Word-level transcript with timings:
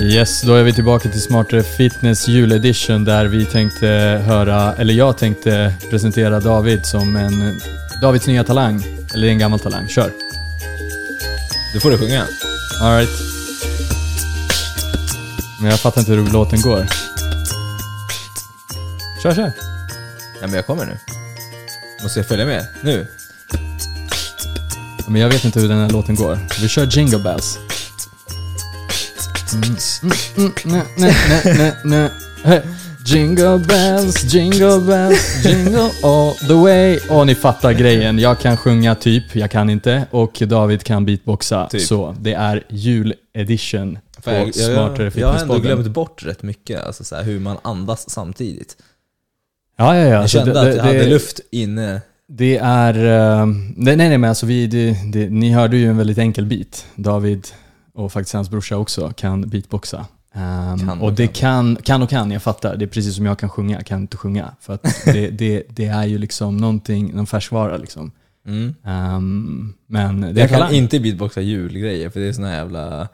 Yes, 0.00 0.42
då 0.42 0.54
är 0.54 0.62
vi 0.62 0.72
tillbaka 0.72 1.08
till 1.08 1.20
Smartare 1.20 1.62
Fitness 1.62 2.28
juledition 2.28 3.04
där 3.04 3.26
vi 3.26 3.44
tänkte 3.44 3.86
höra, 4.26 4.74
eller 4.74 4.94
jag 4.94 5.18
tänkte 5.18 5.74
presentera 5.90 6.40
David 6.40 6.86
som 6.86 7.16
en 7.16 7.60
Davids 8.02 8.26
nya 8.26 8.44
talang. 8.44 8.84
Eller 9.14 9.28
en 9.28 9.38
gammal 9.38 9.58
talang. 9.58 9.88
Kör! 9.88 10.10
Du 11.74 11.80
får 11.80 11.90
du 11.90 11.98
sjunga. 11.98 12.26
Alright. 12.82 13.10
Men 15.60 15.70
jag 15.70 15.80
fattar 15.80 16.00
inte 16.00 16.12
hur 16.12 16.32
låten 16.32 16.60
går. 16.60 16.86
Kör, 19.22 19.34
kör! 19.34 19.52
Ja, 20.40 20.46
men 20.46 20.52
jag 20.52 20.66
kommer 20.66 20.86
nu. 20.86 20.98
Måste 22.02 22.18
jag 22.18 22.26
följa 22.26 22.46
med? 22.46 22.66
Nu? 22.82 23.06
Men 25.08 25.20
jag 25.20 25.28
vet 25.28 25.44
inte 25.44 25.60
hur 25.60 25.68
den 25.68 25.78
här 25.78 25.90
låten 25.90 26.14
går. 26.14 26.38
Vi 26.62 26.68
kör 26.68 26.86
Jingle 26.86 27.18
Bells. 27.18 27.58
Jingle 33.06 33.58
bells, 33.58 34.34
jingle 34.34 34.80
bells, 34.80 35.44
jingle 35.44 35.90
all 36.02 36.34
the 36.34 36.54
way. 36.54 36.98
Och 37.10 37.26
ni 37.26 37.34
fattar 37.34 37.72
grejen. 37.72 38.18
Jag 38.18 38.38
kan 38.38 38.56
sjunga 38.56 38.94
typ, 38.94 39.36
jag 39.36 39.50
kan 39.50 39.70
inte. 39.70 40.06
Och 40.10 40.42
David 40.46 40.82
kan 40.82 41.04
beatboxa. 41.04 41.68
Typ. 41.70 41.82
Så 41.82 42.16
det 42.20 42.32
är 42.32 42.64
juledition 42.68 43.98
på 44.24 44.30
jag, 44.30 44.46
jag, 44.46 44.54
Smartare 44.54 45.04
jag, 45.04 45.16
jag 45.16 45.28
har 45.28 45.38
ändå 45.38 45.58
glömt 45.58 45.88
bort 45.88 46.22
rätt 46.24 46.42
mycket, 46.42 46.84
alltså 46.84 47.04
så 47.04 47.16
här, 47.16 47.22
hur 47.22 47.40
man 47.40 47.56
andas 47.62 48.10
samtidigt. 48.10 48.76
Ja, 49.76 49.96
ja, 49.96 50.02
ja. 50.02 50.08
Jag 50.08 50.22
alltså, 50.22 50.38
kände 50.38 50.52
det, 50.52 50.60
att 50.60 50.66
det, 50.66 50.76
jag 50.76 50.84
hade 50.84 50.98
det- 50.98 51.10
luft 51.10 51.40
inne. 51.50 52.00
Det 52.36 52.56
är... 52.56 52.94
eh, 53.40 53.46
nej, 53.76 53.96
nej, 53.96 54.18
men 54.18 54.28
alltså 54.28 54.46
vi, 54.46 54.66
det, 54.66 54.96
det, 55.12 55.30
ni 55.30 55.50
hörde 55.52 55.76
ju 55.76 55.88
en 55.90 55.96
väldigt 55.96 56.18
enkel 56.18 56.46
beat. 56.46 56.86
David 56.94 57.46
och 57.94 58.12
faktiskt 58.12 58.34
hans 58.34 58.50
brorsa 58.50 58.76
också 58.76 59.12
kan 59.16 59.48
beatboxa. 59.48 60.06
Ehm, 60.34 60.78
Kan 60.78 60.88
och 61.00 61.06
och 61.06 61.12
det 61.12 61.26
kan, 61.26 61.76
kan 61.76 62.02
och 62.02 62.10
kan, 62.10 62.30
jag 62.30 62.42
fattar. 62.42 62.76
Det 62.76 62.84
är 62.84 62.86
precis 62.86 63.16
som 63.16 63.26
jag 63.26 63.38
kan 63.38 63.48
sjunga, 63.48 63.76
jag 63.76 63.86
kan 63.86 64.00
inte 64.00 64.16
sjunga. 64.16 64.50
För 64.60 64.78
det, 65.12 65.30
det, 65.30 65.62
det 65.68 65.86
är 65.86 66.04
ju 66.04 66.18
liksom 66.18 66.56
någonting, 66.56 67.14
någon 67.14 67.26
färskvara 67.26 67.76
liksom. 67.76 68.10
Mm. 68.46 68.74
Ehm, 68.84 69.74
men 69.86 70.20
det 70.20 70.28
är 70.28 70.34
Jag 70.34 70.48
kan 70.50 70.58
talang. 70.60 70.74
inte 70.74 71.00
beatboxa 71.00 71.40
julgrejer, 71.40 72.10
för 72.10 72.20
det 72.20 72.28
är 72.28 72.32
såna 72.32 72.52
jävla... 72.52 73.08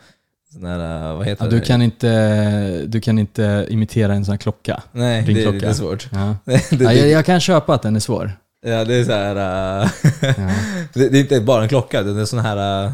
Såna 0.52 0.68
här, 0.68 1.14
vad 1.14 1.26
heter 1.26 1.44
ja, 1.44 1.50
det? 1.50 1.56
du, 1.56 1.62
kan 1.62 1.82
inte, 1.82 2.84
du 2.86 3.00
kan 3.00 3.18
inte 3.18 3.66
imitera 3.70 4.14
en 4.14 4.24
sån 4.24 4.32
här 4.32 4.38
klocka. 4.38 4.82
Nej, 4.92 5.22
det 5.22 5.32
är 5.32 5.34
ringklocka. 5.34 5.56
lite 5.58 5.74
svårt. 5.74 6.08
Ja. 6.12 6.36
det, 6.44 6.70
det, 6.78 6.84
Ja, 6.84 6.92
jag, 6.92 7.08
jag 7.08 7.26
kan 7.26 7.40
köpa 7.40 7.74
att 7.74 7.82
den 7.82 7.96
är 7.96 8.00
svår. 8.00 8.32
Ja, 8.66 8.84
det 8.84 8.94
är 8.94 9.04
så 9.04 9.12
här... 9.12 9.36
Ja. 9.36 9.90
det, 10.92 11.08
det 11.08 11.18
är 11.18 11.20
inte 11.20 11.40
bara 11.40 11.62
en 11.62 11.68
klocka, 11.68 12.02
det 12.02 12.20
är 12.20 12.24
såna 12.24 12.42
här 12.42 12.84
äh, 12.86 12.92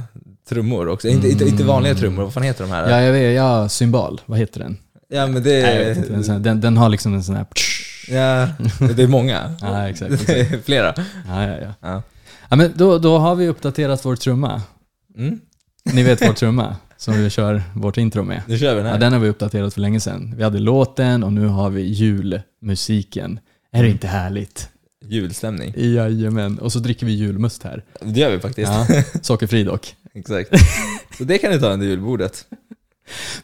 trummor 0.48 0.88
också. 0.88 1.08
Inte, 1.08 1.28
inte, 1.28 1.44
inte 1.44 1.64
vanliga 1.64 1.94
trummor, 1.94 2.22
vad 2.24 2.34
fan 2.34 2.42
heter 2.42 2.64
de 2.64 2.70
här? 2.70 2.90
Ja, 2.90 3.00
jag 3.02 3.12
vet, 3.12 3.36
ja, 3.36 3.68
symbol, 3.68 4.20
vad 4.26 4.38
heter 4.38 4.60
den? 4.60 4.76
Ja, 5.08 5.26
men 5.26 5.42
det 5.42 5.62
Nej, 5.62 5.76
jag 5.76 5.84
vet 5.84 5.98
inte. 5.98 6.14
En 6.14 6.24
sån 6.24 6.32
här, 6.34 6.40
den, 6.40 6.60
den 6.60 6.76
har 6.76 6.88
liksom 6.88 7.14
en 7.14 7.22
sån 7.24 7.36
här... 7.36 7.46
Ja, 8.08 8.48
det 8.96 9.02
är 9.02 9.06
många. 9.08 9.54
Ja, 9.60 9.88
exakt. 9.88 10.28
Är 10.28 10.62
flera. 10.64 10.94
Ja, 11.28 11.46
ja, 11.46 11.56
ja. 11.60 11.74
Ja. 11.80 12.02
ja 12.48 12.56
men 12.56 12.72
då, 12.76 12.98
då 12.98 13.18
har 13.18 13.34
vi 13.34 13.48
uppdaterat 13.48 14.04
vår 14.04 14.16
trumma. 14.16 14.62
Mm, 15.18 15.40
Ni 15.84 16.02
vet 16.02 16.22
vår 16.28 16.32
trumma 16.32 16.76
som 16.96 17.14
vi 17.14 17.30
kör 17.30 17.62
vårt 17.74 17.96
intro 17.96 18.22
med. 18.22 18.42
nu 18.46 18.58
kör 18.58 18.70
vi 18.74 18.76
den 18.76 18.86
Ja, 18.86 18.92
här. 18.92 19.00
den 19.00 19.12
har 19.12 19.20
vi 19.20 19.28
uppdaterat 19.28 19.74
för 19.74 19.80
länge 19.80 20.00
sedan. 20.00 20.34
Vi 20.36 20.42
hade 20.44 20.58
låten 20.58 21.24
och 21.24 21.32
nu 21.32 21.46
har 21.46 21.70
vi 21.70 21.82
julmusiken. 21.82 23.40
Är 23.72 23.82
det 23.82 23.88
inte 23.90 24.06
härligt? 24.06 24.68
Julstämning. 25.04 25.74
Jajamän. 25.76 26.58
Och 26.58 26.72
så 26.72 26.78
dricker 26.78 27.06
vi 27.06 27.12
julmust 27.12 27.62
här. 27.62 27.84
Det 28.00 28.20
gör 28.20 28.30
vi 28.30 28.40
faktiskt. 28.40 28.72
Ja, 28.72 28.86
sockerfri 29.22 29.64
dock. 29.64 29.96
Exakt. 30.14 30.50
Så 31.18 31.24
det 31.24 31.38
kan 31.38 31.52
ni 31.52 31.60
ta 31.60 31.72
under 31.72 31.86
julbordet. 31.86 32.46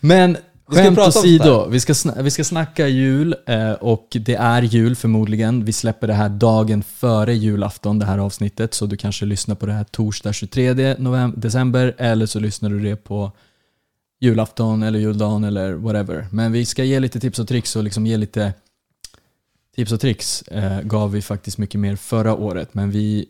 Men 0.01 0.37
Vi 0.69 0.75
ska 0.75 0.85
skämt 0.85 0.97
prata 0.97 1.19
om 1.19 1.25
åsido, 1.25 1.69
vi 1.69 1.81
ska, 1.81 1.95
vi 2.23 2.31
ska 2.31 2.45
snacka 2.45 2.89
jul 2.89 3.35
eh, 3.47 3.73
och 3.73 4.09
det 4.21 4.35
är 4.35 4.63
jul 4.63 4.97
förmodligen. 4.97 5.65
Vi 5.65 5.73
släpper 5.73 6.07
det 6.07 6.15
här 6.15 6.29
dagen 6.29 6.83
före 6.83 7.35
julafton, 7.35 7.99
det 7.99 8.07
här 8.07 8.19
avsnittet. 8.19 8.75
Så 8.75 8.87
du 8.87 8.97
kanske 8.97 9.25
lyssnar 9.25 9.55
på 9.55 9.67
det 9.67 9.73
här 9.73 9.85
torsdag 9.85 10.33
23 10.33 10.95
november, 10.99 11.41
december 11.41 11.95
eller 11.99 12.27
så 12.27 12.41
lyssnar 12.41 12.71
du 12.71 12.81
det 12.81 12.97
på 12.97 13.33
julafton 14.21 14.83
eller 14.83 14.99
juldagen 14.99 15.45
eller 15.45 15.73
whatever. 15.73 16.27
Men 16.31 16.53
vi 16.53 16.65
ska 16.65 16.85
ge 16.85 17.01
lite 17.01 17.21
tips 17.21 17.39
och 17.39 17.49
tricks 17.49 17.77
och 17.77 17.85
liksom 17.85 18.07
ge 18.07 18.17
lite 18.17 18.53
tips 19.77 19.93
och 19.93 20.01
tricks 20.01 20.43
eh, 20.43 20.81
gav 20.81 21.13
vi 21.13 21.23
faktiskt 21.23 21.59
mycket 21.59 21.81
mer 21.81 21.97
förra 21.97 22.35
året. 22.35 22.75
Men 22.75 22.91
vi, 22.91 23.27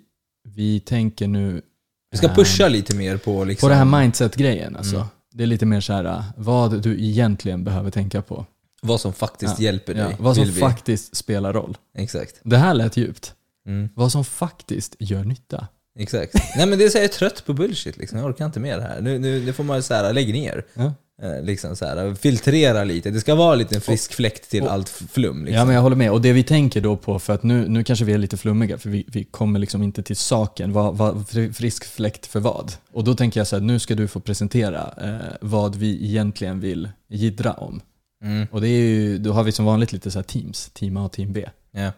vi 0.49 0.81
tänker 0.81 1.29
nu 1.29 1.63
Vi 2.11 2.19
ska 2.19 2.27
eh, 2.27 2.35
pusha 2.35 2.69
lite 2.69 2.97
mer 2.97 3.17
på 3.17 3.45
liksom... 3.45 3.67
på 3.67 3.71
det 3.71 3.75
här 3.75 3.85
mindset-grejen 3.85 4.77
alltså. 4.77 4.97
Mm. 4.97 5.07
Det 5.35 5.43
är 5.43 5.47
lite 5.47 5.67
mer 5.67 5.81
så 5.81 5.93
här 5.93 6.05
äh, 6.05 6.25
vad 6.37 6.83
du 6.83 7.05
egentligen 7.05 7.65
behöver 7.65 7.91
tänka 7.91 8.23
på. 8.23 8.47
Vad 8.83 9.01
som 9.01 9.13
faktiskt 9.13 9.59
Ja, 9.59 9.65
hjälper 9.65 9.95
dig. 9.95 10.03
Ja, 10.11 10.17
vad 10.19 10.37
som 10.37 10.45
vi. 10.45 10.53
faktiskt 10.61 11.17
spelar 11.17 11.53
roll. 11.53 11.77
Exakt. 11.99 12.41
Det 12.43 12.57
här 12.57 12.75
lät 12.75 12.97
djupt. 12.97 13.35
Mm, 13.67 13.89
Vad 13.95 14.13
som 14.13 14.25
faktiskt 14.25 14.97
gör 14.99 15.25
nytta. 15.25 15.67
exakt. 15.99 16.35
Nej 16.57 16.67
men 16.67 16.79
det 16.79 16.85
är 16.85 16.89
så 16.89 16.99
här, 16.99 17.05
jag 17.05 17.11
är 17.11 17.15
trött 17.15 17.47
på 17.47 17.53
bullshit 17.53 17.97
liksom. 17.97 18.19
Jag 18.19 18.27
orkar 18.29 18.47
inte 18.47 18.61
det 18.61 18.83
här. 18.83 19.01
Nu, 19.01 19.19
nu, 19.19 19.45
nu 19.45 19.53
får 19.53 19.65
man 19.65 19.83
så 19.83 19.95
här, 19.95 20.13
lägg 20.13 20.33
ner. 20.33 20.65
Ja. 20.75 20.95
Eh, 21.23 21.43
liksom 21.43 21.77
så 21.77 21.85
här, 21.87 22.15
filtrera 22.15 22.85
lite. 22.85 23.11
Det 23.11 23.21
ska 23.21 23.35
vara 23.35 23.55
lite 23.55 23.75
en 23.75 23.81
frisk 23.81 24.13
fläkt 24.15 24.51
till 24.51 24.63
och- 24.63 24.73
allt 24.73 24.89
flum. 24.89 25.45
Liksom. 25.45 25.59
Ja 25.59 25.65
men 25.65 25.75
jag 25.75 25.83
håller 25.83 25.97
med. 25.97 26.11
Och 26.11 26.21
det 26.23 26.33
vi 26.33 26.43
tänker 26.43 26.81
då 26.81 26.97
på, 26.97 27.19
för 27.19 27.33
att 27.33 27.43
nu, 27.43 27.69
nu 27.69 27.85
kanske 27.85 28.05
vi 28.05 28.13
är 28.13 28.19
lite 28.19 28.37
flummiga, 28.37 28.79
för 28.79 28.91
vi, 28.91 29.05
vi 29.09 29.25
kommer 29.25 29.59
liksom 29.61 29.83
inte 29.83 30.03
till 30.03 30.17
saken. 30.17 30.73
Vad, 30.73 30.97
vad, 30.97 31.29
fri- 31.29 31.53
frisk 31.53 31.85
fläkt 31.85 32.27
för 32.27 32.41
vad? 32.41 32.73
Och 32.93 33.05
då 33.05 33.15
tänker 33.15 33.41
jag 33.41 33.47
så 33.47 33.57
här, 33.57 33.61
nu 33.63 33.79
ska 33.79 33.95
du 33.95 34.09
få 34.09 34.21
presentera 34.21 34.95
eh, 35.03 35.33
vad 35.41 35.77
vi 35.77 36.05
egentligen 36.07 36.61
vill 36.61 36.89
jiddra 37.09 37.53
om. 37.53 37.81
Mm, 38.25 38.47
Och 38.51 38.61
det 38.61 38.69
är 38.69 38.81
ju, 38.81 39.19
då 39.19 39.33
har 39.33 39.43
vi 39.45 39.53
som 39.53 39.65
vanligt 39.65 39.93
lite 39.93 40.11
så 40.11 40.19
här 40.19 40.25
teams, 40.25 40.71
team 40.75 40.97
A 40.97 41.05
och 41.05 41.13
team 41.13 41.33
B. 41.33 41.49
ja. 41.71 41.93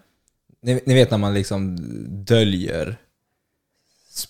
ni, 0.62 0.80
ni 0.86 0.94
vet 0.94 1.10
när 1.10 1.18
man 1.18 1.34
liksom 1.34 1.76
döljer, 2.24 2.96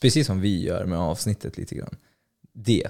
precis 0.00 0.26
som 0.26 0.40
vi 0.40 0.62
gör 0.62 0.84
med 0.84 0.98
avsnittet 0.98 1.56
lite 1.58 1.74
grann. 1.74 1.96
Det. 2.54 2.88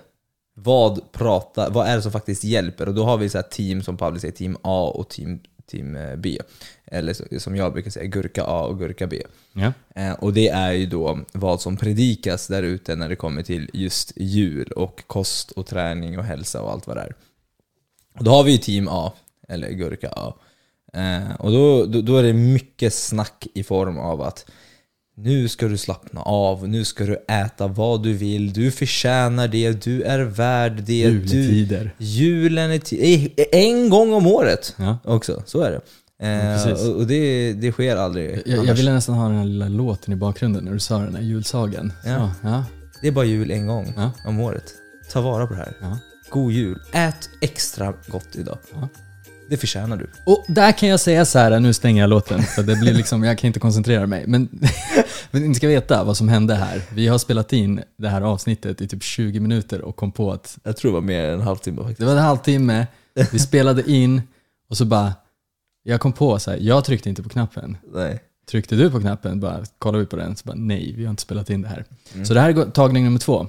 Vad, 0.55 1.13
pratar, 1.13 1.71
vad 1.71 1.87
är 1.87 1.97
det 1.97 2.03
som 2.03 2.13
faktiskt 2.13 2.45
hjälper? 2.45 2.89
Och 2.89 2.95
då 2.95 3.05
har 3.05 3.17
vi 3.19 3.29
så 3.29 3.43
team 3.43 3.83
som 3.83 3.97
Pablo 3.97 4.21
säger, 4.21 4.35
team 4.35 4.57
A 4.63 4.93
och 4.95 5.09
team, 5.09 5.41
team 5.67 5.97
eh, 5.97 6.17
B. 6.17 6.39
Eller 6.87 7.39
som 7.39 7.57
jag 7.57 7.73
brukar 7.73 7.91
säga, 7.91 8.07
gurka 8.07 8.45
A 8.45 8.65
och 8.65 8.79
gurka 8.79 9.07
B. 9.07 9.23
Ja. 9.53 9.73
Eh, 9.95 10.13
Och 10.13 10.33
det 10.33 10.49
är 10.49 10.73
ju 10.73 10.87
då 10.87 11.19
vad 11.33 11.61
som 11.61 11.77
predikas 11.77 12.47
där 12.47 12.63
ute 12.63 12.97
när 12.97 13.09
det 13.09 13.17
kommer 13.17 13.43
till 13.43 13.71
just 13.73 14.13
jul 14.17 14.73
och 14.73 15.03
kost 15.07 15.51
och 15.51 15.67
träning 15.67 16.19
och 16.19 16.25
hälsa 16.25 16.63
och 16.63 16.71
allt 16.73 16.87
vad 16.87 16.97
det 16.97 17.03
är. 17.03 17.15
Och 18.19 18.25
då 18.25 18.31
har 18.31 18.45
vi 18.45 18.53
ju 18.53 18.59
team 18.59 18.89
A, 18.89 19.13
eller 19.49 19.71
gurka 19.71 20.09
A. 20.09 20.35
Eh, 20.93 21.35
Och 21.39 21.53
då, 21.53 21.87
då, 21.87 22.01
då 22.01 22.17
är 22.17 22.23
det 22.23 22.33
mycket 22.33 22.95
snack 22.95 23.47
i 23.55 23.63
form 23.63 23.99
av 23.99 24.23
att 24.23 24.47
nu 25.17 25.49
ska 25.49 25.69
du 25.69 25.79
slappna 25.79 26.21
av, 26.23 26.69
nu 26.69 26.85
ska 26.85 27.05
du 27.05 27.17
äta 27.29 27.67
vad 27.67 28.03
du 28.03 28.13
vill, 28.13 28.53
du 28.53 28.71
förtjänar 28.71 29.49
det, 29.49 29.85
du 29.85 30.03
är 30.03 30.19
värd 30.19 30.73
det. 30.77 30.83
Du, 31.11 31.11
Juletider. 31.11 31.95
julen 31.99 32.71
är 32.71 32.81
eh, 32.95 33.29
en 33.53 33.91
gång 33.91 34.13
om 34.13 34.27
året 34.27 34.75
Ja. 34.79 34.99
också, 35.05 35.43
så 35.47 35.61
är 35.61 35.71
det. 35.71 35.81
Eh, 36.27 36.65
precis. 36.65 36.89
och 36.89 37.07
det, 37.07 37.53
det 37.53 37.73
sker 37.73 37.97
aldrig 37.97 38.43
Jag, 38.47 38.67
jag 38.67 38.75
ville 38.75 38.93
nästan 38.93 39.15
ha 39.15 39.29
den 39.29 39.39
här 39.39 39.45
lilla 39.45 39.69
låten 39.69 40.13
i 40.13 40.17
bakgrunden 40.17 40.65
när 40.65 40.73
du 40.73 40.79
sa 40.79 40.99
den 40.99 41.15
här 41.15 41.23
julsagan. 41.23 41.93
Ja. 42.05 42.31
Ja, 42.43 42.65
Det 43.03 43.09
är 43.09 43.13
bara 43.13 43.25
jul 43.25 43.51
en 43.51 43.67
gång 43.67 43.93
Ja. 43.97 44.11
om 44.27 44.41
året. 44.41 44.65
Ta 45.13 45.21
vara 45.21 45.47
på 45.47 45.53
det 45.55 45.59
här. 45.59 45.77
ja. 45.81 45.99
God 46.31 46.53
jul. 46.53 46.79
Ät 46.93 47.29
extra 47.41 47.95
gott 48.09 48.29
idag. 48.37 48.59
Det 49.51 49.57
förtjänar 49.57 49.97
du. 49.97 50.11
Och 50.27 50.45
där 50.49 50.73
kan 50.73 50.89
jag 50.89 51.01
säga 51.01 51.25
så 51.25 51.39
här, 51.39 51.61
nu 51.61 51.73
stänger 51.73 52.03
jag 52.03 52.11
låten 52.11 52.43
för 52.43 52.63
det 52.63 52.77
blir 52.77 52.95
liksom, 52.95 53.25
jag 53.25 53.39
kan 53.39 53.49
inte 53.49 53.61
koncentrera 53.61 54.07
mig. 54.07 54.25
Men, 54.27 54.49
men 55.31 55.43
ni 55.43 55.55
ska 55.55 55.69
veta 55.69 56.05
vad 56.05 56.17
som 56.17 56.29
hände 56.29 56.55
här. 56.55 56.83
Vi 56.93 57.09
har 57.09 57.19
spelat 57.19 57.53
in 57.53 57.83
det 57.97 58.09
här 58.09 58.23
avsnittet 58.23 58.81
i 58.81 58.89
typ 58.89 59.03
20 59.03 59.41
minuter 59.41 59.81
och 59.83 59.97
kom 59.97 60.13
på 60.13 60.33
att 60.33 60.59
Jag 60.63 60.77
tror 60.77 60.91
det 60.91 60.95
var 60.95 61.01
mer 61.01 61.25
än 61.25 61.35
en 61.35 61.41
halvtimme 61.41 61.83
faktiskt. 61.83 62.01
det 62.01 62.07
var 62.07 62.13
en 62.13 62.19
halvtimme, 62.19 62.87
vi 63.33 63.39
spelade 63.39 63.91
in 63.91 64.23
och 64.69 64.77
så 64.77 64.85
bara, 64.85 65.13
jag 65.83 66.01
kom 66.01 66.13
på 66.13 66.39
så 66.39 66.51
här, 66.51 66.59
jag 66.59 66.85
tryckte 66.85 67.09
inte 67.09 67.23
på 67.23 67.29
knappen. 67.29 67.77
Nej. 67.95 68.21
Tryckte 68.51 68.77
du 68.77 68.91
på 68.91 69.01
knappen, 69.01 69.41
bara 69.41 69.65
kollar 69.79 69.99
vi 69.99 70.07
på 70.07 70.17
den, 70.17 70.37
så 70.37 70.43
bara 70.45 70.57
nej, 70.57 70.95
vi 70.97 71.05
har 71.05 71.11
inte 71.11 71.23
spelat 71.23 71.51
in 71.51 71.63
det 71.63 71.69
här. 71.69 71.85
Mm. 72.15 72.27
Så 72.27 72.35
det 72.35 72.41
här 72.41 72.51
är 72.51 72.71
tagning 72.71 73.05
nummer 73.05 73.19
två. 73.19 73.47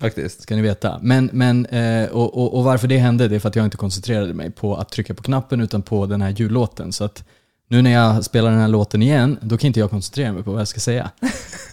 Faktiskt. 0.00 0.42
ska 0.42 0.56
ni 0.56 0.62
veta. 0.62 0.98
Men, 1.02 1.30
men, 1.32 1.66
eh, 1.66 2.08
och, 2.08 2.38
och, 2.38 2.58
och 2.58 2.64
varför 2.64 2.88
det 2.88 2.98
hände, 2.98 3.28
det 3.28 3.34
är 3.34 3.40
för 3.40 3.48
att 3.48 3.56
jag 3.56 3.64
inte 3.64 3.76
koncentrerade 3.76 4.34
mig 4.34 4.50
på 4.50 4.76
att 4.76 4.88
trycka 4.88 5.14
på 5.14 5.22
knappen 5.22 5.60
utan 5.60 5.82
på 5.82 6.06
den 6.06 6.22
här 6.22 6.30
jullåten. 6.30 6.92
Så 6.92 7.04
att 7.04 7.24
nu 7.68 7.82
när 7.82 7.90
jag 7.92 8.24
spelar 8.24 8.50
den 8.50 8.60
här 8.60 8.68
låten 8.68 9.02
igen, 9.02 9.38
då 9.42 9.58
kan 9.58 9.66
inte 9.66 9.80
jag 9.80 9.90
koncentrera 9.90 10.32
mig 10.32 10.42
på 10.42 10.50
vad 10.50 10.60
jag 10.60 10.68
ska 10.68 10.80
säga. 10.80 11.10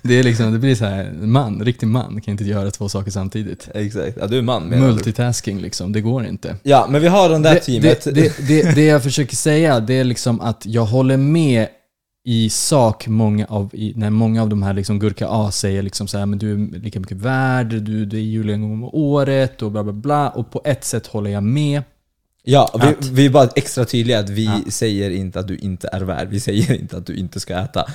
Det, 0.03 0.19
är 0.19 0.23
liksom, 0.23 0.51
det 0.53 0.59
blir 0.59 0.75
så 0.75 0.85
här, 0.85 1.12
man, 1.21 1.62
riktig 1.62 1.88
man 1.88 2.21
kan 2.21 2.31
inte 2.31 2.44
göra 2.44 2.71
två 2.71 2.89
saker 2.89 3.12
samtidigt. 3.12 3.69
Exakt. 3.75 4.18
Ja, 4.19 4.27
du 4.27 4.38
är 4.38 4.41
man 4.41 4.63
menar 4.63 4.88
du? 4.88 4.94
Multitasking 4.94 5.62
liksom, 5.62 5.91
det 5.91 6.01
går 6.01 6.25
inte. 6.25 6.56
Ja, 6.63 6.88
men 6.89 7.01
vi 7.01 7.07
har 7.07 7.29
den 7.29 7.41
där 7.41 7.53
Det, 7.53 7.59
teamet. 7.59 8.03
det, 8.03 8.12
det, 8.12 8.47
det, 8.47 8.75
det 8.75 8.85
jag 8.85 9.03
försöker 9.03 9.35
säga, 9.35 9.79
det 9.79 9.94
är 9.94 10.03
liksom 10.03 10.41
att 10.41 10.65
jag 10.65 10.85
håller 10.85 11.17
med 11.17 11.67
i 12.23 12.50
sak, 12.50 13.07
många 13.07 13.45
av, 13.45 13.69
i, 13.73 13.94
när 13.95 14.09
många 14.09 14.41
av 14.41 14.50
de 14.50 14.63
här 14.63 14.73
liksom 14.73 15.00
Gurka 15.00 15.27
A 15.29 15.51
säger 15.51 15.81
liksom 15.81 16.07
så 16.07 16.18
här, 16.18 16.25
men 16.25 16.39
du 16.39 16.51
är 16.53 16.79
lika 16.79 17.00
mycket 17.00 17.18
värd, 17.18 17.68
du, 17.69 18.06
du 18.06 18.18
är 18.44 18.44
gång 18.57 18.71
om 18.73 18.83
året 18.83 19.62
och 19.62 19.71
bla 19.71 19.83
bla 19.83 19.94
bla. 19.94 20.29
Och 20.29 20.51
på 20.51 20.62
ett 20.65 20.83
sätt 20.83 21.07
håller 21.07 21.31
jag 21.31 21.44
med. 21.44 21.83
Ja, 22.44 22.69
Att- 22.73 23.06
vi, 23.06 23.09
vi 23.12 23.25
är 23.25 23.29
bara 23.29 23.50
extra 23.56 23.85
tydliga 23.85 24.19
att 24.19 24.29
vi 24.29 24.45
Ja. 24.45 24.59
säger 24.71 25.09
inte 25.12 25.39
att 25.39 25.47
du 25.47 25.57
inte 25.57 25.89
är 25.94 26.01
värd. 26.01 26.27
Vi 26.29 26.39
säger 26.39 26.73
inte 26.79 26.97
att 26.97 27.06
du 27.06 27.15
inte 27.15 27.39
ska 27.39 27.56
äta. 27.59 27.85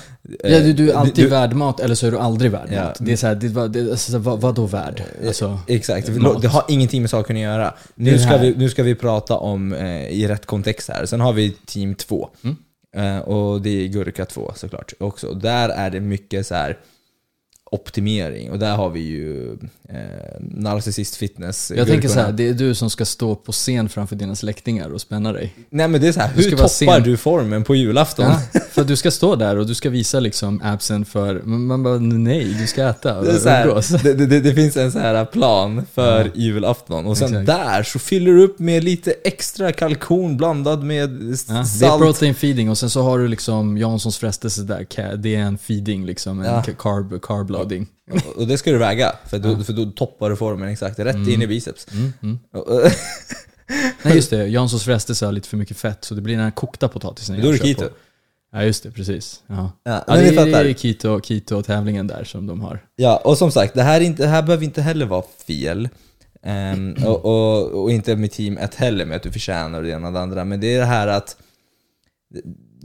Ja, 0.45 0.61
du, 0.61 0.73
du 0.73 0.89
är 0.91 0.95
Eh, 0.95 1.01
alltid 1.01 1.25
du- 1.25 1.29
värd 1.29 1.53
mat 1.53 1.81
eller 1.81 1.95
så 1.95 2.07
är 2.07 2.11
du 2.11 2.19
aldrig 2.19 2.51
värd 2.51 2.69
Ja. 2.73 2.85
mat. 2.85 2.97
Det 3.01 3.13
är 3.13 3.17
så 3.17 3.27
här, 3.27 3.35
det, 3.35 3.49
vad, 3.49 3.73
det, 3.73 3.91
alltså, 3.91 4.19
vad, 4.19 4.41
vad 4.41 4.55
då 4.55 4.67
värd? 4.67 5.03
Alltså, 5.27 5.59
Exakt, 5.67 6.09
mat. 6.09 6.43
det 6.43 6.49
har 6.49 6.65
ingenting 6.69 7.01
med 7.03 7.11
saken 7.11 7.37
att 7.37 7.43
göra. 7.43 7.75
Nu 7.95 8.19
ska, 8.19 8.37
vi, 8.37 8.55
nu 8.57 8.69
ska 8.71 8.83
vi 8.83 8.95
prata 8.95 9.37
om 9.37 9.73
eh, 9.73 10.09
i 10.09 10.29
rätt 10.29 10.47
kontext 10.47 10.89
här. 10.89 11.07
Sen 11.07 11.21
har 11.21 11.33
vi 11.33 11.51
team 11.67 11.95
2. 11.95 12.29
Mm. 12.45 12.57
Eh, 12.97 13.19
och 13.19 13.63
det 13.63 13.71
är 13.71 13.89
Gurka 13.89 14.25
2 14.25 14.53
såklart 14.57 14.93
också. 14.99 15.33
Där 15.33 15.69
är 15.69 15.91
det 15.91 16.01
mycket 16.01 16.47
så 16.47 16.55
här 16.55 16.79
optimering. 17.71 18.51
Och 18.51 18.59
där 18.59 18.77
har 18.77 18.91
vi 18.91 19.01
ju 19.01 19.53
eh, 19.89 19.97
Narcissist 20.41 21.17
Fitness. 21.17 21.73
jag 21.77 21.87
tänker 21.87 22.09
så 22.09 22.21
här, 22.21 22.33
det 22.33 22.49
är 22.49 22.55
du 22.55 22.75
som 22.75 22.91
ska 22.91 23.05
stå 23.05 23.35
på 23.35 23.53
scen 23.53 23.89
framför 23.89 24.17
dina 24.17 24.35
släktingar 24.35 24.89
och 24.91 25.01
spänna 25.01 25.33
dig. 25.33 25.55
Nej 25.71 25.89
men 25.89 26.01
det 26.01 26.09
är 26.09 26.13
så 26.13 26.21
här, 26.21 26.31
Du 26.37 26.43
hur 26.43 26.51
toppar 26.51 27.01
du 27.01 27.17
formen 27.17 27.65
på 27.65 27.75
julafton? 27.75 28.25
Ja, 28.53 28.61
för 28.71 28.85
du 28.85 28.97
ska 28.97 29.11
stå 29.11 29.37
där 29.37 29.57
och 29.59 29.67
du 29.67 29.75
ska 29.75 29.91
visa 29.91 30.21
liksom 30.21 30.61
absen 30.65 31.05
för, 31.05 31.43
man 31.43 31.83
bara 31.83 31.99
nej, 31.99 32.45
du 32.61 32.67
ska 32.67 32.89
äta 32.89 33.19
och 33.19 33.25
Det, 33.25 33.31
är 33.33 33.39
så 33.39 33.49
här, 33.49 34.03
det, 34.15 34.27
det, 34.27 34.41
det 34.41 34.55
finns 34.55 34.77
en 34.77 34.93
så 34.93 34.99
här 34.99 35.25
plan 35.25 35.87
för 35.95 36.31
julafton 36.35 37.07
och 37.07 37.19
sen 37.19 37.29
Exakt. 37.29 37.47
där 37.47 37.83
så 37.83 37.99
fyller 37.99 38.33
du 38.33 38.43
upp 38.45 38.59
med 38.59 38.85
lite 38.85 39.15
extra 39.25 39.73
kalkon 39.73 40.37
blandad 40.37 40.83
med 40.85 41.11
Ja, 41.49 41.55
det 41.55 41.59
är 41.59 41.65
salt. 41.65 42.03
protein 42.03 42.35
feeding 42.35 42.71
och 42.71 42.79
sen 42.79 42.91
så 42.91 43.03
har 43.03 43.19
du 43.19 43.29
liksom 43.29 43.79
Janssons 43.79 44.19
frestelse 44.19 44.63
där, 44.63 45.17
det 45.17 45.35
är 45.35 45.41
en 45.41 45.59
feeding 45.59 46.07
liksom, 46.07 46.41
en 46.41 46.47
Ja. 46.47 46.63
ca- 46.67 46.75
carb, 46.79 47.23
carb 47.23 47.51
loading. 47.59 47.87
Och 48.37 48.47
det 48.47 48.59
ska 48.59 48.73
du 48.73 48.79
väga, 48.79 49.13
för 49.27 49.39
då, 49.39 49.65
för 49.65 49.73
då 49.73 49.85
toppar 49.91 50.31
du 50.31 50.37
formen 50.37 50.69
exakt 50.69 50.99
rätt 50.99 51.29
in 51.29 51.43
i 51.43 51.47
biceps. 51.47 51.87
Mm, 51.93 52.13
mm. 52.23 52.39
Nej 54.03 54.15
just 54.17 54.31
det, 54.31 54.47
Janssons 54.49 54.85
frestelse 54.85 55.25
har 55.25 55.33
lite 55.33 55.49
för 55.49 55.57
mycket 55.57 55.77
fett 55.77 56.05
så 56.05 56.15
det 56.15 56.21
blir 56.21 56.35
den 56.35 56.45
här 56.45 56.51
kokta 56.51 56.89
potatisen 56.89 57.41
Då 57.43 57.49
är 57.49 57.53
det 57.53 57.59
jag 57.59 57.67
keto. 57.67 57.83
på. 57.83 57.89
Ja 58.53 58.65
just 58.65 58.83
det, 58.83 58.91
precis. 58.91 59.43
Ja. 59.47 59.73
Ja, 59.85 60.05
Ja, 60.07 60.15
det, 60.15 60.29
är- 60.29 60.47
det 60.47 60.71
är 60.71 60.75
keto, 60.75 61.21
keto-tävlingen 61.21 62.07
där 62.07 62.25
som 62.25 62.47
de 62.47 62.61
har. 62.61 62.85
Ja, 62.97 63.17
och 63.25 63.39
som 63.39 63.51
sagt, 63.53 63.75
det 63.75 63.83
här, 63.83 64.01
är 64.01 64.05
inte, 64.05 64.23
det 64.23 64.29
här 64.29 64.43
behöver 64.43 64.65
inte 64.65 64.83
heller 64.83 65.07
vara 65.07 65.25
fel. 65.47 65.89
Ehm, 66.43 66.95
och, 67.05 67.25
och, 67.25 67.83
och 67.83 67.91
inte 67.91 68.17
med 68.17 68.33
team 68.33 68.59
1 68.59 68.75
heller 68.75 69.05
med 69.05 69.17
att 69.17 69.23
du 69.23 69.33
förtjänar 69.33 69.83
det 69.83 69.91
ena 69.91 70.07
och 70.07 70.13
det 70.13 70.21
andra. 70.21 70.45
Men 70.45 70.61
det 70.61 70.75
är 70.75 70.79
det 70.79 70.85
här 70.85 71.09
att 71.09 71.37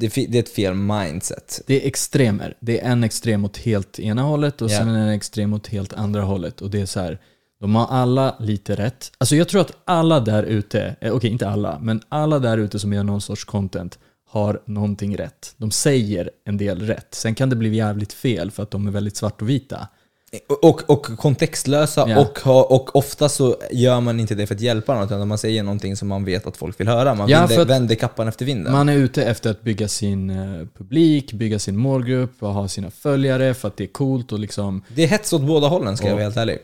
det, 0.02 0.10
fi- 0.10 0.28
det 0.28 0.38
är 0.38 0.44
ett 0.44 0.50
fel 0.50 0.74
mindset. 0.74 1.62
Det 1.68 1.84
är 1.84 1.88
extremer. 1.88 2.54
Det 2.60 2.80
är 2.82 2.92
en 2.92 3.04
extrem 3.04 3.46
åt 3.46 3.58
helt 3.58 4.00
ena 4.00 4.22
hållet 4.22 4.62
och 4.62 4.72
Ja. 4.72 4.78
sen 4.78 4.90
en 4.90 5.10
extrem 5.10 5.54
åt 5.54 5.68
helt 5.68 5.94
andra 5.94 6.22
hållet. 6.22 6.62
Och 6.62 6.70
det 6.70 6.82
är 6.82 6.86
så 6.86 7.00
här, 7.00 7.20
de 7.60 7.76
har 7.76 7.88
alla 7.88 8.36
lite 8.40 8.76
rätt. 8.76 9.12
Alltså 9.18 9.36
jag 9.36 9.48
tror 9.48 9.62
att 9.62 9.72
alla 9.86 10.20
där 10.20 10.44
ute, 10.44 10.96
eh, 11.02 11.12
okej 11.14 11.30
inte 11.30 11.50
alla, 11.50 11.80
men 11.80 12.02
alla 12.10 12.40
där 12.40 12.58
ute 12.58 12.80
som 12.80 12.94
gör 12.94 13.04
någon 13.04 13.22
sorts 13.22 13.44
content 13.46 14.00
har 14.30 14.62
någonting 14.66 15.18
rätt. 15.18 15.54
De 15.58 15.72
säger 15.72 16.30
en 16.46 16.58
del 16.58 16.82
rätt. 16.82 17.08
Sen 17.16 17.36
kan 17.36 17.50
det 17.50 17.56
bli 17.56 17.76
jävligt 17.76 18.14
fel 18.14 18.52
för 18.52 18.64
att 18.64 18.72
de 18.72 18.88
är 18.88 18.92
väldigt 18.92 19.18
svart 19.18 19.42
och 19.42 19.50
vita. 19.50 19.88
Och, 20.62 20.90
och 20.90 21.04
kontextlösa 21.18 22.06
Ja. 22.10 22.20
och, 22.22 22.40
ha, 22.40 22.64
och 22.64 22.96
ofta 22.96 23.30
så 23.30 23.56
gör 23.72 24.00
man 24.02 24.20
inte 24.20 24.36
det 24.36 24.48
för 24.48 24.56
att 24.56 24.62
hjälpa 24.62 24.94
någon 24.96 25.04
utan 25.04 25.28
man 25.28 25.38
säger 25.38 25.64
någonting 25.64 25.96
som 25.96 26.08
man 26.08 26.26
vet 26.26 26.48
att 26.48 26.58
folk 26.58 26.80
vill 26.80 26.88
höra. 26.88 27.16
Man 27.16 27.30
Ja, 27.30 27.40
att- 27.40 27.68
vänder 27.70 27.96
kappan 27.96 28.28
efter 28.28 28.46
vinden. 28.46 28.74
Man 28.74 28.90
är 28.90 28.96
ute 28.98 29.24
efter 29.24 29.52
att 29.52 29.62
bygga 29.62 29.88
sin 29.88 30.30
eh, 30.30 30.68
publik, 30.78 31.34
bygga 31.34 31.60
sin 31.60 31.78
målgrupp 31.78 32.44
och 32.44 32.54
ha 32.54 32.68
sina 32.68 32.92
följare 32.92 33.54
för 33.54 33.68
att 33.68 33.78
det 33.78 33.84
är 33.84 33.88
coolt 33.88 34.32
och 34.32 34.40
liksom 34.40 34.84
Det 34.96 35.04
är 35.04 35.08
hets 35.08 35.34
åt 35.34 35.42
båda 35.42 35.68
hållen 35.68 35.98
ska 35.98 36.06
jag 36.06 36.12
Ja. 36.12 36.16
vara 36.16 36.24
helt 36.24 36.38
ärlig. 36.38 36.58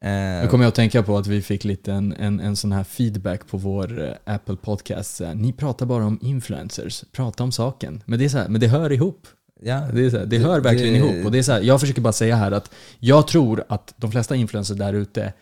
Eh, 0.00 0.42
Nu 0.42 0.48
kommer 0.50 0.64
jag 0.64 0.68
att 0.68 0.74
tänka 0.74 1.02
på 1.02 1.16
att 1.18 1.26
vi 1.26 1.42
fick 1.42 1.64
lite 1.64 1.92
en, 1.92 2.12
en, 2.12 2.40
en 2.40 2.56
sån 2.56 2.72
här 2.72 2.84
feedback 2.84 3.46
på 3.48 3.56
vår 3.56 4.04
eh, 4.26 4.34
Apple 4.34 4.56
Podcast. 4.56 5.20
Ni 5.34 5.52
pratar 5.52 5.86
bara 5.86 6.04
om 6.06 6.18
influencers, 6.22 7.04
prata 7.12 7.42
om 7.42 7.52
saken. 7.52 8.02
Men 8.06 8.18
det, 8.18 8.24
är 8.24 8.28
så 8.28 8.38
här, 8.38 8.48
men 8.48 8.60
det 8.60 8.66
hör 8.68 8.92
ihop. 8.92 9.26
Ja, 9.62 9.80
Det, 9.92 10.04
är 10.06 10.10
så 10.10 10.18
här, 10.18 10.26
det 10.26 10.38
hör 10.38 10.60
verkligen 10.60 10.92
det- 10.92 10.98
ihop. 10.98 11.26
Och 11.26 11.32
det 11.32 11.38
är 11.38 11.42
så 11.42 11.52
här, 11.52 11.60
jag 11.60 11.80
försöker 11.80 12.00
bara 12.02 12.12
säga 12.12 12.36
här 12.36 12.52
att 12.52 12.70
jag 12.98 13.28
tror 13.28 13.64
att 13.68 13.94
de 13.96 14.12
flesta 14.12 14.36
influencers 14.36 14.76
där 14.78 14.92
ute 14.92 15.32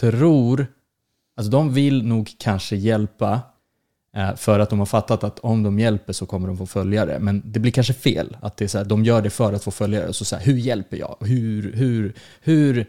tror, 0.00 0.66
alltså 1.36 1.50
de 1.50 1.72
vill 1.74 2.06
nog 2.06 2.30
kanske 2.38 2.76
hjälpa 2.76 3.40
eh, 4.16 4.34
för 4.36 4.58
att 4.60 4.70
de 4.70 4.78
har 4.78 4.86
fattat 4.86 5.24
att 5.24 5.38
om 5.38 5.62
de 5.62 5.78
hjälper 5.78 6.12
så 6.12 6.26
kommer 6.26 6.48
de 6.48 6.56
få 6.58 6.66
följare. 6.66 7.18
Men 7.18 7.42
det 7.44 7.60
blir 7.60 7.72
kanske 7.72 7.92
fel. 7.94 8.36
Att 8.40 8.56
det 8.56 8.64
är 8.64 8.68
så 8.68 8.78
här, 8.78 8.84
de 8.84 9.04
gör 9.04 9.22
det 9.22 9.30
för 9.30 9.52
att 9.52 9.64
få 9.64 9.70
följare. 9.70 10.12
Så, 10.12 10.24
så 10.24 10.36
här, 10.36 10.44
hur 10.44 10.56
hjälper 10.56 10.96
jag? 10.96 11.16
Hur, 11.20 11.72
hur, 11.72 12.14
hur, 12.40 12.86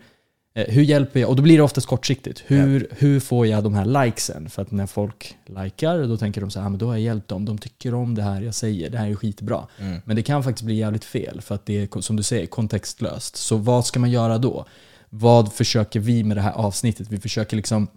hur 0.54 0.82
hjälper 0.82 1.20
jag? 1.20 1.30
Och 1.30 1.36
då 1.36 1.44
blir 1.44 1.58
det 1.58 1.64
oftast 1.64 1.88
kortsiktigt. 1.88 2.44
Hur, 2.48 2.88
hur 2.92 3.20
får 3.20 3.48
jag 3.48 3.64
de 3.64 3.74
här 3.74 4.06
likesen? 4.06 4.50
För 4.50 4.62
att 4.62 4.72
när 4.72 4.86
folk 4.86 5.38
likar, 5.46 6.04
då 6.08 6.18
tänker 6.18 6.42
de 6.42 6.52
så 6.52 6.60
här, 6.60 6.66
ah, 6.66 6.70
men 6.70 6.80
då 6.80 6.86
har 6.86 6.94
jag 6.94 7.02
hjälpt 7.02 7.28
dem. 7.28 7.46
De 7.46 7.58
tycker 7.58 7.94
om 7.94 8.16
det 8.16 8.22
här 8.22 8.42
jag 8.42 8.56
säger. 8.56 8.90
Det 8.90 8.98
här 8.98 9.10
är 9.10 9.16
skitbra. 9.16 9.68
Mm. 9.78 10.02
Men 10.06 10.16
det 10.16 10.24
kan 10.24 10.44
faktiskt 10.44 10.66
bli 10.66 10.76
jävligt 10.76 11.06
fel. 11.06 11.42
För 11.42 11.56
att 11.56 11.66
det 11.66 11.82
är, 11.82 12.02
som 12.02 12.16
du 12.16 12.24
säger, 12.24 12.48
kontextlöst. 12.48 13.36
Så 13.36 13.56
vad 13.56 13.86
ska 13.86 14.00
man 14.00 14.12
göra 14.12 14.38
då? 14.38 14.66
Vad 15.10 15.54
försöker 15.54 16.00
vi 16.00 16.24
med 16.24 16.38
det 16.38 16.42
här 16.42 16.52
avsnittet? 16.52 17.08
Vi 17.10 17.20
försöker 17.20 17.58
liksom 17.58 17.88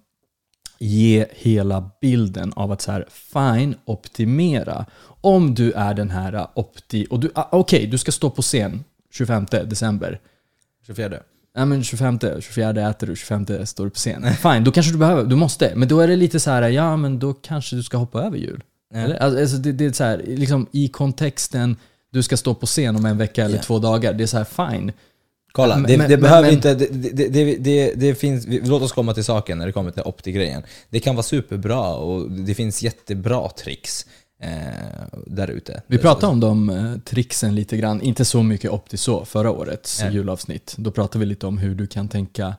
ge 0.79 1.27
hela 1.31 1.91
bilden 2.01 2.53
av 2.53 2.73
att 2.73 2.81
så 2.81 2.93
här, 2.93 3.07
fine, 3.11 3.75
optimera. 3.85 4.87
Om 5.21 5.55
du 5.55 5.73
är 5.73 5.95
den 5.95 6.11
här 6.11 6.47
opti... 6.55 7.07
och 7.11 7.21
du, 7.21 7.31
ah, 7.35 7.49
Okej, 7.53 7.87
du 7.87 7.99
ska 7.99 8.13
stå 8.13 8.31
på 8.31 8.43
scen 8.43 8.85
25 9.13 9.47
december. 9.51 10.21
24. 10.87 11.19
Nej 11.57 11.67
men 11.67 11.85
25, 11.85 12.19
24 12.41 12.91
äter 12.91 13.07
du, 13.07 13.17
25 13.17 13.67
står 13.67 13.85
du 13.85 13.91
på 13.91 13.97
scen. 13.97 14.27
Fine, 14.43 14.65
då 14.65 14.71
kanske 14.73 14.93
du 14.93 14.99
behöver, 14.99 15.25
du 15.25 15.37
måste. 15.37 15.73
Men 15.77 15.89
då 15.89 16.01
är 16.01 16.09
det 16.09 16.17
lite 16.17 16.41
så 16.41 16.51
här, 16.51 16.63
ja 16.69 16.97
men 16.97 17.19
då 17.19 17.33
kanske 17.35 17.77
du 17.77 17.83
ska 17.83 17.97
hoppa 17.97 18.23
över 18.23 18.39
jul. 18.39 18.63
Ja. 18.95 19.01
Eller? 19.01 19.17
Alltså 19.17 19.57
det, 19.57 19.73
det 19.73 19.85
är 19.85 19.93
så 19.93 20.05
här, 20.05 20.23
liksom 20.27 20.67
i 20.73 20.89
kontexten, 20.89 21.77
du 22.13 22.23
ska 22.23 22.37
stå 22.37 22.55
på 22.55 22.67
scen 22.67 22.97
om 22.97 23.05
en 23.07 23.19
vecka 23.19 23.45
eller 23.45 23.57
Ja. 23.57 23.63
två 23.63 23.79
dagar. 23.79 24.13
Det 24.13 24.23
är 24.25 24.27
så 24.27 24.37
här, 24.37 24.71
fine. 24.71 24.93
Kolla, 25.53 25.77
Men- 25.77 25.83
det, 25.87 25.93
det 25.97 26.09
men- 26.09 26.21
behöver 26.21 26.43
men- 26.43 26.55
inte... 26.55 26.75
Det, 26.75 27.29
det, 27.29 27.57
det, 27.59 27.93
det, 27.97 28.15
finns, 28.15 28.47
låt 28.49 28.83
oss 28.83 28.93
komma 28.93 29.15
till 29.15 29.25
saken 29.25 29.59
när 29.59 29.67
det 29.67 29.73
kommer 29.73 29.91
till 29.91 30.03
opti-grejen. 30.03 30.63
Det 30.91 31.01
kan 31.01 31.15
vara 31.15 31.23
superbra 31.23 31.95
och 31.95 32.31
det 32.31 32.55
finns 32.55 32.83
jättebra 32.83 33.49
tricks 33.49 34.07
eh, 34.41 34.51
där 35.27 35.51
ute. 35.51 35.83
Vi 35.87 35.99
pratade 35.99 36.33
om 36.33 36.41
de 36.41 36.71
eh, 36.71 36.99
tricksen 37.05 37.55
lite 37.55 37.77
grann, 37.77 38.03
inte 38.03 38.25
så 38.25 38.43
mycket 38.43 38.71
opti 38.71 38.97
så, 38.97 39.25
förra 39.25 39.51
årets 39.51 40.01
Nej. 40.03 40.15
julavsnitt. 40.15 40.75
Då 40.79 40.91
pratade 40.91 41.19
vi 41.19 41.27
lite 41.27 41.47
om 41.47 41.59
hur 41.59 41.75
du 41.75 41.87
kan 41.87 42.09
tänka 42.09 42.55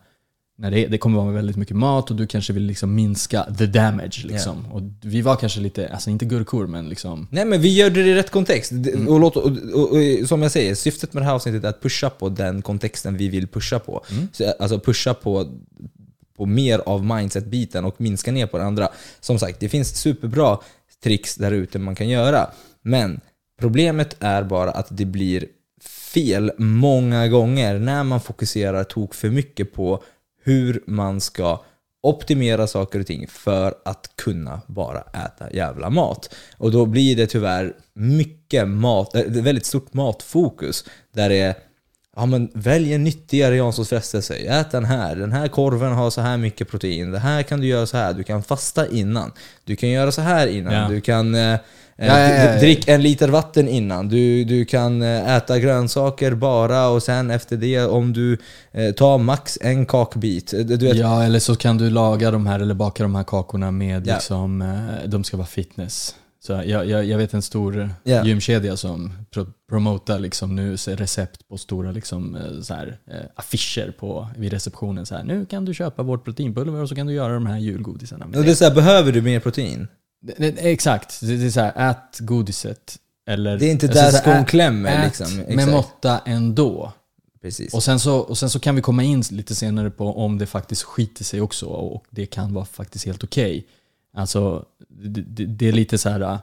när 0.58 0.72
det, 0.72 0.88
det 0.88 0.98
kommer 0.98 1.17
vara 1.17 1.32
väldigt 1.32 1.55
mycket 1.55 1.75
mat 1.75 2.12
och 2.12 2.15
du 2.15 2.27
kanske 2.27 2.53
vill 2.53 2.63
liksom 2.63 2.96
minska 2.96 3.48
the 3.58 3.65
damage. 3.65 4.22
Liksom. 4.24 4.65
Och 4.72 4.82
vi 5.01 5.22
var 5.22 5.36
kanske 5.36 5.60
lite, 5.60 5.88
alltså 5.88 6.10
inte 6.10 6.25
gurkor 6.25 6.67
men 6.67 6.89
liksom 6.89 7.27
Nej 7.32 7.46
men 7.46 7.62
vi 7.62 7.74
gör 7.74 7.89
det 7.89 8.01
i 8.01 8.15
rätt 8.15 8.32
kontext. 8.32 8.72
Mm. 8.72 9.08
Och, 9.08 9.20
låt, 9.20 9.36
och, 9.36 9.51
och, 9.74 9.91
och 9.91 10.27
som 10.27 10.41
jag 10.41 10.51
säger, 10.51 10.75
syftet 10.75 11.13
med 11.13 11.24
det 11.24 11.27
här 11.27 11.34
avsnittet 11.34 11.63
är 11.63 11.70
att 11.70 11.82
pusha 11.82 12.10
på 12.10 12.29
den 12.29 12.62
kontexten 12.62 13.17
vi 13.17 13.29
vill 13.29 13.48
pusha 13.48 13.79
på. 13.79 14.05
Mm. 14.12 14.27
Så, 14.32 14.53
alltså 14.60 14.79
pusha 14.79 15.13
på, 15.13 15.48
på 16.38 16.46
mer 16.46 16.79
av 16.86 17.05
mindset-biten 17.05 17.86
och 17.86 18.01
minska 18.01 18.32
ner 18.32 18.48
på 18.48 18.58
det 18.58 18.65
andra. 18.65 18.89
Som 19.20 19.39
sagt, 19.39 19.60
det 19.60 19.70
finns 19.70 19.98
superbra 19.98 20.60
tricks 21.05 21.35
där 21.35 21.51
ute 21.51 21.79
man 21.79 21.95
kan 21.95 22.09
göra. 22.09 22.50
Men 22.81 23.21
problemet 23.59 24.15
är 24.19 24.43
bara 24.43 24.71
att 24.71 24.88
det 24.89 25.05
blir 25.05 25.45
fel 26.13 26.51
många 26.57 27.27
gånger 27.27 27.79
när 27.79 28.03
man 28.03 28.21
fokuserar 28.21 28.83
tok 28.83 29.13
för 29.13 29.29
mycket 29.29 29.74
på 29.74 30.03
hur 30.43 30.83
man 30.88 31.21
ska 31.21 31.63
optimera 32.03 32.67
saker 32.67 33.00
och 33.00 33.07
ting 33.07 33.27
för 33.27 33.74
att 33.85 34.12
kunna 34.15 34.62
bara 34.67 35.01
äta 35.01 35.53
jävla 35.53 35.89
mat. 35.89 36.35
Och 36.57 36.71
då 36.71 36.85
blir 36.85 37.15
det 37.15 37.27
tyvärr 37.27 37.74
mycket 37.93 38.67
mat, 38.67 39.15
eh, 39.15 39.24
väldigt 39.24 39.65
stort 39.65 39.93
matfokus 39.93 40.85
där 41.13 41.29
det 41.29 41.35
är 41.35 41.55
Ja 42.15 42.25
men 42.25 42.50
välj 42.53 42.93
en 42.93 43.03
nyttigare 43.03 43.55
Janssons 43.55 43.89
frestelse. 43.89 44.36
Ät 44.36 44.72
den 44.72 44.86
här. 44.86 45.15
Den 45.15 45.31
här 45.31 45.48
korven 45.48 45.91
har 45.93 46.10
så 46.10 46.22
här 46.22 46.38
mycket 46.38 46.69
protein. 46.72 47.12
Det 47.12 47.19
här 47.19 47.43
kan 47.43 47.60
du 47.62 47.67
göra 47.67 47.86
så 47.86 47.98
här. 47.98 48.13
Du 48.13 48.24
kan 48.24 48.43
fasta 48.43 48.88
innan. 48.88 49.31
Du 49.63 49.75
kan 49.75 49.89
göra 49.89 50.12
så 50.12 50.22
här 50.22 50.48
innan. 50.48 50.74
Ja. 50.74 50.88
Du 50.89 51.01
kan 51.01 51.36
eh, 51.36 51.41
Ja, 51.98 52.05
ja, 52.05 52.19
ja, 52.19 52.43
ja. 52.53 52.60
drick 52.60 52.88
en 52.88 53.01
liter 53.01 53.27
vatten 53.29 53.67
innan. 53.67 54.07
Du, 54.10 54.43
du 54.43 54.65
kan 54.65 55.01
eh, 55.01 55.36
äta 55.36 55.60
grönsaker 55.60 56.34
bara 56.36 56.88
och 56.88 57.03
sen 57.03 57.31
efter 57.31 57.57
det 57.57 57.79
om 57.86 58.13
du 58.13 58.38
eh, 58.72 58.91
tar 58.91 59.17
max 59.17 59.57
en 59.62 59.86
kakbit. 59.86 60.53
Eh, 60.53 60.60
Du 60.60 60.77
vet, 60.88 60.95
Ja, 60.98 61.24
eller 61.24 61.39
så 61.39 61.55
kan 61.55 61.77
du 61.77 61.89
laga 61.89 62.31
de 62.31 62.48
här 62.48 62.60
eller 62.60 62.74
baka 62.74 63.03
de 63.03 63.15
här 63.15 63.24
kakorna 63.24 63.72
med 63.72 64.07
Ja. 64.07 64.13
liksom, 64.13 64.62
eh, 64.62 65.10
de 65.10 65.24
ska 65.24 65.38
vara 65.38 65.48
fitness. 65.48 66.15
Så 66.45 66.53
jag, 66.65 66.87
jag, 66.89 67.05
jag 67.05 67.17
vet 67.17 67.33
en 67.33 67.41
stor 67.41 67.89
Ja. 68.03 68.25
gymkedja 68.25 68.77
som 68.77 69.13
pro 69.33 69.45
promotar 69.69 70.19
liksom 70.19 70.55
nu 70.55 70.75
recept 70.75 71.47
på 71.47 71.57
stora 71.57 71.91
liksom, 71.91 72.35
eh, 72.35 72.61
så 72.61 72.73
här, 72.73 72.97
eh, 73.07 73.19
affischer 73.35 73.91
på, 73.99 74.29
vid 74.37 74.53
receptionen. 74.53 75.05
Så 75.05 75.15
här, 75.15 75.23
nu 75.23 75.45
kan 75.45 75.65
du 75.65 75.73
köpa 75.73 76.03
vårt 76.03 76.23
proteinpulver 76.23 76.81
och 76.81 76.89
så 76.89 76.95
kan 76.95 77.07
du 77.07 77.13
göra 77.13 77.33
de 77.33 77.45
här 77.45 77.57
julgodisarna 77.57 78.25
och 78.25 78.31
det 78.31 78.51
är 78.51 78.55
så 78.55 78.65
här, 78.65 78.75
behöver 78.75 79.11
du 79.11 79.21
mer 79.21 79.39
protein? 79.39 79.87
exakt, 80.57 81.19
det, 81.21 81.45
är 81.45 81.49
så 81.49 81.59
här, 81.59 81.89
ät 81.89 82.19
godiset 82.19 82.97
eller... 83.27 83.57
Det 83.57 83.65
är 83.65 83.71
inte 83.71 83.87
alltså, 83.87 84.01
där 84.01 84.11
skon 84.11 84.45
klämmer, 84.45 84.99
ät 84.99 85.05
liksom. 85.05 85.55
med 85.55 85.67
måtta 85.67 86.19
ändå. 86.25 86.93
Precis. 87.41 87.73
Och 87.73 87.83
sen, 87.83 87.99
så, 87.99 88.17
och 88.17 88.37
sen 88.37 88.49
så 88.49 88.59
kan 88.59 88.75
vi 88.75 88.81
komma 88.81 89.03
in 89.03 89.23
lite 89.31 89.55
senare 89.55 89.89
på 89.89 90.25
om 90.25 90.37
det 90.37 90.45
faktiskt 90.45 90.83
skiter 90.83 91.23
sig 91.23 91.41
också 91.41 91.65
och 91.65 92.05
det 92.09 92.25
kan 92.25 92.53
vara 92.53 92.65
faktiskt 92.65 93.05
helt 93.05 93.23
okej. 93.23 93.65
Alltså, 94.15 94.65
det, 95.48 95.67
är 95.67 95.72
lite 95.72 95.98
så 95.98 96.10
här, 96.10 96.22
äh, 96.22 96.38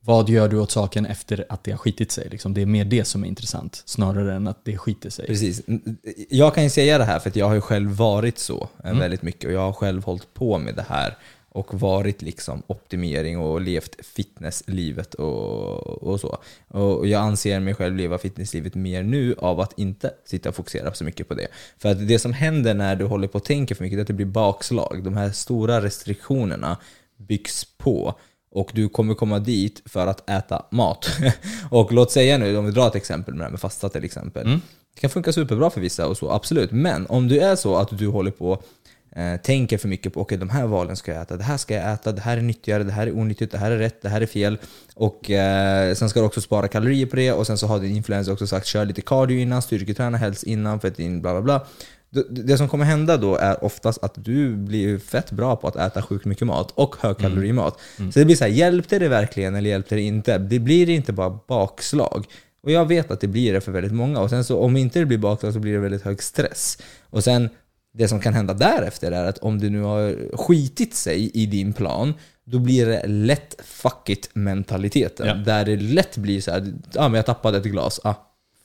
vad 0.00 0.28
gör 0.28 0.48
du 0.48 0.58
åt 0.58 0.70
saken 0.70 1.06
efter 1.06 1.44
att 1.48 1.64
det 1.64 1.70
har 1.70 1.78
skitit 1.78 2.12
sig? 2.12 2.28
Liksom, 2.30 2.54
det 2.54 2.62
är 2.62 2.66
mer 2.66 2.84
det 2.84 3.04
som 3.04 3.24
är 3.24 3.28
intressant, 3.28 3.82
snarare 3.86 4.34
än 4.34 4.46
att 4.46 4.64
det 4.64 4.78
skiter 4.78 5.10
sig. 5.10 5.26
Precis. 5.26 5.62
Jag 6.30 6.54
kan 6.54 6.64
ju 6.64 6.70
säga 6.70 6.98
det 6.98 7.04
här 7.04 7.18
för 7.18 7.32
jag 7.34 7.46
har 7.46 7.54
ju 7.54 7.60
själv 7.60 7.90
varit 7.90 8.38
så 8.38 8.68
eh, 8.84 8.90
Mm. 8.90 8.98
väldigt 8.98 9.22
mycket 9.22 9.44
och 9.44 9.52
jag 9.52 9.60
har 9.60 9.72
själv 9.72 10.04
hållit 10.04 10.34
på 10.34 10.58
med 10.58 10.74
det 10.74 10.84
här 10.88 11.16
och 11.48 11.80
varit 11.80 12.22
liksom 12.22 12.62
optimering 12.66 13.38
och 13.38 13.60
levt 13.60 14.06
fitnesslivet 14.06 15.14
och, 15.14 16.02
och 16.02 16.20
så. 16.20 16.38
Och 16.68 17.06
jag 17.06 17.22
anser 17.22 17.60
mig 17.60 17.74
själv 17.74 17.96
leva 17.96 18.18
fitnesslivet 18.18 18.74
mer 18.74 19.02
nu 19.02 19.34
av 19.38 19.60
att 19.60 19.78
inte 19.78 20.10
sitta 20.24 20.48
och 20.48 20.54
fokusera 20.54 20.94
så 20.94 21.04
mycket 21.04 21.28
på 21.28 21.34
det. 21.34 21.46
För 21.78 21.88
att 21.88 22.08
det 22.08 22.18
som 22.18 22.32
händer 22.32 22.74
när 22.74 22.96
du 22.96 23.04
håller 23.04 23.28
på 23.28 23.38
och 23.38 23.44
tänker 23.44 23.74
för 23.74 23.84
mycket, 23.84 23.96
är 23.96 24.02
att 24.02 24.06
det 24.06 24.12
blir 24.12 24.26
bakslag. 24.26 25.00
De 25.04 25.16
här 25.16 25.30
stora 25.30 25.82
restriktionerna 25.82 26.76
byggs 27.16 27.64
på 27.78 28.14
och 28.50 28.70
du 28.74 28.88
kommer 28.88 29.14
komma 29.14 29.38
dit 29.38 29.82
för 29.84 30.06
att 30.06 30.30
äta 30.30 30.66
mat. 30.70 31.06
och 31.70 31.92
låt 31.92 32.10
säga 32.10 32.38
nu, 32.38 32.56
om 32.56 32.64
vi 32.64 32.70
drar 32.70 32.86
ett 32.88 32.94
exempel 32.94 33.34
med 33.34 33.40
det 33.40 33.44
här 33.44 33.50
med 33.50 33.60
fasta 33.60 33.88
till 33.88 34.04
exempel. 34.04 34.46
Det 34.94 35.00
kan 35.00 35.10
funka 35.10 35.32
superbra 35.32 35.70
för 35.70 35.80
vissa 35.80 36.06
och 36.06 36.16
så, 36.16 36.30
absolut. 36.30 36.72
Men 36.72 37.06
om 37.06 37.28
du 37.28 37.40
är 37.40 37.56
så 37.56 37.76
att 37.76 37.98
du 37.98 38.06
håller 38.06 38.30
på 38.30 38.62
eh, 39.16 39.36
tänker 39.36 39.78
för 39.78 39.88
mycket 39.88 40.14
på 40.14 40.20
okej 40.20 40.38
de 40.38 40.50
här 40.50 40.66
valen 40.66 40.96
ska 40.96 41.12
jag 41.12 41.22
äta, 41.22 41.36
det 41.36 41.44
här 41.44 41.56
ska 41.56 41.74
jag 41.74 41.92
äta, 41.92 42.12
det 42.12 42.20
här 42.20 42.36
är 42.36 42.40
nyttigare, 42.40 42.84
det 42.84 42.92
här 42.92 43.06
är 43.06 43.16
onyttigt, 43.16 43.52
det 43.52 43.58
här 43.58 43.70
är 43.70 43.78
rätt, 43.78 44.02
det 44.02 44.08
här 44.08 44.20
är 44.20 44.26
fel. 44.26 44.58
Och 44.94 45.30
eh, 45.30 45.94
sen 45.94 46.08
ska 46.08 46.20
du 46.20 46.26
också 46.26 46.40
spara 46.40 46.68
kalorier 46.68 47.06
på 47.06 47.16
det 47.16 47.32
och 47.32 47.46
sen 47.46 47.58
så 47.58 47.66
har 47.66 47.80
din 47.80 47.96
influencer 47.96 48.32
också 48.32 48.46
sagt 48.46 48.66
kör 48.66 48.84
lite 48.84 49.00
cardio 49.00 49.38
innan, 49.38 49.62
styrketräna 49.62 50.18
helst 50.18 50.42
innan 50.42 50.80
för 50.80 50.88
att 50.88 50.96
din 50.96 51.20
bla 51.20 51.32
bla 51.32 51.42
bla. 51.42 51.66
Det, 52.30 52.58
som 52.58 52.68
kommer 52.68 52.84
hända 52.84 53.16
då 53.16 53.36
är 53.36 53.64
oftast 53.64 54.04
att 54.04 54.14
du 54.14 54.56
blir 54.56 54.98
fett 54.98 55.30
bra 55.30 55.56
på 55.56 55.68
att 55.68 55.76
äta 55.76 56.02
sjukt 56.02 56.24
mycket 56.24 56.46
mat 56.46 56.72
och 56.74 56.96
högkalorimat. 57.00 57.80
Så 57.96 58.18
det 58.18 58.24
blir 58.24 58.36
så 58.36 58.44
här, 58.44 58.50
hjälpte 58.50 58.98
det 58.98 59.08
verkligen 59.08 59.54
eller 59.54 59.70
hjälpte 59.70 59.94
det 59.94 60.02
inte? 60.02 60.38
Det 60.38 60.58
blir 60.58 60.90
inte 60.90 61.12
bara 61.12 61.38
bakslag. 61.48 62.26
Och 62.62 62.70
jag 62.70 62.88
vet 62.88 63.10
att 63.10 63.20
det 63.20 63.26
blir 63.26 63.52
det 63.52 63.60
för 63.60 63.72
väldigt 63.72 63.92
många. 63.92 64.20
Och 64.20 64.30
sen 64.30 64.44
så 64.44 64.58
om 64.58 64.76
inte 64.76 64.98
det 64.98 65.06
blir 65.06 65.18
bakslag 65.18 65.52
så 65.52 65.58
blir 65.58 65.72
det 65.72 65.78
väldigt 65.78 66.02
hög 66.02 66.22
stress. 66.22 66.78
Och 67.10 67.24
sen 67.24 67.48
det 67.94 68.08
som 68.08 68.20
kan 68.20 68.34
hända 68.34 68.54
därefter 68.54 69.12
är 69.12 69.24
att 69.24 69.38
om 69.38 69.58
du 69.58 69.70
nu 69.70 69.82
har 69.82 70.36
skitit 70.36 70.94
sig 70.94 71.30
i 71.34 71.46
din 71.46 71.72
plan, 71.72 72.14
då 72.44 72.58
blir 72.58 72.86
det 72.86 73.06
lätt 73.06 73.56
fuck 73.64 74.08
it 74.08 74.30
mentaliteten. 74.32 75.26
Ja. 75.26 75.34
Där 75.34 75.64
det 75.64 75.76
lätt 75.76 76.16
blir 76.16 76.40
så 76.40 76.50
här, 76.50 76.72
ja 76.92 77.08
men 77.08 77.14
jag 77.14 77.26
tappade 77.26 77.58
ett 77.58 77.64
glas, 77.64 78.00
ah, 78.04 78.14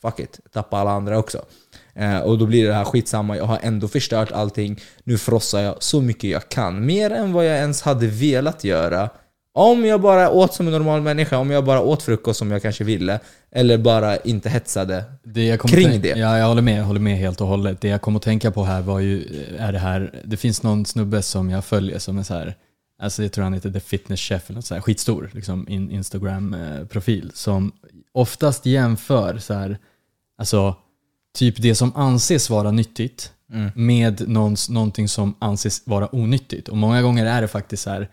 fuck 0.01 0.19
it, 0.19 0.39
tappa 0.53 0.77
alla 0.77 0.91
andra 0.91 1.17
också. 1.17 1.45
Eh, 1.93 2.19
och 2.19 2.37
då 2.37 2.45
blir 2.45 2.67
det 2.67 2.73
här 2.73 2.85
skitsamma, 2.85 3.37
jag 3.37 3.45
har 3.45 3.59
ändå 3.61 3.87
förstört 3.87 4.31
allting, 4.31 4.79
nu 5.03 5.17
frossar 5.17 5.61
jag 5.61 5.83
så 5.83 6.01
mycket 6.01 6.29
jag 6.29 6.49
kan. 6.49 6.85
Mer 6.85 7.09
än 7.11 7.33
vad 7.33 7.45
jag 7.45 7.57
ens 7.57 7.81
hade 7.81 8.07
velat 8.07 8.63
göra. 8.63 9.09
Om 9.53 9.85
jag 9.85 10.01
bara 10.01 10.29
åt 10.29 10.53
som 10.53 10.67
en 10.67 10.73
normal 10.73 11.01
människa, 11.01 11.37
om 11.37 11.51
jag 11.51 11.65
bara 11.65 11.81
åt 11.81 12.03
frukost 12.03 12.39
som 12.39 12.51
jag 12.51 12.61
kanske 12.61 12.83
ville, 12.83 13.19
eller 13.51 13.77
bara 13.77 14.17
inte 14.17 14.49
hetsade. 14.49 15.03
Det 15.23 15.61
Kring 15.61 16.01
det. 16.01 16.09
Ja, 16.09 16.37
jag 16.37 16.47
håller 16.47 16.61
med, 16.61 16.79
jag 16.79 16.83
håller 16.83 16.99
med 16.99 17.17
helt 17.17 17.41
och 17.41 17.47
hållet. 17.47 17.81
Det 17.81 17.87
jag 17.87 18.01
kom 18.01 18.15
att 18.15 18.21
tänka 18.21 18.51
på 18.51 18.63
här 18.63 18.81
var 18.81 18.99
ju, 18.99 19.45
eh, 19.57 19.65
är 19.65 19.71
det 19.71 19.79
här, 19.79 20.21
det 20.23 20.37
finns 20.37 20.63
någon 20.63 20.85
snubbe 20.85 21.21
som 21.21 21.49
jag 21.49 21.65
följer 21.65 21.99
som 21.99 22.17
är 22.17 22.23
så 22.23 22.33
här, 22.33 22.55
alltså 23.01 23.23
jag 23.23 23.31
tror 23.31 23.43
han 23.43 23.53
heter 23.53 23.71
The 23.71 23.79
Fitness 23.79 24.19
Chef 24.19 24.49
eller 24.49 24.55
något 24.55 24.65
så 24.65 24.73
här, 24.73 24.81
skitstor 24.81 25.29
liksom, 25.33 25.67
in, 25.69 25.91
Instagram-profil, 25.91 27.31
som 27.33 27.71
oftast 28.13 28.65
jämför 28.65 29.37
så 29.37 29.53
här, 29.53 29.77
alltså 30.37 30.75
typ 31.33 31.61
det 31.61 31.75
som 31.75 31.95
anses 31.95 32.49
vara 32.49 32.71
nyttigt 32.71 33.31
med 33.75 34.29
någons, 34.29 34.69
någonting 34.69 35.07
som 35.07 35.35
anses 35.39 35.81
vara 35.85 36.15
onyttigt. 36.15 36.67
Och 36.69 36.77
många 36.77 37.01
gånger 37.01 37.25
är 37.25 37.41
det 37.41 37.47
faktiskt 37.47 37.83
så 37.83 37.89
här, 37.89 38.09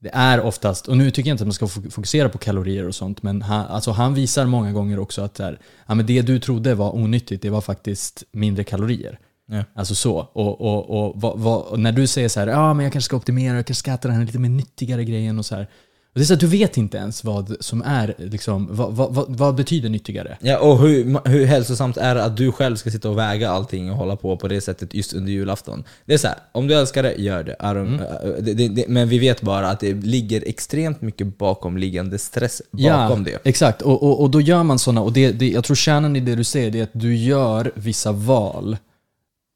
det 0.00 0.10
är 0.12 0.40
oftast, 0.40 0.88
och 0.88 0.96
nu 0.96 1.10
tycker 1.10 1.30
jag 1.30 1.34
inte 1.34 1.42
att 1.42 1.48
man 1.48 1.54
ska 1.54 1.66
fo- 1.66 1.90
fokusera 1.90 2.28
på 2.28 2.38
kalorier 2.38 2.88
och 2.88 2.94
sånt, 2.94 3.22
men 3.22 3.42
han, 3.42 3.66
alltså 3.66 3.90
han 3.90 4.14
visar 4.14 4.46
många 4.46 4.72
gånger 4.72 4.98
också 4.98 5.22
att 5.22 5.38
här, 5.38 5.58
ja, 5.86 5.94
men 5.94 6.06
det 6.06 6.22
du 6.22 6.38
trodde 6.38 6.74
var 6.74 6.94
onyttigt, 6.94 7.42
det 7.42 7.50
var 7.50 7.60
faktiskt 7.60 8.24
mindre 8.32 8.64
kalorier. 8.64 9.18
Ja. 9.46 9.64
Alltså 9.74 9.94
så. 9.94 10.14
Och, 10.32 10.60
och, 10.60 10.90
och, 10.90 11.20
vad, 11.20 11.38
vad, 11.38 11.62
och 11.62 11.80
när 11.80 11.92
du 11.92 12.06
säger 12.06 12.28
så 12.28 12.40
här, 12.40 12.46
ja 12.46 12.74
men 12.74 12.84
jag 12.84 12.92
kanske 12.92 13.06
ska 13.06 13.16
optimera, 13.16 13.56
jag 13.56 13.66
kanske 13.66 13.80
ska 13.80 13.92
äta 13.92 14.08
den 14.08 14.16
här 14.16 14.24
lite 14.24 14.38
mer 14.38 14.48
nyttigare 14.48 15.04
grejen 15.04 15.38
och 15.38 15.46
så 15.46 15.54
här. 15.54 15.68
Det 16.14 16.20
är 16.20 16.24
så 16.24 16.34
att 16.34 16.40
du 16.40 16.46
vet 16.46 16.76
inte 16.76 16.96
ens 16.96 17.24
vad 17.24 17.56
som 17.60 17.82
är, 17.82 18.14
liksom, 18.18 18.68
vad, 18.70 18.92
vad, 18.92 19.14
vad, 19.14 19.26
vad 19.28 19.54
betyder 19.54 19.88
nyttigare? 19.88 20.38
Ja, 20.40 20.58
och 20.58 20.78
hur, 20.78 21.28
hur 21.28 21.44
hälsosamt 21.46 21.96
är 21.96 22.14
det 22.14 22.24
att 22.24 22.36
du 22.36 22.52
själv 22.52 22.76
ska 22.76 22.90
sitta 22.90 23.10
och 23.10 23.18
väga 23.18 23.50
allting 23.50 23.90
och 23.90 23.96
hålla 23.96 24.16
på 24.16 24.36
på 24.36 24.48
det 24.48 24.60
sättet 24.60 24.94
just 24.94 25.12
under 25.12 25.32
julafton? 25.32 25.84
Det 26.06 26.14
är 26.14 26.18
så 26.18 26.28
här, 26.28 26.36
om 26.52 26.66
du 26.66 26.74
älskar 26.74 27.02
det, 27.02 27.14
gör 27.14 27.44
det. 27.44 27.52
I 27.52 27.64
don't- 27.64 28.02
äh, 28.36 28.42
det, 28.42 28.54
det, 28.54 28.68
det. 28.68 28.88
Men 28.88 29.08
vi 29.08 29.18
vet 29.18 29.42
bara 29.42 29.70
att 29.70 29.80
det 29.80 29.92
ligger 29.92 30.48
extremt 30.48 31.02
mycket 31.02 31.38
bakomliggande 31.38 32.18
stress 32.18 32.62
bakom 32.70 33.24
det. 33.24 33.38
Exakt, 33.44 33.82
och, 33.82 34.02
och, 34.02 34.20
och 34.20 34.30
då 34.30 34.40
gör 34.40 34.62
man 34.62 34.78
sådana, 34.78 35.00
och 35.00 35.12
det, 35.12 35.32
det, 35.32 35.48
jag 35.50 35.64
tror 35.64 35.76
kärnan 35.76 36.16
i 36.16 36.20
det 36.20 36.34
du 36.34 36.44
säger 36.44 36.76
är 36.76 36.82
att 36.82 36.90
du 36.92 37.16
gör 37.16 37.72
vissa 37.74 38.12
val. 38.12 38.76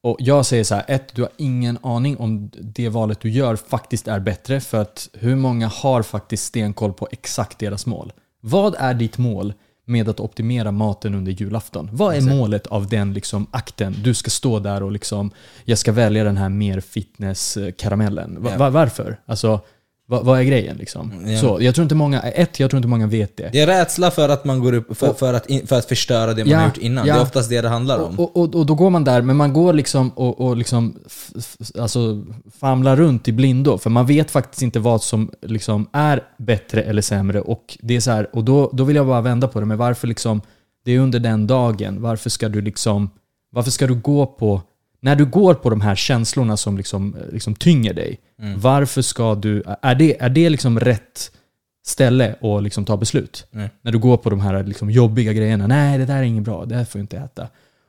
Och 0.07 0.17
jag 0.19 0.47
säger 0.47 0.65
så 0.65 0.75
här, 0.75 0.85
ett, 0.89 1.15
du 1.15 1.23
har 1.23 1.31
ingen 1.37 1.79
aning 1.83 2.17
om 2.17 2.51
det 2.61 2.89
valet 2.89 3.21
du 3.21 3.31
gör 3.31 3.57
faktiskt 3.57 4.09
är 4.09 4.21
bättre, 4.21 4.61
för 4.61 4.83
att 4.83 5.09
hur 5.13 5.37
många 5.37 5.69
har 5.69 6.03
faktiskt 6.03 6.45
stenkoll 6.45 6.93
på 6.93 7.09
exakt 7.11 7.59
deras 7.59 7.87
mål? 7.87 8.13
Vad 8.41 8.75
är 8.79 8.95
ditt 8.95 9.19
mål 9.19 9.55
med 9.87 10.09
att 10.09 10.21
optimera 10.21 10.73
maten 10.73 11.15
under 11.15 11.33
julafton? 11.33 11.89
Vad 11.93 12.15
är 12.15 12.21
målet 12.21 12.67
av 12.67 12.89
den 12.89 13.13
liksom 13.13 13.47
akten? 13.51 13.97
Du 14.05 14.15
ska 14.15 14.31
stå 14.31 14.59
där 14.59 14.83
och 14.83 14.93
liksom, 14.93 15.31
jag 15.65 15.79
ska 15.79 15.93
välja 15.93 16.25
den 16.25 16.37
här 16.37 16.49
mer 16.49 16.81
fitness-karamellen. 16.81 18.43
Va, 18.43 18.51
Ja. 18.53 18.59
va, 18.59 18.71
varför? 18.71 19.21
Alltså, 19.27 19.61
vad, 20.09 20.25
vad 20.25 20.39
är 20.39 20.43
grejen 20.45 20.77
liksom? 20.77 21.13
Ja. 21.27 21.39
Så, 21.39 21.59
jag 21.61 21.75
tror 21.75 21.83
inte 21.83 21.95
många, 21.95 22.21
ett, 22.21 22.61
jag 22.61 22.71
tror 22.71 22.79
inte 22.79 22.89
många 22.89 23.07
vet 23.07 23.37
det. 23.37 23.49
Det 23.53 23.61
är 23.61 23.67
rädsla 23.67 24.11
för 24.11 24.29
att 24.29 24.45
man 24.45 24.61
går 24.61 24.73
upp, 24.73 24.97
för, 24.99 25.13
för, 25.13 25.35
att, 25.35 25.47
in, 25.51 25.67
för 25.67 25.79
att 25.79 25.85
förstöra 25.85 26.35
det 26.35 26.45
man 26.45 26.51
Ja, 26.53 26.59
har 26.59 26.67
gjort 26.67 26.77
innan. 26.77 27.07
ja. 27.07 27.15
Det 27.15 27.21
är 27.21 27.23
oftast 27.23 27.51
det 27.51 27.61
det 27.61 27.69
handlar 27.69 27.99
om. 27.99 28.19
Och, 28.19 28.37
och, 28.37 28.55
och 28.55 28.67
då 28.67 28.75
går 28.75 28.91
man 28.91 29.05
där, 29.05 29.23
men 29.23 29.37
man 29.37 29.53
går 29.53 29.73
liksom 29.73 30.09
och, 30.11 30.41
och 30.41 30.57
liksom 30.57 30.97
alltså 31.79 32.23
famlar 32.61 32.97
runt 32.97 33.29
i 33.29 33.33
blindo. 33.33 33.79
För 33.79 33.91
man 33.91 34.07
vet 34.07 34.31
faktiskt 34.31 34.63
inte 34.63 34.79
vad 34.79 35.03
som 35.03 35.31
liksom 35.43 35.89
är 35.93 36.23
bättre 36.39 36.83
eller 36.83 37.03
sämre. 37.03 37.41
Och, 37.41 37.79
det 37.81 37.97
är 37.97 38.01
så 38.01 38.11
här, 38.11 38.37
och 38.37 38.45
då, 38.45 38.71
då 38.73 38.85
vill 38.85 38.97
jag 38.97 39.07
bara 39.07 39.21
vända 39.21 39.49
på 39.49 39.61
det. 39.61 39.67
Men 39.67 39.79
varför 39.79 40.07
liksom, 40.09 40.41
det 40.85 40.93
är 40.93 40.99
under 40.99 41.19
den 41.21 41.47
dagen. 41.47 42.03
Varför 42.03 42.31
ska 42.31 42.49
du 42.49 42.61
liksom, 42.61 43.11
varför 43.53 43.71
ska 43.71 43.87
du 43.87 43.95
gå 43.95 44.27
på, 44.27 44.63
när 45.07 45.17
du 45.17 45.25
går 45.25 45.55
på 45.55 45.71
de 45.71 45.81
här 45.81 45.95
känslorna 45.95 46.57
som 46.57 46.77
liksom, 46.77 47.17
liksom 47.33 47.55
tynger 47.55 47.95
dig. 47.95 48.19
Mm. 48.43 48.61
Varför 48.61 49.03
ska 49.03 49.35
du, 49.35 49.63
är 49.83 49.95
det, 49.95 50.23
är 50.23 50.29
det 50.29 50.51
liksom 50.51 50.81
rätt 50.81 51.31
ställe 51.87 52.35
att 52.41 52.63
liksom 52.63 52.85
ta 52.85 52.97
beslut? 52.97 53.47
Nej. 53.51 53.71
När 53.83 53.93
du 53.93 53.99
går 53.99 54.17
på 54.17 54.31
de 54.31 54.41
här 54.41 54.65
liksom 54.65 54.91
jobbiga 54.91 55.33
grejerna. 55.33 55.67
Nej, 55.67 55.99
det 55.99 56.05
där 56.05 56.17
är 56.17 56.23
inget 56.23 56.45
bra. 56.45 56.65
Det 56.65 56.75
här 56.77 56.85
får 56.85 56.99
jag 56.99 57.03
inte 57.03 57.17
äta. 57.17 57.49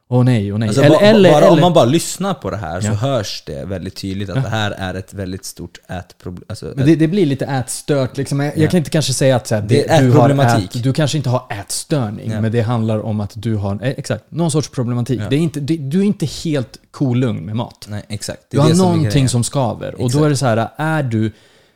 Åh 0.10 0.24
nej, 0.24 0.54
åh 0.54 0.60
nej. 0.60 0.68
Alltså, 0.68 0.84
eller, 0.84 0.96
ba- 1.00 1.02
eller, 1.06 1.30
bara, 1.32 1.38
eller, 1.42 1.52
Om 1.52 1.60
man 1.62 1.74
bara 1.74 1.86
lyssnar 1.86 2.34
på 2.34 2.50
det 2.50 2.58
här 2.58 2.82
så 2.82 2.88
Ja. 2.88 2.94
hörs 2.94 3.44
det 3.46 3.66
väldigt 3.66 3.96
tydligt 3.96 4.30
att 4.30 4.44
det 4.44 4.50
här 4.50 4.72
är 4.72 4.94
ett 4.94 5.14
väldigt 5.14 5.46
stort 5.46 5.78
ätproblem. 5.90 6.44
Alltså, 6.50 6.74
men 6.76 6.86
det, 6.86 6.96
det 6.96 7.08
blir 7.08 7.26
lite 7.26 7.46
ätstört. 7.46 8.18
Liksom. 8.18 8.40
Jag, 8.40 8.48
Ja. 8.58 8.62
jag 8.62 8.72
kan 8.72 8.78
inte 8.78 8.90
kanske 8.90 9.14
säga 9.14 9.36
att 9.36 9.48
så 9.48 9.56
här, 9.56 9.62
Det 9.62 9.90
är 9.90 10.02
du, 10.02 10.12
har 10.12 10.30
ät, 10.58 10.84
du 10.84 10.94
kanske 10.94 11.18
inte 11.18 11.30
har 11.30 11.46
ätstörning, 11.50 12.32
Ja. 12.32 12.42
men 12.42 12.52
det 12.52 12.62
handlar 12.62 13.00
om 13.00 13.20
att 13.20 13.32
du 13.36 13.56
har 13.56 13.74
eh, 13.74 13.90
exakt, 13.90 14.24
någon 14.32 14.52
sorts 14.52 14.70
problematik. 14.70 15.22
Ja. 15.22 15.30
Det 15.30 15.36
är 15.36 15.40
inte, 15.40 15.60
det, 15.60 15.78
du 15.78 16.00
är 16.00 16.04
inte 16.06 16.26
helt 16.26 16.80
kolugn 16.92 17.46
med 17.46 17.56
mat. 17.56 17.86
Nej, 17.90 18.04
exakt. 18.10 18.42
Det 18.50 18.58
Du 18.58 18.62
har 18.62 18.70
det 18.70 18.76
som 18.76 18.86
någonting 18.86 19.10
grejen. 19.12 19.30
som 19.30 19.44
skaver. 19.44 19.94
Och 19.94 20.00
då 20.00 20.06
Exakt. 20.06 20.26
är 20.26 20.30
det 20.30 20.38
så 20.38 20.46
här, 20.46 20.70
är 20.78 21.04
du... 21.04 21.32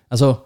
Alltså, 0.10 0.38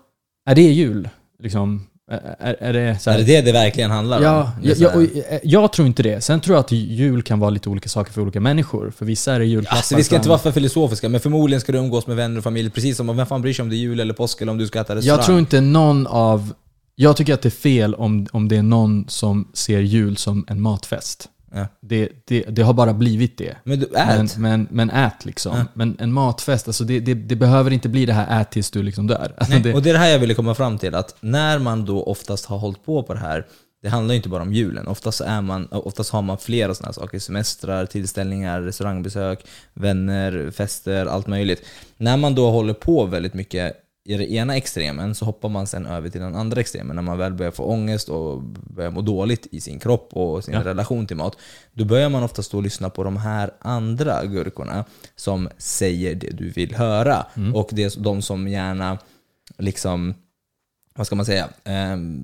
är 0.50 0.56
det 0.56 0.62
jul? 0.62 1.10
Liksom, 1.44 1.88
är, 2.08 2.56
är 2.60 2.74
det 2.74 3.00
så 3.00 3.10
här, 3.10 3.20
Är 3.20 3.24
det 3.24 3.36
det 3.36 3.42
det 3.42 3.52
verkligen 3.52 3.92
handlar 3.92 4.22
Ja, 4.22 4.44
om? 4.44 4.70
Är 4.70 4.82
jag, 4.82 5.04
jag, 5.04 5.40
jag 5.44 5.74
tror 5.74 5.88
inte 5.88 6.04
det. 6.04 6.22
Sen 6.22 6.40
tror 6.42 6.56
jag 6.56 6.60
att 6.64 6.72
jul 6.72 7.22
kan 7.24 7.40
vara 7.40 7.50
lite 7.50 7.70
olika 7.70 7.90
saker 7.90 8.14
för 8.14 8.22
olika 8.22 8.40
människor. 8.40 8.92
För 8.98 9.06
vissa 9.06 9.34
är 9.34 9.40
det 9.40 9.46
julklappar. 9.46 9.78
Alltså, 9.78 9.96
vi 9.96 10.04
ska 10.04 10.16
inte 10.16 10.30
vara 10.30 10.40
för 10.40 10.52
filosofiska, 10.52 11.10
men 11.10 11.20
förmodligen 11.20 11.62
ska 11.62 11.72
du 11.72 11.78
umgås 11.78 12.08
med 12.08 12.16
vänner 12.16 12.38
och 12.38 12.44
familj 12.44 12.70
precis 12.70 12.98
som 12.98 13.18
vem 13.18 13.26
fan 13.26 13.42
bryr 13.42 13.54
sig 13.54 13.64
om 13.64 13.70
det 13.70 13.76
är 13.76 13.78
jul 13.78 14.00
eller 14.00 14.14
påsk 14.14 14.42
eller 14.42 14.52
om 14.52 14.58
du 14.58 14.68
ska 14.68 14.80
äta 14.82 14.96
restaurang? 14.96 15.18
Jag 15.18 15.26
tror 15.26 15.40
inte 15.40 15.62
någon 15.62 16.08
av... 16.08 16.54
Jag 16.96 17.18
tycker 17.18 17.34
att 17.34 17.42
det 17.42 17.50
är 17.50 17.52
fel 17.52 17.96
om, 17.96 18.28
om 18.32 18.48
det 18.48 18.58
är 18.58 18.64
någon 18.64 19.06
som 19.08 19.52
ser 19.54 19.80
jul 19.80 20.18
som 20.18 20.46
en 20.48 20.62
matfest. 20.62 21.30
Ja. 21.56 21.68
Det, 21.82 22.10
det, 22.26 22.42
det 22.42 22.62
har 22.62 22.74
bara 22.74 22.94
blivit 22.94 23.38
det. 23.38 23.56
Men 23.64 23.80
du, 23.80 23.88
Men, 23.92 24.26
ät! 24.26 24.38
men, 24.38 24.68
men 24.72 24.90
ät 24.90 25.26
liksom. 25.26 25.58
Ja. 25.58 25.66
Men 25.74 25.98
en 26.00 26.14
matfest, 26.14 26.68
alltså 26.68 26.84
det, 26.84 27.00
det, 27.00 27.36
behöver 27.36 27.72
inte 27.72 27.90
bli 27.90 28.06
det 28.06 28.14
här 28.14 28.42
ät 28.42 28.52
tills 28.52 28.72
du 28.72 28.84
liksom 28.84 29.08
dör. 29.08 29.34
Alltså 29.38 29.58
Nej, 29.58 29.74
och 29.74 29.82
det 29.82 29.90
är 29.90 29.94
det 29.94 30.00
här 30.00 30.10
jag 30.10 30.20
ville 30.20 30.34
komma 30.34 30.56
fram 30.56 30.78
till, 30.78 30.96
att 30.96 31.16
när 31.20 31.60
man 31.60 31.86
då 31.86 32.04
oftast 32.04 32.46
har 32.46 32.58
hållit 32.58 32.86
på 32.86 33.04
på 33.04 33.14
det 33.14 33.20
här, 33.20 33.46
det 33.82 33.90
handlar 33.90 34.14
ju 34.14 34.18
inte 34.18 34.30
bara 34.30 34.42
om 34.42 34.54
julen. 34.54 34.88
Oftast, 34.88 35.22
är 35.22 35.42
man, 35.42 35.68
oftast 35.72 36.10
har 36.10 36.22
man 36.22 36.38
flera 36.38 36.76
sådana 36.76 36.94
saker. 36.94 37.20
Semestrar, 37.20 37.86
tillställningar, 37.86 38.62
restaurangbesök, 38.62 39.46
vänner, 39.74 40.52
fester, 40.52 41.06
allt 41.06 41.28
möjligt. 41.28 41.66
När 41.98 42.18
man 42.18 42.36
då 42.36 42.52
håller 42.52 42.74
på 42.74 43.06
väldigt 43.06 43.34
mycket 43.34 43.85
i 44.08 44.14
den 44.18 44.28
ena 44.28 44.58
extremen 44.58 45.16
så 45.16 45.26
hoppar 45.26 45.50
man 45.50 45.68
sen 45.68 45.86
över 45.86 46.10
till 46.10 46.22
den 46.22 46.36
andra 46.36 46.62
extremen. 46.62 46.96
När 46.96 47.04
man 47.04 47.18
väl 47.18 47.34
börjar 47.34 47.52
få 47.52 47.64
ångest 47.64 48.10
och 48.10 48.42
börjar 48.76 48.92
må 48.92 49.02
dåligt 49.02 49.48
i 49.52 49.62
sin 49.62 49.80
kropp 49.80 50.10
och 50.14 50.44
sin 50.44 50.54
Ja. 50.54 50.64
relation 50.64 51.08
till 51.08 51.18
mat. 51.18 51.38
Då 51.74 51.86
börjar 51.86 52.10
man 52.10 52.24
ofta 52.24 52.44
stå 52.44 52.58
och 52.58 52.64
lyssna 52.64 52.90
på 52.90 53.04
de 53.04 53.18
här 53.18 53.52
andra 53.60 54.26
gurkorna 54.26 54.86
som 55.16 55.50
säger 55.58 56.16
det 56.16 56.30
du 56.38 56.50
vill 56.50 56.76
höra. 56.76 57.26
Mm. 57.38 57.56
Och 57.56 57.70
det 57.72 57.84
är 57.84 58.00
de 58.04 58.22
som 58.22 58.48
gärna 58.48 58.98
liksom, 59.58 60.14
vad 60.96 61.08
ska 61.08 61.16
man 61.16 61.26
säga? 61.26 61.50
Ehm, 61.64 62.24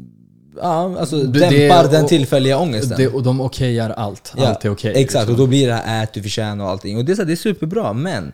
ja, 0.57 0.99
alltså 0.99 1.17
Det- 1.23 1.39
dämpar 1.39 1.83
det- 1.83 1.89
den 1.91 2.03
och- 2.03 2.09
tillfälliga 2.09 2.57
ångesten. 2.57 2.97
Det, 2.97 3.07
och 3.07 3.23
de 3.23 3.41
okejar 3.41 3.89
allt. 3.89 4.33
Ja, 4.37 4.47
allt 4.47 4.65
är 4.65 4.69
okej. 4.69 4.91
Exakt, 4.95 5.21
liksom. 5.21 5.33
och 5.33 5.37
då 5.39 5.47
blir 5.47 5.67
det 5.67 5.73
här 5.73 6.03
ät, 6.03 6.13
du 6.13 6.21
förtjänar 6.21 6.65
och 6.65 6.71
allting. 6.71 6.97
Och 6.97 7.05
det 7.05 7.11
är, 7.11 7.15
så 7.15 7.21
här, 7.21 7.27
det 7.27 7.33
är 7.33 7.35
superbra, 7.35 7.93
men 7.93 8.33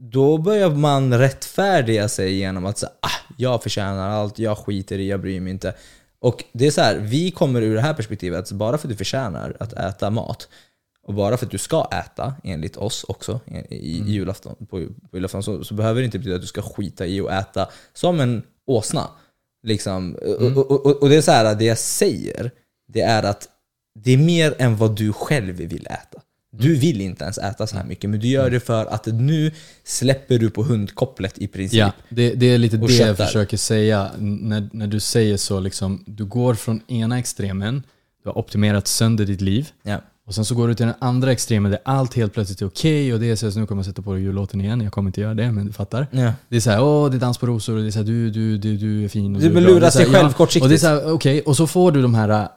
då 0.00 0.38
börjar 0.38 0.70
man 0.70 1.18
rättfärdiga 1.18 2.08
sig 2.08 2.34
genom 2.34 2.66
att 2.66 2.78
säga 2.78 2.92
ah, 3.00 3.34
jag 3.36 3.62
förtjänar 3.62 4.08
allt, 4.10 4.38
jag 4.38 4.58
skiter 4.58 4.98
i, 4.98 5.08
jag 5.08 5.20
bryr 5.20 5.40
mig 5.40 5.52
inte. 5.52 5.74
Och 6.18 6.44
det 6.52 6.66
är 6.66 6.70
så 6.70 6.80
här, 6.80 6.98
vi 6.98 7.30
kommer 7.30 7.62
ur 7.62 7.74
det 7.74 7.80
här 7.80 7.94
perspektivet 7.94 8.38
att 8.38 8.52
bara 8.52 8.78
för 8.78 8.88
att 8.88 8.90
du 8.90 8.96
förtjänar 8.96 9.56
att 9.60 9.72
äta 9.72 10.10
mat 10.10 10.48
och 11.06 11.14
bara 11.14 11.36
för 11.36 11.46
att 11.46 11.52
du 11.52 11.58
ska 11.58 11.88
äta, 11.92 12.34
enligt 12.44 12.76
oss 12.76 13.04
också, 13.04 13.40
i, 13.46 13.76
i 13.76 14.12
julafton, 14.12 14.54
på, 14.58 14.86
på 15.10 15.16
julafton, 15.16 15.42
så, 15.42 15.64
så 15.64 15.74
behöver 15.74 16.00
det 16.00 16.04
inte 16.04 16.18
betyda 16.18 16.36
att 16.36 16.42
du 16.42 16.46
ska 16.46 16.62
skita 16.62 17.06
i 17.06 17.20
att 17.20 17.30
äta 17.30 17.68
som 17.92 18.20
en 18.20 18.42
åsna. 18.66 19.10
Liksom. 19.62 20.14
Och, 20.14 20.56
och, 20.56 20.86
och, 20.86 21.02
och 21.02 21.08
det 21.08 21.16
är 21.16 21.22
så 21.22 21.32
här, 21.32 21.54
det 21.54 21.64
jag 21.64 21.78
säger, 21.78 22.50
det 22.88 23.00
är 23.00 23.22
att 23.22 23.48
det 23.94 24.12
är 24.12 24.18
mer 24.18 24.54
än 24.58 24.76
vad 24.76 24.96
du 24.96 25.12
själv 25.12 25.54
vill 25.54 25.86
äta. 25.86 26.20
Du 26.52 26.74
vill 26.74 27.00
inte 27.00 27.24
ens 27.24 27.38
äta 27.38 27.66
så 27.66 27.76
här 27.76 27.84
mycket, 27.84 28.10
men 28.10 28.20
du 28.20 28.28
gör 28.28 28.50
det 28.50 28.60
för 28.60 28.86
att 28.86 29.06
nu 29.06 29.52
släpper 29.84 30.38
du 30.38 30.50
på 30.50 30.62
hundkopplet 30.62 31.38
i 31.38 31.46
princip. 31.46 31.78
Ja, 31.78 31.92
det, 32.08 32.34
det 32.34 32.46
är 32.46 32.58
lite 32.58 32.76
det 32.76 32.82
jag 32.82 33.08
köttar. 33.08 33.26
försöker 33.26 33.56
säga. 33.56 34.10
När, 34.18 34.68
när 34.72 34.86
du 34.86 35.00
säger 35.00 35.36
så, 35.36 35.60
liksom, 35.60 36.04
du 36.06 36.24
går 36.24 36.54
från 36.54 36.80
ena 36.88 37.18
extremen, 37.18 37.82
du 38.22 38.28
har 38.28 38.38
optimerat 38.38 38.86
sönder 38.88 39.26
ditt 39.26 39.40
liv, 39.40 39.68
Ja. 39.82 40.00
och 40.26 40.34
sen 40.34 40.44
så 40.44 40.54
går 40.54 40.68
du 40.68 40.74
till 40.74 40.86
den 40.86 40.94
andra 40.98 41.32
extremen 41.32 41.70
där 41.70 41.80
allt 41.84 42.14
helt 42.14 42.32
plötsligt 42.34 42.62
är 42.62 42.66
okej 42.66 43.14
och 43.14 43.20
det 43.20 43.30
är 43.30 43.36
så, 43.36 43.52
så 43.52 43.58
nu 43.58 43.66
kommer 43.66 43.80
jag 43.80 43.86
sätta 43.86 44.02
på 44.02 44.12
dig 44.14 44.22
jullåten 44.22 44.60
igen, 44.60 44.80
jag 44.80 44.92
kommer 44.92 45.08
inte 45.08 45.20
göra 45.20 45.34
det, 45.34 45.52
men 45.52 45.66
du 45.66 45.72
fattar. 45.72 46.06
Ja. 46.10 46.32
Det 46.48 46.56
är 46.56 46.60
såhär, 46.60 46.82
åh 46.82 47.10
det 47.10 47.16
är 47.16 47.20
dans 47.20 47.38
på 47.38 47.46
rosor 47.46 47.76
och 47.76 47.82
det 47.82 47.86
är 47.88 47.90
såhär, 47.90 48.06
du, 48.06 48.30
du, 48.30 48.58
du, 48.58 48.76
du 48.76 49.04
är 49.04 49.08
fin 49.08 49.34
och 49.34 49.40
Du 49.40 49.46
är 49.46 49.50
vill 49.50 49.64
bra. 49.64 49.72
lura 49.72 49.80
Det 49.80 49.86
är 49.86 49.90
så 49.90 49.98
här, 49.98 50.04
sig 50.06 50.14
själv 50.14 50.28
ja, 50.28 50.36
kortsiktigt. 50.36 50.62
Och 50.64 50.68
det 50.68 50.74
är 50.74 50.78
såhär, 50.78 51.12
okej, 51.12 51.40
och 51.40 51.56
så 51.56 51.66
får 51.66 51.92
du 51.92 52.02
de 52.02 52.14
här 52.14 52.48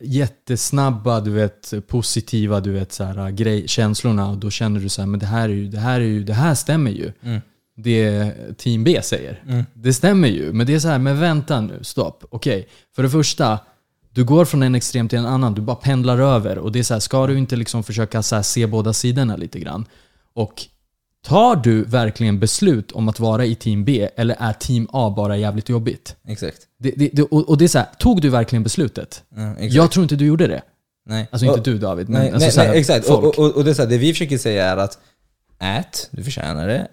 jättesnabba, 0.00 1.20
du 1.20 1.30
vet, 1.30 1.74
positiva, 1.86 2.60
du 2.60 2.72
vet, 2.72 2.92
så 2.92 3.04
här, 3.04 3.30
grej, 3.30 3.68
känslorna 3.68 4.30
och 4.30 4.38
då 4.38 4.50
känner 4.50 4.80
du 4.80 4.88
så 4.88 5.02
här, 5.02 5.06
men 5.06 5.20
det 5.20 5.26
här 5.26 5.48
är 5.48 5.52
ju, 5.52 5.68
det 5.68 5.78
här 5.78 6.00
är 6.00 6.04
ju, 6.04 6.24
det 6.24 6.34
här 6.34 6.54
stämmer 6.54 6.90
ju. 6.90 7.12
Mm. 7.22 7.40
Det 7.76 8.32
Team 8.58 8.84
B 8.84 9.00
säger. 9.02 9.42
Mm. 9.46 9.64
Det 9.74 9.92
stämmer 9.92 10.28
ju, 10.28 10.52
men 10.52 10.66
det 10.66 10.74
är 10.74 10.78
så 10.78 10.88
här, 10.88 10.98
men 10.98 11.20
vänta 11.20 11.60
nu, 11.60 11.78
stopp. 11.82 12.24
Okej, 12.30 12.68
för 12.96 13.02
det 13.02 13.10
första, 13.10 13.58
du 14.10 14.24
går 14.24 14.44
från 14.44 14.62
en 14.62 14.74
extrem 14.74 15.08
till 15.08 15.18
en 15.18 15.26
annan, 15.26 15.54
du 15.54 15.62
bara 15.62 15.76
pendlar 15.76 16.18
över. 16.18 16.58
Och 16.58 16.72
det 16.72 16.78
är 16.78 16.82
så 16.82 16.94
här, 16.94 17.00
ska 17.00 17.26
du 17.26 17.38
inte 17.38 17.56
liksom 17.56 17.84
försöka 17.84 18.22
så 18.22 18.42
se 18.42 18.66
båda 18.66 18.92
sidorna 18.92 19.36
lite 19.36 19.60
grann? 19.60 19.84
Och 20.34 20.62
tar 21.26 21.56
du 21.56 21.84
verkligen 21.84 22.38
beslut 22.38 22.92
om 22.92 23.08
att 23.08 23.20
vara 23.20 23.44
i 23.44 23.54
Team 23.54 23.84
B, 23.84 24.08
eller 24.16 24.36
är 24.38 24.52
Team 24.52 24.88
A 24.92 25.14
bara 25.16 25.36
jävligt 25.36 25.68
jobbigt? 25.68 26.16
Exakt. 26.28 26.58
Det, 26.78 26.90
det, 26.96 27.10
det, 27.12 27.22
och, 27.22 27.48
och 27.48 27.58
det 27.58 27.64
är 27.64 27.68
så 27.68 27.78
här, 27.78 27.86
tog 27.98 28.20
du 28.20 28.28
verkligen 28.28 28.62
beslutet? 28.62 29.22
Ja, 29.36 29.50
exakt. 29.52 29.72
Jag 29.74 29.90
tror 29.90 30.02
inte 30.02 30.16
du 30.16 30.26
gjorde 30.26 30.46
det. 30.46 30.62
nej. 31.08 31.28
Alltså 31.30 31.46
inte 31.46 31.58
Och- 31.58 31.64
du 31.64 31.78
David, 31.78 32.08
men 32.08 32.20
Nej, 32.20 32.30
alltså 32.32 32.44
nej, 32.46 32.52
så 32.52 32.60
här, 32.60 32.68
nej 32.68 32.78
exakt. 32.78 33.06
folk. 33.06 33.24
Och, 33.24 33.38
och, 33.38 33.56
och 33.56 33.64
det, 33.64 33.70
är 33.70 33.74
så 33.74 33.82
här, 33.82 33.88
det 33.88 33.98
vi 33.98 34.12
försöker 34.12 34.38
säga 34.38 34.66
är 34.66 34.76
att 34.76 34.98
ät, 35.60 36.08
du 36.10 36.24
förtjänar 36.24 36.68
det. 36.68 36.88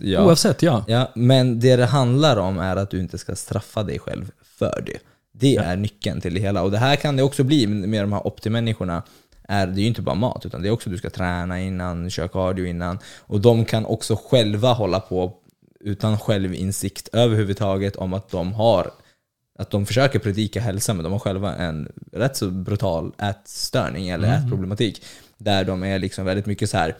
ja. 0.00 0.24
Oavsett, 0.24 0.62
ja. 0.62 0.84
Ja, 0.88 1.12
men 1.14 1.60
det 1.60 1.76
det 1.76 1.86
handlar 1.86 2.36
om 2.36 2.58
är 2.58 2.76
att 2.76 2.90
du 2.90 3.00
inte 3.00 3.18
ska 3.18 3.36
straffa 3.36 3.82
dig 3.82 3.98
själv 3.98 4.30
för 4.58 4.82
det. 4.86 4.98
Det 5.38 5.56
är 5.56 5.76
nyckeln 5.76 6.20
till 6.20 6.34
det 6.34 6.40
hela. 6.40 6.62
Och 6.62 6.70
det 6.70 6.78
här 6.78 6.96
kan 6.96 7.16
det 7.16 7.22
också 7.22 7.44
bli 7.44 7.66
med 7.66 8.02
de 8.04 8.12
här 8.12 8.26
optimänniskorna. 8.26 9.02
Är, 9.48 9.66
det 9.66 9.80
ju 9.80 9.86
inte 9.86 10.02
bara 10.02 10.14
mat, 10.14 10.46
utan 10.46 10.62
det 10.62 10.68
är 10.68 10.72
också 10.72 10.88
att 10.88 10.94
du 10.94 10.98
ska 10.98 11.10
träna 11.10 11.60
innan, 11.60 12.10
köra 12.10 12.28
cardio 12.28 12.66
innan. 12.66 12.98
Och 13.20 13.40
de 13.40 13.64
kan 13.64 13.86
också 13.86 14.18
själva 14.30 14.72
hålla 14.72 15.00
på 15.00 15.32
utan 15.80 16.18
självinsikt 16.18 17.08
överhuvudtaget 17.12 17.96
om 17.96 18.12
att 18.12 18.30
de 18.30 18.52
har 18.52 18.90
att 19.58 19.70
de 19.70 19.86
försöker 19.86 20.18
predika 20.18 20.60
hälsa 20.60 20.94
men 20.94 21.04
de 21.04 21.12
har 21.12 21.18
själva 21.18 21.54
en 21.54 21.92
rätt 22.12 22.36
så 22.36 22.50
brutal 22.50 23.12
ätstörning 23.18 24.08
eller 24.08 24.38
ätproblematik. 24.38 25.04
Där 25.38 25.64
de 25.64 25.84
är 25.84 25.98
liksom 25.98 26.24
väldigt 26.24 26.46
mycket 26.46 26.70
så 26.70 26.76
här 26.76 26.96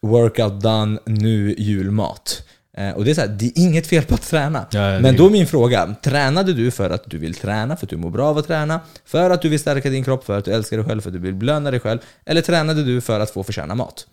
workout 0.00 0.62
done, 0.62 0.98
nu 1.04 1.54
julmat. 1.58 2.42
Eh, 2.76 2.90
och 2.90 3.04
det 3.04 3.10
är 3.10 3.14
så 3.14 3.20
här, 3.20 3.28
det 3.28 3.46
är 3.46 3.52
inget 3.54 3.86
fel 3.86 4.04
på 4.04 4.14
att 4.14 4.22
träna. 4.22 4.66
Ja, 4.70 4.92
ja, 4.92 5.00
Men 5.00 5.16
då 5.16 5.26
är 5.26 5.30
min 5.30 5.46
fråga, 5.46 5.94
tränade 6.02 6.52
du 6.52 6.70
för 6.70 6.90
att 6.90 7.02
du 7.06 7.18
vill 7.18 7.34
träna, 7.34 7.76
för 7.76 7.86
att 7.86 7.90
du 7.90 7.96
mår 7.96 8.10
bra 8.10 8.28
av 8.28 8.38
att 8.38 8.46
träna, 8.46 8.80
för 9.04 9.30
att 9.30 9.42
du 9.42 9.48
vill 9.48 9.60
stärka 9.60 9.90
din 9.90 10.04
kropp, 10.04 10.24
för 10.24 10.38
att 10.38 10.44
du 10.44 10.52
älskar 10.52 10.76
dig 10.76 10.86
själv, 10.86 11.00
för 11.00 11.08
att 11.08 11.14
du 11.14 11.20
vill 11.20 11.34
belöna 11.34 11.70
dig 11.70 11.80
själv, 11.80 11.98
eller 12.24 12.40
tränade 12.40 12.84
du 12.84 13.00
för 13.00 13.20
att 13.20 13.30
få 13.30 13.42
förtjäna 13.42 13.74
mat? 13.74 14.06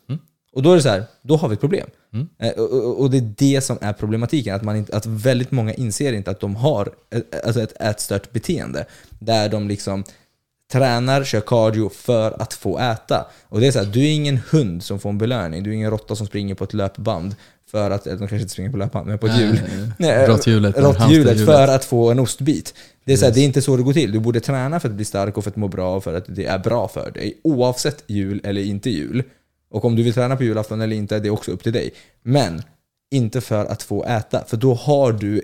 Och 0.54 0.63
då 0.63 0.71
är 0.71 0.76
det 0.76 0.82
så 0.82 0.89
här, 0.89 1.04
då 1.21 1.36
har 1.36 1.47
vi 1.50 1.54
ett 1.54 1.60
problem. 1.60 1.89
Eh, 2.39 2.52
och, 2.52 2.74
och, 2.74 3.00
och 3.00 3.12
det 3.12 3.17
är 3.17 3.34
det 3.38 3.62
som 3.62 3.78
är 3.82 3.93
problematiken, 3.93 4.56
att, 4.56 4.63
man 4.63 4.76
inte, 4.76 4.97
att 4.97 5.06
väldigt 5.06 5.52
många 5.52 5.74
inser 5.74 6.13
inte 6.13 6.32
att 6.32 6.39
de 6.39 6.56
har 6.56 6.89
ett, 7.15 7.45
alltså 7.45 7.62
ett 7.62 7.82
ätstört 7.82 8.32
beteende. 8.32 8.86
Där 9.19 9.50
de 9.50 9.67
liksom 9.67 10.04
tränar, 10.71 11.24
kör 11.24 11.41
cardio 11.41 11.89
för 11.89 12.41
att 12.41 12.54
få 12.54 12.80
äta. 12.80 13.26
Och 13.43 13.60
det 13.60 13.67
är 13.67 13.71
så 13.71 13.80
här, 13.80 13.86
du 13.86 14.00
är 14.00 14.12
ingen 14.12 14.39
hund 14.50 14.84
som 14.84 15.00
får 15.00 15.10
en 15.10 15.17
belöning, 15.17 15.63
du 15.63 15.69
är 15.69 15.74
ingen 15.74 15.91
råtta 15.91 16.15
som 16.15 16.28
springer 16.28 16.56
på 16.56 16.63
ett 16.63 16.74
löpband 16.74 17.36
för 17.71 17.91
att, 17.91 18.03
de 18.03 18.17
kanske 18.17 18.36
inte 18.36 18.49
springer 18.49 18.71
på 18.71 18.77
löpband, 18.77 19.07
men 19.07 19.17
på 19.17 19.27
ett 19.27 19.39
hjul. 19.39 19.60
Råtthjulet, 19.99 20.77
Råtthjulet 20.77 20.77
hamsterhjulet. 20.84 21.45
för 21.45 21.67
att 21.67 21.86
få 21.86 22.12
en 22.12 22.19
ostbit. 22.19 22.73
Det 23.05 23.13
är, 23.13 23.17
så 23.17 23.25
här, 23.25 23.29
Yes. 23.29 23.36
det 23.36 23.41
är 23.41 23.45
inte 23.45 23.62
så 23.62 23.77
det 23.77 23.84
går 23.84 23.93
till. 23.93 24.12
Du 24.12 24.19
borde 24.19 24.39
träna 24.39 24.79
för 24.79 24.89
att 24.89 24.95
bli 24.95 25.05
stark 25.05 25.38
och 25.38 25.43
för 25.43 25.51
att 25.51 25.55
må 25.57 25.67
bra 25.67 25.95
och 25.95 26.03
för 26.03 26.13
att 26.13 26.25
det 26.27 26.45
är 26.45 26.60
bra 26.60 26.88
för 26.88 27.12
dig. 27.12 27.39
Oavsett 27.43 28.03
jul 28.07 28.41
eller 28.43 28.62
inte 28.62 28.89
jul. 28.89 29.23
Och 29.71 29.86
om 29.86 29.95
du 29.95 30.03
vill 30.03 30.13
träna 30.13 30.36
på 30.36 30.43
julafton 30.43 30.81
eller 30.81 30.95
inte, 30.95 31.19
det 31.19 31.27
är 31.27 31.31
också 31.31 31.51
upp 31.51 31.63
till 31.63 31.73
dig. 31.73 31.91
Men 32.23 32.62
inte 33.12 33.41
för 33.41 33.65
att 33.65 33.84
få 33.84 34.05
äta, 34.05 34.43
för 34.47 34.57
då 34.57 34.73
har 34.73 35.12
du 35.12 35.41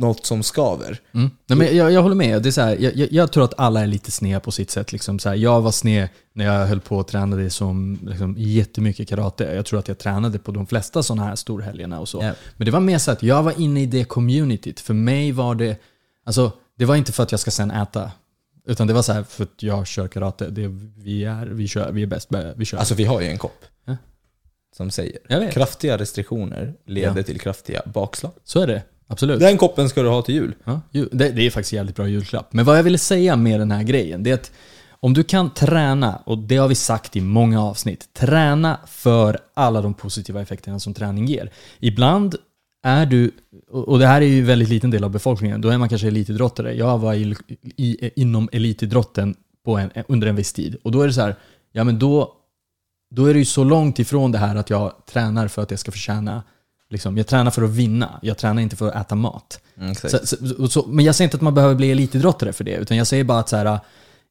något 0.00 0.26
som 0.26 0.42
skaver. 0.42 1.00
Mm. 1.14 1.30
Nej, 1.46 1.58
men 1.58 1.76
jag, 1.76 1.92
jag 1.92 2.02
håller 2.02 2.14
med. 2.14 2.42
Det 2.42 2.48
är 2.48 2.50
så 2.50 2.60
här, 2.60 2.76
jag, 2.80 2.96
jag, 2.96 3.12
jag 3.12 3.32
tror 3.32 3.44
att 3.44 3.54
alla 3.56 3.80
är 3.80 3.86
lite 3.86 4.10
sneda 4.10 4.40
på 4.40 4.50
sitt 4.52 4.70
sätt. 4.70 4.92
Liksom 4.92 5.18
så 5.18 5.28
här, 5.28 5.36
jag 5.36 5.60
var 5.60 5.70
sned 5.72 6.08
när 6.32 6.44
jag 6.44 6.66
höll 6.66 6.80
på 6.80 7.00
att 7.00 7.08
träna 7.08 7.36
det 7.36 7.50
som 7.50 7.98
liksom, 8.02 8.34
jättemycket 8.38 9.08
karate. 9.08 9.44
Jag 9.44 9.66
tror 9.66 9.78
att 9.78 9.88
jag 9.88 9.98
tränade 9.98 10.38
på 10.38 10.52
de 10.52 10.66
flesta 10.66 11.02
sådana 11.02 11.24
här 11.24 11.36
storhelgerna 11.36 12.00
och 12.00 12.08
så. 12.08 12.22
Ja. 12.22 12.32
Men 12.56 12.64
det 12.64 12.70
var 12.70 12.80
mer 12.80 12.98
så 12.98 13.10
att 13.10 13.22
jag 13.22 13.42
var 13.42 13.60
inne 13.60 13.82
i 13.82 13.86
det 13.86 14.04
communityt. 14.04 14.80
För 14.80 14.94
mig 14.94 15.32
var 15.32 15.54
det, 15.54 15.76
alltså 16.26 16.52
det 16.78 16.84
var 16.84 16.96
inte 16.96 17.12
för 17.12 17.22
att 17.22 17.30
jag 17.30 17.40
ska 17.40 17.50
sen 17.50 17.70
äta. 17.70 18.10
Utan 18.68 18.86
det 18.86 18.92
var 18.92 19.02
så 19.02 19.12
här 19.12 19.22
för 19.22 19.42
att 19.42 19.62
jag 19.62 19.86
kör 19.86 20.08
karate. 20.08 20.50
Det, 20.50 20.68
vi, 20.96 21.24
är, 21.24 21.46
vi, 21.46 21.68
kör, 21.68 21.92
vi 21.92 22.02
är 22.02 22.06
bäst, 22.06 22.28
vi 22.56 22.64
kör. 22.64 22.78
Alltså 22.78 22.94
vi 22.94 23.04
har 23.04 23.20
ju 23.20 23.26
en 23.26 23.38
kopp. 23.38 23.64
Ja. 23.84 23.96
Som 24.76 24.90
säger 24.90 25.50
kraftiga 25.50 25.98
restriktioner 25.98 26.74
leder 26.86 27.16
Ja. 27.16 27.22
till 27.22 27.40
kraftiga 27.40 27.82
bakslag. 27.94 28.32
så 28.44 28.60
är 28.60 28.66
det, 28.66 28.82
absolut. 29.06 29.40
Den 29.40 29.58
koppen 29.58 29.88
ska 29.88 30.02
du 30.02 30.08
ha 30.08 30.22
till 30.22 30.34
jul. 30.34 30.54
Ja, 30.64 30.80
det, 30.90 31.28
det 31.28 31.46
är 31.46 31.50
faktiskt 31.50 31.72
jävligt 31.72 31.96
bra 31.96 32.08
julklapp. 32.08 32.52
Men 32.52 32.64
vad 32.64 32.78
jag 32.78 32.82
ville 32.82 32.98
säga 32.98 33.36
med 33.36 33.60
den 33.60 33.70
här 33.70 33.82
grejen, 33.82 34.22
det 34.22 34.30
är 34.30 34.34
att 34.34 34.52
om 35.00 35.14
du 35.14 35.24
kan 35.24 35.54
träna, 35.54 36.22
och 36.24 36.38
det 36.38 36.56
har 36.56 36.68
vi 36.68 36.74
sagt 36.74 37.16
i 37.16 37.20
många 37.20 37.62
avsnitt, 37.62 38.14
träna 38.14 38.80
för 38.86 39.38
alla 39.54 39.82
de 39.82 39.94
positiva 39.94 40.42
effekterna 40.42 40.80
som 40.80 40.94
träning 40.94 41.26
ger. 41.26 41.50
Ibland 41.80 42.36
är 42.82 43.06
du, 43.06 43.30
och 43.70 43.88
och 43.88 43.98
det 43.98 44.06
här 44.06 44.22
är 44.22 44.26
ju 44.26 44.40
en 44.40 44.46
väldigt 44.46 44.68
liten 44.68 44.90
del 44.90 45.04
av 45.04 45.10
befolkningen, 45.10 45.60
då 45.60 45.68
är 45.68 45.78
man 45.78 45.88
kanske 45.88 46.06
elitidrottare. 46.06 46.74
Jag 46.74 46.98
var 46.98 47.14
i, 47.14 47.36
i, 47.76 48.10
inom 48.20 48.48
elitidrotten 48.52 49.34
på 49.64 49.78
en, 49.78 49.90
under 50.08 50.26
en 50.26 50.36
viss 50.36 50.52
tid. 50.52 50.76
Och 50.82 50.92
då 50.92 51.02
är 51.02 51.06
det 51.06 51.12
så 51.12 51.20
här, 51.20 51.36
ja 51.72 51.84
men 51.84 51.98
då, 51.98 52.32
då 53.10 53.26
är 53.26 53.32
det 53.32 53.38
ju 53.38 53.44
så 53.44 53.64
långt 53.64 53.98
ifrån 53.98 54.32
det 54.32 54.38
här 54.38 54.56
att 54.56 54.70
jag 54.70 54.92
tränar 55.06 55.48
för 55.48 55.62
att 55.62 55.70
jag 55.70 55.80
ska 55.80 55.92
förtjäna, 55.92 56.42
liksom, 56.90 57.16
jag 57.16 57.26
tränar 57.26 57.50
för 57.50 57.62
att 57.62 57.70
vinna, 57.70 58.18
jag 58.22 58.38
tränar 58.38 58.62
inte 58.62 58.76
för 58.76 58.88
att 58.88 59.06
äta 59.06 59.14
mat. 59.14 59.60
Mm. 59.80 59.94
Så, 59.94 60.08
så, 60.08 60.68
så, 60.68 60.86
men 60.86 61.04
jag 61.04 61.14
säger 61.14 61.26
inte 61.26 61.36
att 61.36 61.42
man 61.42 61.54
behöver 61.54 61.74
bli 61.74 61.90
elitidrottare 61.90 62.52
för 62.52 62.64
det, 62.64 62.76
utan 62.76 62.96
jag 62.96 63.06
säger 63.06 63.24
bara 63.24 63.38
att 63.38 63.48
så 63.48 63.56
här, 63.56 63.78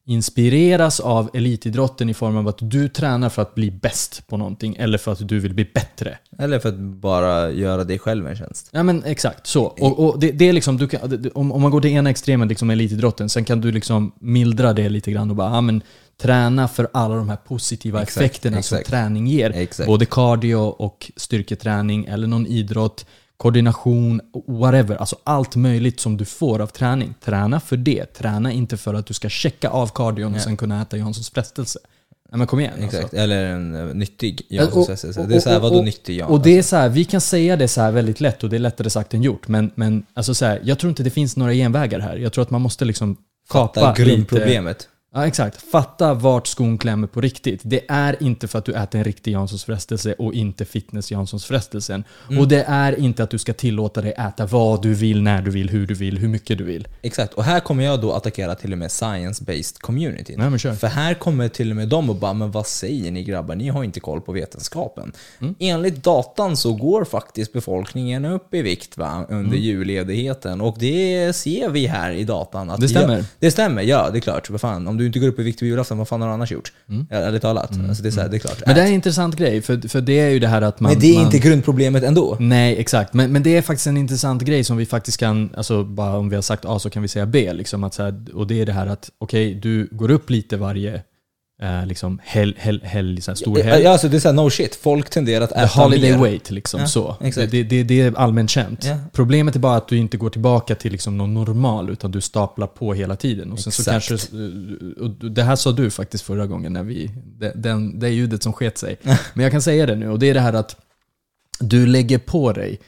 inspireras 0.08 1.00
av 1.00 1.30
elitidrotten 1.34 2.10
i 2.10 2.14
form 2.14 2.36
av 2.36 2.48
att 2.48 2.58
du 2.60 2.88
tränar 2.88 3.28
för 3.28 3.42
att 3.42 3.54
bli 3.54 3.70
bäst 3.70 4.26
på 4.26 4.36
någonting 4.36 4.76
eller 4.76 4.98
för 4.98 5.12
att 5.12 5.28
du 5.28 5.38
vill 5.38 5.54
bli 5.54 5.70
bättre. 5.74 6.18
Eller 6.38 6.58
för 6.58 6.68
att 6.68 6.78
bara 6.78 7.50
göra 7.50 7.84
dig 7.84 7.98
själv 7.98 8.26
en 8.26 8.36
tjänst. 8.36 8.68
Ja 8.70 8.82
men 8.82 9.04
exakt, 9.04 9.46
så. 9.46 9.64
Och, 9.64 9.98
och 9.98 10.20
det, 10.20 10.32
det 10.32 10.48
är 10.48 10.52
liksom, 10.52 10.88
kan, 10.88 11.30
om, 11.34 11.52
om 11.52 11.62
man 11.62 11.70
går 11.70 11.80
till 11.80 11.90
ena 11.90 12.10
extremen, 12.10 12.48
liksom 12.48 12.70
elitidrotten, 12.70 13.28
sen 13.28 13.44
kan 13.44 13.60
du 13.60 13.72
liksom 13.72 14.12
mildra 14.20 14.72
det 14.72 14.88
lite 14.88 15.10
grann 15.10 15.30
och 15.30 15.36
bara, 15.36 15.50
ja 15.50 15.60
men 15.60 15.82
träna 16.22 16.68
för 16.68 16.88
alla 16.92 17.14
de 17.14 17.28
här 17.28 17.36
positiva 17.36 18.02
Exakt, 18.02 18.16
effekterna 18.16 18.58
exakt. 18.58 18.86
som 18.86 18.90
träning 18.90 19.26
ger. 19.26 19.50
Exakt. 19.50 19.86
Både 19.86 20.06
cardio 20.06 20.56
och 20.56 21.10
styrketräning 21.16 22.04
eller 22.04 22.26
någon 22.26 22.46
idrott, 22.46 23.06
koordination, 23.36 24.20
whatever. 24.46 24.96
Alltså 24.96 25.16
allt 25.24 25.56
möjligt 25.56 26.00
som 26.00 26.16
du 26.16 26.24
får 26.24 26.60
av 26.60 26.66
träning. 26.66 27.14
Träna 27.24 27.60
för 27.60 27.76
det. 27.76 28.06
Träna 28.06 28.52
inte 28.52 28.76
för 28.76 28.94
att 28.94 29.06
du 29.06 29.14
ska 29.14 29.28
checka 29.28 29.68
av 29.68 29.86
cardion 29.94 30.34
och 30.34 30.40
sen 30.40 30.56
kunna 30.56 30.82
äta 30.82 30.96
Janssons 30.96 31.30
frestelse. 31.30 31.78
Nej 32.30 32.38
men 32.38 32.46
kom 32.46 32.60
igen 32.60 32.72
Exakt, 32.78 33.02
alltså. 33.02 33.16
eller 33.16 33.44
en 33.44 33.74
uh, 33.74 33.94
nyttig 33.94 34.42
Och- 34.50 34.54
Janssons 34.54 35.16
Det 35.16 35.36
är 35.36 35.40
såhär, 35.40 35.60
vadå 35.60 35.82
nyttig 35.82 36.16
Jansson? 36.18 36.36
Och 36.36 36.42
det 36.42 36.58
är 36.58 36.62
så 36.62 36.76
här, 36.76 36.88
vi 36.88 37.04
kan 37.04 37.20
säga 37.20 37.56
det 37.56 37.68
så 37.68 37.90
väldigt 37.90 38.20
lätt 38.20 38.44
och 38.44 38.50
det 38.50 38.56
är 38.56 38.60
lättare 38.60 38.90
sagt 38.90 39.14
än 39.14 39.22
gjort. 39.22 39.48
Men, 39.48 39.70
men 39.74 40.06
alltså 40.14 40.34
så 40.34 40.44
här, 40.44 40.60
jag 40.64 40.78
tror 40.78 40.88
inte 40.88 41.02
det 41.02 41.10
finns 41.10 41.36
några 41.36 41.52
genvägar 41.52 42.00
här. 42.00 42.16
Jag 42.16 42.32
tror 42.32 42.42
att 42.42 42.50
man 42.50 42.62
måste 42.62 42.84
liksom 42.84 43.16
kapa 43.50 43.80
Fatta 43.80 44.02
lite. 44.02 44.66
Ja, 45.16 45.26
exakt. 45.26 45.62
Fatta 45.62 46.14
vart 46.14 46.46
skon 46.46 46.78
klämmer 46.78 47.06
på 47.06 47.20
riktigt. 47.20 47.60
Det 47.64 47.80
är 47.88 48.22
inte 48.22 48.48
för 48.48 48.58
att 48.58 48.64
du 48.64 48.72
äter 48.72 48.98
en 48.98 49.04
riktig 49.04 49.32
Janssons 49.32 49.64
frestelse 49.64 50.12
och 50.12 50.34
inte 50.34 50.64
fitness 50.64 51.10
Janssons 51.10 51.44
frestelsen. 51.44 52.04
Mm. 52.28 52.40
Och 52.40 52.48
det 52.48 52.64
är 52.68 53.00
inte 53.00 53.22
att 53.22 53.30
du 53.30 53.38
ska 53.38 53.52
tillåta 53.52 54.00
dig 54.00 54.12
äta 54.12 54.46
vad 54.46 54.82
du 54.82 54.94
vill, 54.94 55.22
när 55.22 55.42
du 55.42 55.50
vill, 55.50 55.70
hur 55.70 55.86
du 55.86 55.94
vill, 55.94 56.18
hur 56.18 56.28
mycket 56.28 56.58
du 56.58 56.64
vill. 56.64 56.88
Exakt, 57.02 57.34
och 57.34 57.44
här 57.44 57.60
kommer 57.60 57.84
jag 57.84 58.00
då 58.00 58.12
attackera 58.12 58.54
till 58.54 58.72
och 58.72 58.78
med 58.78 58.88
science-based 58.88 59.80
community. 59.80 60.34
Nej, 60.36 60.50
men 60.50 60.58
kör. 60.58 60.74
För 60.74 60.86
här 60.86 61.14
kommer 61.14 61.48
till 61.48 61.70
och 61.70 61.76
med 61.76 61.88
de 61.88 62.10
och 62.10 62.16
bara, 62.16 62.32
men 62.32 62.50
vad 62.50 62.66
säger 62.66 63.10
ni 63.10 63.24
grabbar? 63.24 63.54
Ni 63.54 63.68
har 63.68 63.84
inte 63.84 64.00
koll 64.00 64.20
på 64.20 64.32
vetenskapen. 64.32 65.12
Mm. 65.38 65.54
Enligt 65.58 66.04
datan 66.04 66.56
så 66.56 66.72
går 66.72 67.04
faktiskt 67.04 67.52
befolkningen 67.52 68.24
upp 68.24 68.54
i 68.54 68.62
vikt 68.62 68.96
va, 68.96 69.26
under 69.28 69.56
julledigheten. 69.56 70.60
Och 70.60 70.76
det 70.78 71.36
ser 71.36 71.68
vi 71.68 71.86
här 71.86 72.10
i 72.10 72.24
datan. 72.24 72.70
Att 72.70 72.76
Mm. 72.76 72.80
Det 72.80 72.88
stämmer. 72.88 73.16
Ja, 73.18 73.24
det 73.38 73.50
stämmer, 73.50 73.82
ja 73.82 74.10
det 74.10 74.18
är 74.18 74.20
klart. 74.20 74.50
Vad 74.50 74.60
fan, 74.60 74.88
om 74.88 75.05
du 75.06 75.08
inte 75.08 75.18
går 75.18 75.28
upp 75.28 75.38
i 75.38 75.42
vikt 75.42 75.58
på 75.58 75.64
julafton, 75.64 75.98
vad 75.98 76.08
fan 76.08 76.20
har 76.20 76.28
du 76.28 76.34
annars 76.34 76.52
gjort? 76.52 76.72
Ärligt 77.10 77.42
talat. 77.42 77.70
Alltså, 77.88 78.02
det, 78.02 78.08
är 78.08 78.10
så 78.10 78.20
här, 78.20 78.28
det 78.28 78.36
är 78.36 78.38
klart. 78.38 78.56
Mm. 78.56 78.62
Men 78.66 78.74
det 78.74 78.82
är 78.82 78.86
en 78.86 78.92
intressant 78.92 79.36
grej, 79.36 79.62
för, 79.62 79.88
för 79.88 80.00
det 80.00 80.20
är 80.20 80.28
ju 80.28 80.38
det 80.38 80.48
här 80.48 80.62
att 80.62 80.80
man... 80.80 80.92
Men 80.92 81.00
det 81.00 81.10
är 81.10 81.14
man, 81.14 81.24
inte 81.24 81.38
grundproblemet 81.38 82.02
ändå. 82.02 82.36
Nej, 82.40 82.76
exakt. 82.78 83.14
Men, 83.14 83.32
men 83.32 83.42
det 83.42 83.56
är 83.56 83.62
faktiskt 83.62 83.86
en 83.86 83.96
intressant 83.96 84.42
grej 84.42 84.64
som 84.64 84.76
vi 84.76 84.86
faktiskt 84.86 85.18
kan, 85.18 85.50
alltså 85.56 85.84
bara 85.84 86.16
om 86.16 86.28
vi 86.28 86.34
har 86.34 86.42
sagt 86.42 86.64
A 86.64 86.78
så 86.78 86.90
kan 86.90 87.02
vi 87.02 87.08
säga 87.08 87.26
B. 87.26 87.52
Liksom, 87.52 87.84
att 87.84 87.94
så 87.94 88.02
här, 88.02 88.24
och 88.34 88.46
det 88.46 88.60
är 88.60 88.66
det 88.66 88.72
här 88.72 88.86
att, 88.86 89.10
okej, 89.18 89.54
du 89.54 89.88
går 89.90 90.10
upp 90.10 90.30
lite 90.30 90.56
varje 90.56 91.02
eh, 91.62 91.86
liksom, 91.86 92.20
helg, 92.24 92.54
helg, 92.58 92.80
helg, 92.84 93.20
så 93.20 93.30
här, 93.30 93.36
stor 93.36 93.62
helg. 93.62 93.82
Ja, 93.84 93.90
alltså 93.90 94.08
det 94.08 94.16
är 94.16 94.20
såhär, 94.20 94.34
no 94.34 94.50
shit. 94.50 94.74
Folk 94.76 95.10
tenderar 95.10 95.44
att 95.44 95.50
The 95.50 95.56
äta 95.60 95.82
holiday 95.82 96.12
mer. 96.12 96.18
weight, 96.18 96.50
liksom 96.50 96.80
Ja, 96.80 96.86
så. 96.86 97.16
exakt. 97.20 97.50
Det, 97.50 97.62
det, 97.62 97.82
det 97.82 98.00
är 98.00 98.14
allmänt 98.18 98.50
känt. 98.50 98.84
Ja. 98.84 98.96
Problemet 99.12 99.56
är 99.56 99.60
bara 99.60 99.76
att 99.76 99.88
du 99.88 99.96
inte 99.96 100.16
går 100.16 100.30
tillbaka 100.30 100.74
till 100.74 100.92
liksom 100.92 101.18
någon 101.18 101.34
normal, 101.34 101.90
utan 101.90 102.10
du 102.10 102.20
staplar 102.20 102.66
på 102.66 102.94
hela 102.94 103.16
tiden. 103.16 103.52
Och 103.52 103.58
sen 103.60 103.72
så 103.72 103.82
Exakt. 103.82 104.08
kanske, 104.08 104.28
och 105.00 105.10
det 105.30 105.42
här 105.42 105.56
sa 105.56 105.72
du 105.72 105.90
faktiskt 105.90 106.24
förra 106.24 106.46
gången, 106.46 106.72
när 106.72 106.82
vi, 106.82 107.10
det, 107.38 107.52
den, 107.56 107.98
det 107.98 108.08
ljudet 108.10 108.42
som 108.42 108.52
sket 108.52 108.78
sig. 108.78 108.96
Men 109.34 109.42
jag 109.42 109.52
kan 109.52 109.62
säga 109.62 109.86
det 109.86 109.94
nu, 109.96 110.08
och 110.10 110.18
det 110.18 110.26
är 110.30 110.34
det 110.34 110.40
här 110.40 110.52
att 110.52 110.76
du 111.60 111.86
lägger 111.86 112.18
på 112.18 112.52
dig 112.52 112.80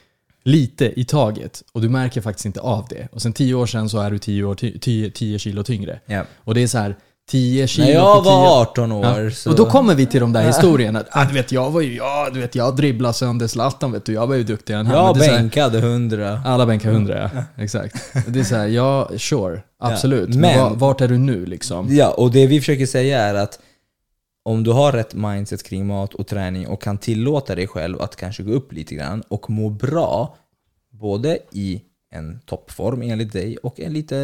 lite 0.44 1.00
i 1.00 1.04
taget 1.04 1.62
och 1.72 1.80
du 1.82 1.88
märker 1.88 2.20
faktiskt 2.20 2.46
inte 2.46 2.60
av 2.60 2.86
det. 2.90 3.08
Och 3.12 3.22
sen 3.22 3.32
tio 3.32 3.54
år 3.54 3.66
sedan 3.66 3.88
så 3.88 3.98
är 4.00 4.10
du 4.10 4.18
10, 4.18 4.44
år, 4.44 4.54
10, 4.54 5.10
10 5.10 5.38
kilo 5.38 5.62
tyngre. 5.62 6.00
Ja. 6.06 6.24
Och 6.38 6.54
det 6.54 6.62
är 6.62 6.66
så 6.66 6.78
här 6.78 6.96
10 7.28 7.66
kilo 7.66 7.86
När 7.86 7.92
jag 7.94 8.16
på 8.16 8.22
10 8.24 8.30
var 8.30 8.60
18 8.62 8.92
år 8.92 9.04
Ja. 9.24 9.30
så... 9.30 9.50
Och 9.50 9.56
då 9.56 9.66
kommer 9.70 9.94
vi 9.94 10.06
till 10.06 10.20
de 10.20 10.32
där 10.32 10.42
historierna. 10.46 11.04
Ah, 11.10 11.24
du 11.24 11.34
vet, 11.34 11.52
jag 11.52 11.70
var 11.70 11.80
ju, 11.80 11.96
ja, 11.96 12.28
du 12.32 12.40
vet, 12.40 12.54
jag 12.54 12.76
dribblade 12.76 13.14
sönder 13.14 13.46
Zlatan, 13.46 13.92
vet 13.92 14.04
du. 14.04 14.12
Jag 14.12 14.26
var 14.26 14.34
ju 14.34 14.42
duktigare 14.44 14.80
än 14.80 14.86
han. 14.86 14.96
Jag 14.96 15.16
Men 15.18 15.28
bänkade 15.28 15.78
100. 15.78 16.40
Alla 16.44 16.66
bänkar 16.66 16.90
100, 16.90 17.30
ja. 17.34 17.42
Exakt. 17.62 17.96
Det 18.26 18.40
är 18.40 18.44
så 18.44 18.54
här, 18.56 18.66
ja, 18.66 19.10
sure. 19.18 19.62
Absolut. 19.78 20.28
Men, 20.28 20.40
Men- 20.40 20.58
var- 20.60 20.70
vart 20.74 21.00
är 21.00 21.08
du 21.08 21.18
nu 21.18 21.46
liksom? 21.46 21.86
Ja, 21.90 22.10
och 22.10 22.30
det 22.30 22.46
vi 22.46 22.58
försöker 22.60 22.86
säga 22.86 23.20
är 23.22 23.34
att 23.34 23.58
om 24.44 24.64
du 24.64 24.70
har 24.70 24.92
rätt 24.92 25.14
mindset 25.14 25.62
kring 25.62 25.86
mat 25.86 26.14
och 26.14 26.26
träning 26.26 26.68
och 26.68 26.82
kan 26.82 26.98
tillåta 26.98 27.54
dig 27.54 27.66
själv 27.66 28.02
att 28.02 28.16
kanske 28.16 28.42
gå 28.42 28.52
upp 28.52 28.72
lite 28.72 28.94
grann 28.94 29.22
och 29.28 29.50
må 29.50 29.68
bra 29.70 30.36
både 30.92 31.38
i 31.52 31.82
en 32.10 32.40
toppform 32.46 33.02
enligt 33.02 33.32
dig 33.32 33.56
och 33.56 33.80
en 33.80 33.92
lite 33.92 34.16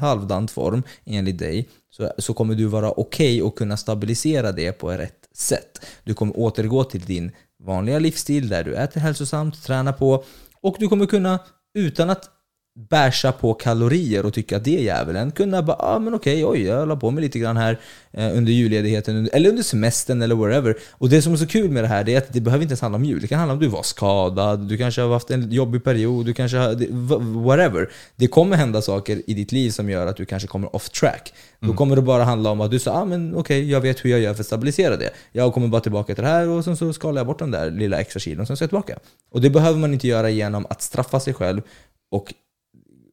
halvdant 0.00 0.50
form 0.50 0.82
enligt 1.04 1.38
dig 1.38 1.68
så, 1.90 2.12
så 2.18 2.34
kommer 2.34 2.54
du 2.54 2.66
vara 2.66 2.90
okej 2.90 3.42
och 3.42 3.58
kunna 3.58 3.76
stabilisera 3.76 4.52
det 4.52 4.72
på 4.72 4.90
rätt 4.90 5.28
sätt. 5.32 5.86
Du 6.04 6.14
kommer 6.14 6.38
återgå 6.38 6.84
till 6.84 7.00
din 7.00 7.32
vanliga 7.62 7.98
livsstil 7.98 8.48
där 8.48 8.64
du 8.64 8.74
äter 8.74 9.00
hälsosamt, 9.00 9.62
tränar 9.62 9.92
på 9.92 10.24
och 10.60 10.76
du 10.78 10.88
kommer 10.88 11.06
kunna 11.06 11.38
utan 11.74 12.10
att 12.10 12.30
bärsa 12.76 13.32
på 13.32 13.54
kalorier 13.54 14.26
och 14.26 14.34
tycka 14.34 14.56
att 14.56 14.64
det 14.64 14.78
är 14.78 14.82
djävulen. 14.82 15.30
Kunna 15.30 15.62
bara, 15.62 15.76
ah, 15.80 15.98
men 15.98 16.14
okej, 16.14 16.46
oj, 16.46 16.62
jag 16.62 16.88
la 16.88 16.96
på 16.96 17.10
mig 17.10 17.22
lite 17.22 17.38
grann 17.38 17.56
här 17.56 17.78
eh, 18.12 18.36
under 18.36 18.52
julledigheten, 18.52 19.28
eller 19.32 19.50
under 19.50 19.62
semestern 19.62 20.22
eller 20.22 20.34
whatever. 20.34 20.76
Och 20.90 21.08
det 21.08 21.22
som 21.22 21.32
är 21.32 21.36
så 21.36 21.46
kul 21.46 21.70
med 21.70 21.84
det 21.84 21.88
här, 21.88 22.08
är 22.08 22.18
att 22.18 22.32
det 22.32 22.40
behöver 22.40 22.62
inte 22.62 22.72
ens 22.72 22.80
handla 22.80 22.96
om 22.96 23.04
jul. 23.04 23.20
Det 23.20 23.26
kan 23.26 23.38
handla 23.38 23.52
om 23.52 23.58
att 23.58 23.62
du 23.62 23.68
var 23.68 23.82
skadad, 23.82 24.68
du 24.68 24.76
kanske 24.76 25.00
har 25.00 25.12
haft 25.12 25.30
en 25.30 25.52
jobbig 25.52 25.84
period, 25.84 26.26
du 26.26 26.34
kanske 26.34 26.56
har, 26.56 27.42
whatever. 27.44 27.90
Det 28.16 28.26
kommer 28.26 28.56
hända 28.56 28.82
saker 28.82 29.22
i 29.26 29.34
ditt 29.34 29.52
liv 29.52 29.70
som 29.70 29.90
gör 29.90 30.06
att 30.06 30.16
du 30.16 30.24
kanske 30.24 30.48
kommer 30.48 30.76
off 30.76 30.90
track. 30.90 31.32
Då 31.60 31.72
kommer 31.72 31.96
det 31.96 32.02
bara 32.02 32.24
handla 32.24 32.50
om 32.50 32.60
att 32.60 32.70
du 32.70 32.78
sa, 32.78 32.92
ah, 32.92 33.04
men 33.04 33.34
okej, 33.34 33.70
jag 33.70 33.80
vet 33.80 34.04
hur 34.04 34.10
jag 34.10 34.20
gör 34.20 34.34
för 34.34 34.40
att 34.40 34.46
stabilisera 34.46 34.96
det. 34.96 35.10
Jag 35.32 35.54
kommer 35.54 35.68
bara 35.68 35.80
tillbaka 35.80 36.14
till 36.14 36.24
det 36.24 36.30
här 36.30 36.48
och 36.48 36.64
sen 36.64 36.76
så 36.76 36.92
skalar 36.92 37.20
jag 37.20 37.26
bort 37.26 37.38
den 37.38 37.50
där 37.50 37.70
lilla 37.70 38.00
extra 38.00 38.20
kilon, 38.20 38.46
sen 38.46 38.56
så 38.56 38.62
är 38.62 38.64
jag 38.64 38.70
tillbaka. 38.70 38.98
Och 39.30 39.40
det 39.40 39.50
behöver 39.50 39.78
man 39.78 39.92
inte 39.92 40.08
göra 40.08 40.30
genom 40.30 40.66
att 40.70 40.82
straffa 40.82 41.20
sig 41.20 41.34
själv 41.34 41.62
och 42.10 42.34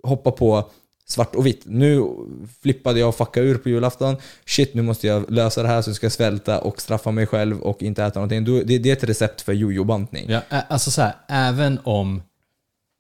hoppa 0.04 0.32
på 0.32 0.70
svart 1.12 1.36
och 1.36 1.46
vitt. 1.46 1.62
Nu 1.66 2.08
flippade 2.62 3.00
jag 3.00 3.10
och 3.10 3.16
fuckade 3.16 3.48
ur 3.48 3.58
på 3.58 3.70
julafton. 3.70 4.16
Shit, 4.46 4.74
nu 4.74 4.82
måste 4.82 5.08
jag 5.08 5.32
lösa 5.32 5.62
det 5.62 5.68
här 5.68 5.82
så 5.82 5.94
ska 5.94 6.06
jag 6.06 6.12
svälta 6.12 6.62
och 6.62 6.82
straffa 6.82 7.12
mig 7.12 7.28
själv 7.28 7.62
och 7.62 7.84
inte 7.84 8.04
äta 8.04 8.20
någonting. 8.20 8.66
Det, 8.66 8.90
är 8.90 8.94
ett 8.94 9.04
recept 9.04 9.42
för 9.42 9.54
jojo-bantning. 9.54 10.30
Ja, 10.30 10.42
alltså 10.50 10.92
så 10.92 11.02
här, 11.02 11.16
även 11.28 11.80
om 11.84 12.22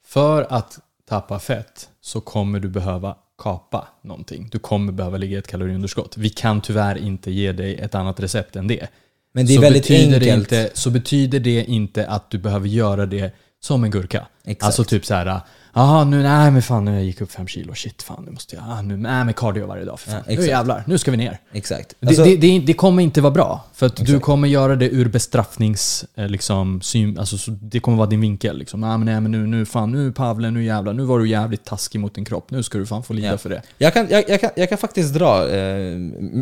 för 0.07 0.47
att 0.49 0.79
tappa 1.09 1.39
fett 1.39 1.89
så 2.01 2.21
kommer 2.21 2.59
du 2.59 2.69
behöva 2.69 3.15
kapa 3.37 3.87
någonting. 4.01 4.49
Du 4.51 4.59
kommer 4.59 4.91
behöva 4.91 5.17
ligga 5.17 5.35
i 5.35 5.39
ett 5.39 5.47
kaloriunderskott. 5.47 6.17
Vi 6.17 6.29
kan 6.29 6.61
tyvärr 6.61 6.97
inte 6.97 7.31
ge 7.31 7.51
dig 7.51 7.75
ett 7.75 7.95
annat 7.95 8.19
recept 8.19 8.55
än 8.55 8.67
det. 8.67 8.87
Men 9.33 9.45
det 9.45 9.53
är 9.53 9.55
så 9.55 9.61
väldigt 9.61 9.83
betyder 9.83 10.13
enkelt. 10.13 10.49
Det 10.49 10.63
inte, 10.63 10.69
så 10.73 10.89
betyder 10.89 11.39
det 11.39 11.63
inte 11.63 12.07
att 12.07 12.29
du 12.29 12.37
behöver 12.37 12.67
göra 12.67 13.05
det 13.05 13.35
som 13.59 13.83
en 13.83 13.91
gurka. 13.91 14.27
Exakt. 14.43 14.63
Alltså 14.63 14.83
typ 14.83 15.05
så 15.05 15.13
här, 15.13 15.41
jaha 15.73 16.03
nu, 16.03 16.23
nej 16.23 16.51
men 16.51 16.61
fan 16.61 16.85
nu 16.85 16.93
jag 16.93 17.03
gick 17.03 17.21
upp 17.21 17.31
fem 17.31 17.47
kilo, 17.47 17.73
shit 17.75 18.01
fan 18.03 18.23
nu 18.25 18.31
måste 18.31 18.55
jag, 18.55 18.65
ah, 18.67 18.81
nu, 18.81 18.97
nej 18.97 19.25
men 19.25 19.33
cardio 19.33 19.65
varje 19.67 19.85
dag 19.85 19.99
för 19.99 20.11
fan. 20.11 20.19
Ja, 20.19 20.23
nu 20.27 20.33
exakt. 20.33 20.49
jävlar, 20.49 20.83
nu 20.87 20.97
ska 20.97 21.11
vi 21.11 21.17
ner. 21.17 21.39
Exakt. 21.53 21.93
Alltså, 22.05 22.23
det, 22.23 22.35
det, 22.35 22.59
det, 22.59 22.59
det 22.65 22.73
kommer 22.73 23.03
inte 23.03 23.21
vara 23.21 23.33
bra. 23.33 23.65
För 23.73 23.85
att 23.85 23.95
du 23.95 24.19
kommer 24.19 24.47
göra 24.47 24.75
det 24.75 24.89
ur 24.89 25.09
bestraffnings... 25.09 26.05
eh, 26.15 26.27
Liksom, 26.27 26.81
syn, 26.81 27.19
alltså, 27.19 27.37
så 27.37 27.51
det 27.51 27.79
kommer 27.79 27.97
vara 27.97 28.09
din 28.09 28.21
vinkel. 28.21 28.57
Liksom. 28.57 28.83
Ah, 28.83 28.97
men 28.97 29.05
nej, 29.05 29.21
men 29.21 29.31
nu, 29.31 29.47
nu, 29.47 29.65
fan, 29.65 29.91
nu 29.91 30.11
Pavle, 30.11 30.51
nu 30.51 30.63
jävlar. 30.63 30.93
Nu 30.93 31.03
var 31.03 31.19
du 31.19 31.29
jävligt 31.29 31.65
taskig 31.65 31.99
mot 32.01 32.15
din 32.15 32.25
kropp. 32.25 32.51
Nu 32.51 32.63
ska 32.63 32.77
du 32.77 32.85
fan 32.85 33.03
få 33.03 33.13
lida 33.13 33.27
Ja. 33.27 33.37
för 33.37 33.49
det. 33.49 33.61
jag, 33.77 33.93
kan, 33.93 34.07
jag, 34.09 34.23
jag, 34.29 34.41
kan, 34.41 34.49
jag 34.55 34.69
kan 34.69 34.77
faktiskt 34.77 35.13
dra 35.13 35.49
eh, 35.49 35.95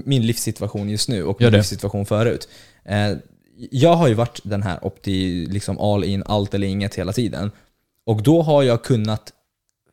min 0.06 0.28
livssituation 0.28 0.90
just 0.90 1.10
nu 1.10 1.24
och 1.24 1.42
Gör 1.42 1.52
min 1.52 1.58
livssituation 1.58 2.06
förut. 2.06 2.50
Eh, 2.86 2.98
jag 3.72 3.94
har 3.96 4.08
ju 4.08 4.14
varit 4.14 4.40
den 4.44 4.64
här 4.64 4.86
opti, 4.86 5.46
liksom 5.50 5.80
all 5.80 6.04
in, 6.04 6.24
allt 6.26 6.54
eller 6.54 6.68
inget 6.68 6.96
hela 6.96 7.14
tiden. 7.14 7.52
Och 8.10 8.24
då 8.24 8.42
har 8.42 8.64
jag 8.64 8.84
kunnat 8.84 9.34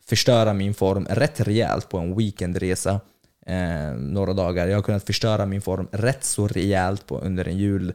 förstöra 0.07 0.55
min 0.55 0.75
form 0.75 1.07
rätt 1.11 1.41
rejält 1.41 1.89
på 1.89 1.99
en 1.99 2.17
weekendresa 2.17 3.01
eh, 3.47 3.93
några 3.99 4.33
dagar. 4.33 4.69
Jag 4.69 4.77
har 4.77 4.83
kunnat 4.83 5.07
förstöra 5.07 5.47
min 5.47 5.63
form 5.63 5.89
rätt 5.93 6.25
så 6.25 6.49
rejält 6.49 7.07
på, 7.07 7.19
under 7.19 7.49
en 7.49 7.59
jul, 7.59 7.93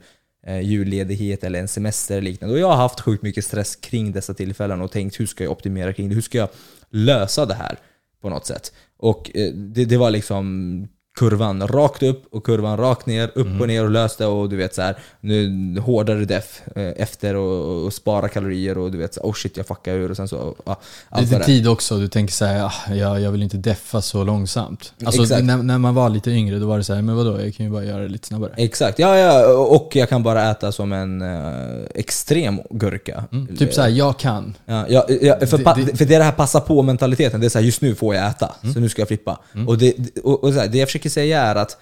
eh, 0.48 0.60
julledighet 0.60 1.44
eller 1.44 1.60
en 1.60 1.68
semester 1.68 2.18
eller 2.18 2.30
liknande. 2.30 2.56
Och 2.56 2.60
jag 2.60 2.68
har 2.68 2.76
haft 2.76 3.00
sjukt 3.00 3.24
mycket 3.24 3.46
stress 3.46 3.76
kring 3.76 4.12
dessa 4.12 4.34
tillfällen 4.34 4.82
och 4.82 4.92
tänkt 4.92 5.20
hur 5.20 5.26
ska 5.26 5.44
jag 5.44 5.52
optimera 5.52 5.94
kring 5.94 6.10
det? 6.10 6.16
Hur 6.16 6.22
ska 6.22 6.38
jag 6.38 6.50
lösa 6.90 7.46
det 7.46 7.54
här 7.54 7.80
på 8.22 8.30
något 8.30 8.46
sätt? 8.46 8.74
Och 8.98 9.32
eh, 9.36 9.54
det, 9.54 9.86
det 9.86 9.98
var 9.98 10.12
liksom 10.12 10.88
kurvan 11.20 11.68
rakt 11.68 12.04
upp 12.04 12.24
och 12.32 12.44
kurvan 12.46 12.78
rakt 12.78 13.06
ner, 13.06 13.32
upp 13.36 13.62
och 13.62 13.68
ner 13.68 13.84
och 13.84 13.92
löste 13.92 14.26
och 14.26 14.50
du 14.50 14.56
vet 14.56 14.76
så 14.76 14.82
här 14.82 14.96
nu 15.22 15.76
hårdare 15.80 16.26
def 16.26 16.62
eh, 16.76 16.84
efter 16.98 17.36
och, 17.36 17.86
och 17.86 17.94
spara 17.94 18.28
kalorier 18.30 18.78
och 18.78 18.92
du 18.92 18.98
vet 18.98 19.14
så 19.14 19.22
här, 19.22 19.30
oh 19.30 19.34
shit 19.34 19.58
jag 19.58 19.68
fuckar 19.68 19.94
ur 19.94 20.10
och 20.12 20.18
sen 20.18 20.28
så, 20.28 20.56
allt 20.66 21.22
Lite 21.22 21.36
det 21.36 21.42
är. 21.42 21.46
tid 21.46 21.68
också. 21.68 21.98
Du 21.98 22.08
tänker 22.08 22.34
säga 22.34 22.66
ah, 22.66 22.94
jag, 22.94 23.22
jag 23.22 23.32
vill 23.32 23.44
inte 23.44 23.58
deffa 23.58 24.02
så 24.02 24.24
långsamt. 24.24 24.94
Alltså, 25.06 25.22
Exakt. 25.24 25.44
när, 25.44 25.58
när 25.58 25.78
man 25.78 25.96
var 25.96 26.10
lite 26.10 26.32
yngre 26.32 26.60
då 26.60 26.68
var 26.68 26.78
det 26.78 26.84
så 26.84 26.94
här, 26.94 27.02
men 27.02 27.16
vadå, 27.16 27.42
jag 27.42 27.56
kan 27.56 27.66
ju 27.66 27.72
bara 27.72 27.84
göra 27.86 28.02
det 28.04 28.10
lite 28.10 28.28
snabbare. 28.28 28.54
Exakt, 28.58 29.00
ja, 29.00 29.18
ja 29.18 29.48
och 29.56 29.90
jag 29.96 30.10
kan 30.10 30.24
bara 30.24 30.52
äta 30.52 30.72
som 30.72 30.94
en 30.94 31.22
eh, 31.22 31.80
extrem 31.96 32.60
gurka. 32.70 33.24
Mm. 33.32 33.58
Typ 33.58 33.74
såhär, 33.74 33.90
jag 33.90 34.20
kan. 34.20 34.54
Ja, 34.66 34.86
ja, 34.90 35.06
ja, 35.22 35.36
för, 35.48 35.58
Det- 35.58 35.86
det- 35.86 35.98
för 35.98 36.06
det 36.06 36.16
är 36.16 36.20
det 36.20 36.26
här 36.26 36.32
passa 36.32 36.60
på 36.62 36.82
mentaliteten, 36.82 37.40
det 37.40 37.48
är 37.48 37.50
så 37.50 37.58
här, 37.60 37.66
just 37.66 37.82
nu 37.82 37.96
får 37.96 38.16
jag 38.16 38.28
äta, 38.28 38.52
så 38.74 38.80
nu 38.80 38.90
ska 38.90 39.02
jag 39.02 39.08
flippa. 39.08 39.40
Och, 39.68 39.78
det, 39.78 39.96
och, 40.24 40.44
och 40.44 40.54
så 40.54 40.60
här, 40.60 40.68
det 40.68 40.78
jag 40.78 40.88
försöker 40.88 41.01
säga 41.10 41.42
är 41.42 41.56
att, 41.56 41.78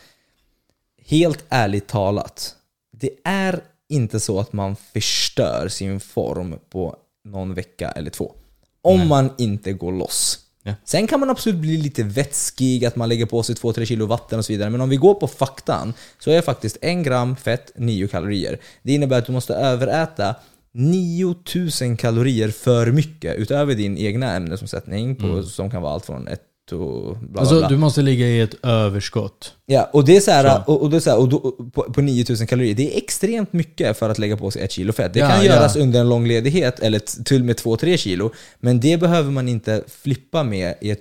helt 1.05 1.45
ärligt 1.49 1.87
talat, 1.87 2.55
det 2.91 3.09
är 3.23 3.63
inte 3.89 4.19
så 4.19 4.39
att 4.39 4.53
man 4.53 4.75
förstör 4.75 5.67
sin 5.67 5.99
form 5.99 6.55
på 6.69 6.95
någon 7.23 7.53
vecka 7.53 7.91
eller 7.91 8.11
två. 8.11 8.35
Om 8.81 9.07
man 9.07 9.29
inte 9.37 9.73
går 9.73 9.91
loss. 9.91 10.39
Ja. 10.63 10.73
Sen 10.83 11.07
kan 11.07 11.19
man 11.19 11.29
absolut 11.29 11.59
bli 11.59 11.77
lite 11.77 12.03
vätskig, 12.03 12.85
att 12.85 12.95
man 12.95 13.09
lägger 13.09 13.25
på 13.25 13.43
sig 13.43 13.55
2-3 13.55 13.85
kilo 13.85 14.05
vatten 14.05 14.39
och 14.39 14.45
så 14.45 14.53
vidare. 14.53 14.69
Men 14.69 14.81
om 14.81 14.89
vi 14.89 14.95
går 14.95 15.13
på 15.13 15.27
faktan 15.27 15.93
så 16.19 16.31
är 16.31 16.41
faktiskt 16.41 16.77
en 16.81 17.03
gram 17.03 17.35
fett 17.35 17.71
9 17.75 18.07
kalorier. 18.07 18.59
Det 18.83 18.93
innebär 18.93 19.17
att 19.17 19.25
du 19.25 19.31
måste 19.31 19.53
överäta 19.53 20.35
9000 20.71 21.97
kalorier 21.97 22.49
för 22.49 22.91
mycket 22.91 23.35
utöver 23.35 23.75
din 23.75 23.97
egna 23.97 24.35
ämnesomsättning 24.35 25.15
på, 25.15 25.43
som 25.43 25.71
kan 25.71 25.81
vara 25.81 25.93
allt 25.93 26.05
från 26.05 26.27
ett 26.27 26.43
och 26.73 27.17
bla 27.17 27.27
bla 27.27 27.39
Alltså 27.41 27.59
bla. 27.59 27.67
du 27.69 27.77
måste 27.77 28.01
ligga 28.01 28.27
i 28.27 28.41
ett 28.41 28.55
överskott. 28.65 29.53
Ja, 29.65 29.89
och 29.93 30.05
det 30.05 30.15
är 30.17 30.21
så 30.21 30.31
här, 30.31 30.61
och, 30.67 30.81
och 30.81 30.89
det 30.89 30.95
är 30.95 30.99
så 31.01 31.09
här, 31.09 31.19
och 31.19 31.29
då, 31.29 31.39
på, 31.73 31.81
på 31.83 32.01
9000 32.01 32.47
kalorier, 32.47 32.75
det 32.75 32.93
är 32.93 32.97
extremt 32.97 33.53
mycket 33.53 33.97
för 33.99 34.09
att 34.09 34.17
lägga 34.19 34.37
på 34.37 34.51
sig 34.51 34.61
ett 34.61 34.71
kilo 34.71 34.93
fett. 34.93 35.13
Det 35.13 35.19
Ja, 35.19 35.29
kan 35.29 35.37
ja. 35.37 35.43
göras 35.45 35.75
under 35.75 35.99
en 35.99 36.09
lång 36.09 36.27
ledighet, 36.27 36.79
eller 36.79 36.99
t- 36.99 37.23
till 37.25 37.39
och 37.39 37.45
med 37.45 37.55
2-3 37.55 37.97
kilo, 37.97 38.31
men 38.59 38.79
det 38.79 38.99
behöver 38.99 39.31
man 39.31 39.47
inte 39.49 39.83
flippa 39.87 40.43
med 40.43 40.75
i 40.81 40.89
ett, 40.91 40.99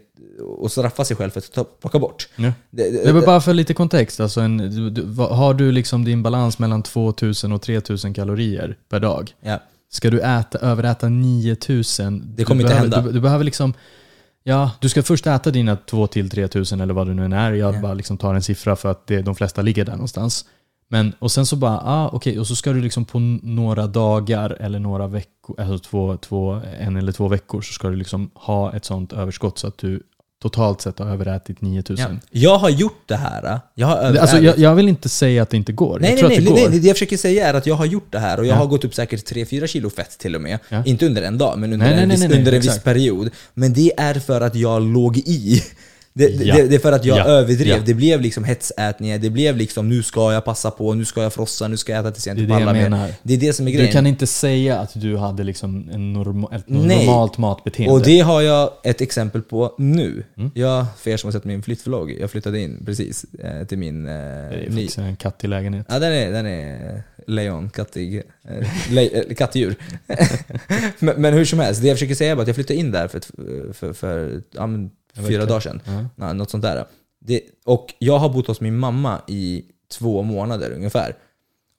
och 0.59 0.72
straffa 0.72 1.04
sig 1.04 1.16
själv 1.16 1.31
för 1.31 1.40
att 1.40 1.52
ta, 1.52 1.64
plocka 1.64 1.98
bort. 1.98 2.28
Ja. 2.37 2.52
Det, 2.70 2.90
Det 2.90 3.09
är 3.09 3.26
bara 3.26 3.40
för 3.40 3.54
lite 3.54 3.74
kontext, 3.74 4.20
alltså 4.20 4.40
en, 4.40 4.57
du, 4.59 4.90
du, 4.90 5.02
vad- 5.04 5.37
har 5.37 5.54
du 5.54 5.72
liksom 5.72 6.04
din 6.04 6.22
balans 6.22 6.59
mellan 6.59 6.83
2000 6.83 7.52
och 7.52 7.62
3000 7.62 8.14
kalorier 8.14 8.76
per 8.90 9.00
dag? 9.00 9.31
ja. 9.40 9.59
Ska 9.90 10.11
du 10.11 10.20
äta, 10.20 10.59
överäta 10.59 11.09
9000? 11.09 12.33
Det 12.37 12.44
kommer 12.44 12.62
du 12.62 12.66
inte 12.66 12.74
behöver, 12.74 12.96
hända. 12.96 13.09
Du, 13.09 13.12
du 13.14 13.20
behöver 13.20 13.44
liksom, 13.44 13.74
ja, 14.48 14.70
du 14.80 14.88
ska 14.88 15.02
först 15.02 15.26
äta 15.26 15.50
dina 15.50 15.74
2-3000 15.74 16.82
eller 16.82 16.94
vad 16.94 17.06
det 17.06 17.14
nu 17.14 17.24
än 17.24 17.32
är. 17.32 17.52
Jag 17.52 17.74
Ja. 17.74 17.80
bara 17.80 17.94
liksom 17.94 18.18
tar 18.18 18.34
en 18.34 18.42
siffra 18.42 18.76
för 18.76 18.90
att 18.90 19.06
det, 19.06 19.22
de 19.22 19.34
flesta 19.34 19.62
ligger 19.62 19.84
där 19.84 19.92
någonstans. 19.92 20.44
Men, 20.90 21.12
och 21.18 21.32
sen 21.32 21.46
så 21.46 21.56
bara, 21.56 21.80
ah, 21.84 22.08
okej, 22.12 22.38
och 22.40 22.46
så 22.46 22.56
ska 22.56 22.72
du 22.72 22.80
liksom 22.80 23.04
på 23.04 23.18
några 23.42 23.87
dagar 23.87 24.50
eller 24.61 24.78
några 24.78 25.06
veckor, 25.06 25.61
alltså 25.61 25.78
två, 25.78 26.16
två, 26.16 26.61
en 26.80 26.96
eller 26.96 27.12
två 27.12 27.28
veckor 27.28 27.61
så 27.61 27.72
ska 27.72 27.88
du 27.88 27.96
liksom 27.96 28.30
ha 28.34 28.72
ett 28.72 28.84
sånt 28.84 29.12
överskott 29.12 29.58
så 29.58 29.66
att 29.66 29.78
du 29.78 30.02
totalt 30.42 30.81
sett 30.81 30.98
har 30.98 31.07
överätit 31.07 31.61
9000. 31.61 32.20
Ja. 32.31 32.40
Jag 32.40 32.59
har 32.59 32.70
gjort 32.70 33.03
det 33.07 33.16
här. 33.16 33.61
Jag 33.74 33.87
har 33.87 33.94
Det- 33.94 34.01
överätit. 34.01 34.20
Alltså, 34.20 34.38
jag, 34.38 34.59
jag 34.59 34.74
vill 34.74 34.88
inte 34.88 35.09
säga 35.09 35.42
att 35.42 35.51
det 35.51 35.57
inte 35.57 35.72
går. 35.72 35.98
Nej, 36.01 36.11
jag 36.11 36.18
tror 36.18 36.29
nej, 36.29 36.38
att 36.38 36.44
det 36.44 36.51
nej, 36.55 36.62
går. 36.62 36.70
nej, 36.70 36.79
det 36.81 36.87
jag 36.87 36.96
försöker 36.96 37.16
säga 37.16 37.48
är 37.48 37.55
att 37.55 37.66
jag 37.66 37.74
har 37.74 37.87
gjort 37.87 38.07
det 38.12 38.18
här 38.18 38.38
och 38.40 38.46
jag 38.46 38.53
Ja. 38.55 38.59
har 38.59 38.66
gått 38.66 38.85
upp 38.85 38.94
säkert 38.94 39.33
3-4 39.33 39.66
kilo 39.66 39.90
fett 39.90 40.18
till 40.18 40.35
och 40.35 40.40
med. 40.40 40.59
Ja. 40.68 40.85
Inte 40.85 41.07
under 41.07 41.22
en 41.22 41.38
dag, 41.38 41.59
men 41.59 41.72
under 41.72 41.87
Nej, 41.87 42.03
en, 42.03 42.09
nej, 42.09 42.16
viss, 42.16 42.37
under 42.38 42.53
en 42.53 42.61
viss 42.61 42.79
period. 42.83 43.31
Men 43.55 43.72
det 43.72 43.92
är 43.96 44.14
för 44.14 44.40
att 44.40 44.55
jag 44.55 44.83
låg 44.83 45.16
i. 45.18 45.62
Det, 46.18 46.28
Ja. 46.44 46.57
det, 46.57 46.68
det 46.68 46.74
är 46.74 46.78
för 46.78 46.92
att 46.92 47.04
jag 47.04 47.18
Ja. 47.18 47.24
överdrev. 47.24 47.68
Ja. 47.68 47.78
Det 47.87 47.94
blev 47.94 48.20
liksom 48.20 48.44
hetsätningar, 48.44 49.18
det 49.18 49.31
blev 49.31 49.57
liksom 49.57 49.88
nu 49.88 50.02
ska 50.02 50.33
jag 50.33 50.44
passa 50.44 50.70
på, 50.70 50.94
nu 50.94 51.04
ska 51.04 51.22
jag 51.22 51.33
frossa, 51.33 51.68
nu 51.68 51.76
ska 51.76 51.92
jag 51.92 52.00
äta 52.00 52.11
tills 52.11 52.26
jag 52.26 52.38
inte 52.38 52.52
pallar 52.52 52.72
mer. 52.72 53.14
Det 53.22 53.35
är 53.35 53.38
det 53.38 53.52
som 53.52 53.66
är 53.68 53.72
Du 53.72 53.76
grejen. 53.78 53.92
kan 53.92 54.07
inte 54.07 54.26
säga 54.26 54.78
att 54.78 54.90
du 55.00 55.16
hade 55.16 55.44
liksom 55.44 55.90
en 55.92 56.12
norma, 56.12 56.48
ett 56.57 56.64
Nej. 56.66 57.07
normalt 57.07 57.38
matbeteende. 57.38 57.92
Och 57.94 58.02
det 58.02 58.20
har 58.20 58.40
jag 58.42 58.70
ett 58.85 59.00
exempel 59.00 59.42
på 59.42 59.74
nu. 59.78 60.24
Mm. 60.37 60.50
Jag, 60.54 60.87
för 60.98 61.11
er 61.11 61.16
som 61.16 61.28
har 61.28 61.33
sett 61.33 61.44
min 61.44 61.62
flyttvlogg, 61.62 62.16
jag 62.20 62.31
flyttade 62.31 62.61
in 62.61 62.83
precis 62.87 63.24
eh, 63.44 63.66
till 63.66 63.78
min 63.78 64.07
eh, 64.07 64.12
det 64.12 64.18
är 64.18 64.70
ny, 64.70 64.70
faktiskt 64.70 64.98
en 64.98 65.16
kattig 65.16 65.48
lägenhet. 65.48 65.87
Ja, 65.88 65.98
den 65.98 66.12
är, 66.12 66.31
den 66.33 66.46
är 66.46 67.02
lejon, 67.26 67.70
kattig, 67.70 68.16
eh, 68.48 68.68
le, 68.90 69.09
eh, 69.12 69.35
kattdjur. 69.35 69.74
men, 70.98 71.14
men 71.22 71.35
hur 71.35 71.44
som 71.44 71.59
helst, 71.59 71.83
det 71.83 71.88
jag 71.88 71.96
försöker 71.96 72.14
säga 72.14 72.33
är 72.33 72.37
att 72.37 72.46
jag 72.46 72.57
flyttade 72.57 72.78
in 72.81 72.90
där 72.90 73.09
för, 73.09 73.20
för, 73.72 73.92
för 73.92 74.42
ja, 74.54 74.68
fyra 75.26 75.44
dagar 75.44 75.61
sedan. 75.61 75.81
Ja. 76.16 76.33
Något 76.33 76.50
sånt 76.50 76.62
där. 76.62 76.85
Det, 77.20 77.40
och 77.64 77.94
jag 77.98 78.18
har 78.18 78.28
bott 78.28 78.46
hos 78.46 78.61
min 78.61 78.76
mamma 78.78 79.20
i 79.28 79.64
två 79.98 80.22
månader 80.22 80.70
ungefär. 80.70 81.16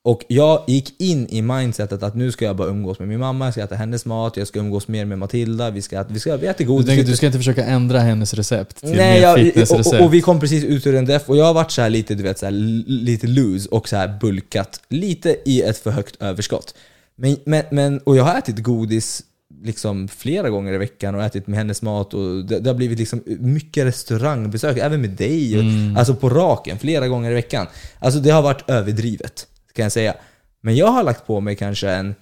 Och 0.02 0.24
jag 0.28 0.64
gick 0.66 1.00
in 1.00 1.26
i 1.28 1.42
mindsetet 1.42 2.02
att 2.02 2.14
nu 2.14 2.32
ska 2.32 2.44
jag 2.44 2.56
bara 2.56 2.68
umgås 2.68 2.98
med 2.98 3.08
min 3.08 3.20
mamma, 3.20 3.44
jag 3.44 3.54
ska 3.54 3.62
äta 3.62 3.74
hennes 3.74 4.06
mat, 4.06 4.36
jag 4.36 4.46
ska 4.48 4.58
umgås 4.58 4.88
mer 4.88 5.04
med 5.04 5.18
Matilda, 5.18 5.70
vi 5.70 5.82
ska, 5.82 6.02
vi 6.02 6.20
ska 6.20 6.36
vi 6.36 6.52
Du, 6.58 6.64
godis. 6.64 6.86
tänker, 6.86 7.04
du 7.04 7.16
ska 7.16 7.26
inte 7.26 7.38
försöka 7.38 7.64
ändra 7.64 7.98
hennes 7.98 8.34
recept 8.34 8.76
till 8.76 8.88
Nej, 8.90 9.14
mer 9.14 9.22
jag, 9.22 9.32
och, 9.32 9.38
fitnessrecept? 9.38 10.00
och, 10.00 10.06
och 10.06 10.14
vi 10.14 10.20
kom 10.20 10.40
precis 10.40 10.64
ut 10.64 10.86
ur 10.86 10.94
en 10.94 11.04
def 11.04 11.28
och 11.28 11.36
jag 11.36 11.44
har 11.44 11.54
varit 11.54 11.70
så 11.70 11.82
här 11.82 11.90
lite, 11.90 12.14
du 12.14 12.22
vet, 12.22 12.38
så 12.38 12.46
här, 12.46 12.52
lite 12.86 13.26
loose 13.26 13.68
och 13.68 13.88
så 13.88 13.96
här 13.96 14.18
bulkat 14.20 14.80
lite 14.88 15.36
i 15.44 15.62
ett 15.62 15.78
för 15.78 15.90
högt 15.90 16.22
överskott. 16.22 16.74
Men, 17.16 17.36
men, 17.44 17.64
men, 17.70 17.98
och 17.98 18.16
jag 18.16 18.24
har 18.24 18.38
ätit 18.38 18.58
godis 18.58 19.22
liksom 19.62 20.08
flera 20.08 20.50
gånger 20.50 20.72
i 20.72 20.78
veckan 20.78 21.14
och 21.14 21.22
ätit 21.22 21.46
med 21.46 21.58
hennes 21.58 21.82
mat 21.82 22.14
och 22.14 22.44
det, 22.44 22.60
det 22.60 22.70
har 22.70 22.74
blivit 22.74 22.98
liksom 22.98 23.22
mycket 23.26 23.86
restaurangbesök, 23.86 24.78
även 24.78 25.00
med 25.00 25.10
dig. 25.10 25.58
Och, 25.58 25.64
Mm. 25.64 25.96
Alltså 25.96 26.14
på 26.14 26.28
raken, 26.28 26.78
flera 26.78 27.08
gånger 27.08 27.30
i 27.30 27.34
veckan. 27.34 27.66
Alltså 27.98 28.20
det 28.20 28.30
har 28.30 28.42
varit 28.42 28.70
överdrivet, 28.70 29.46
kan 29.72 29.82
jag 29.82 29.92
säga. 29.92 30.14
Men 30.60 30.76
jag 30.76 30.86
har 30.86 31.02
lagt 31.02 31.26
på 31.26 31.40
mig 31.40 31.56
kanske 31.56 31.90
en 31.90 32.14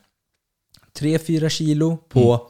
3-4 0.98 1.48
kilo 1.48 1.96
på 1.96 2.42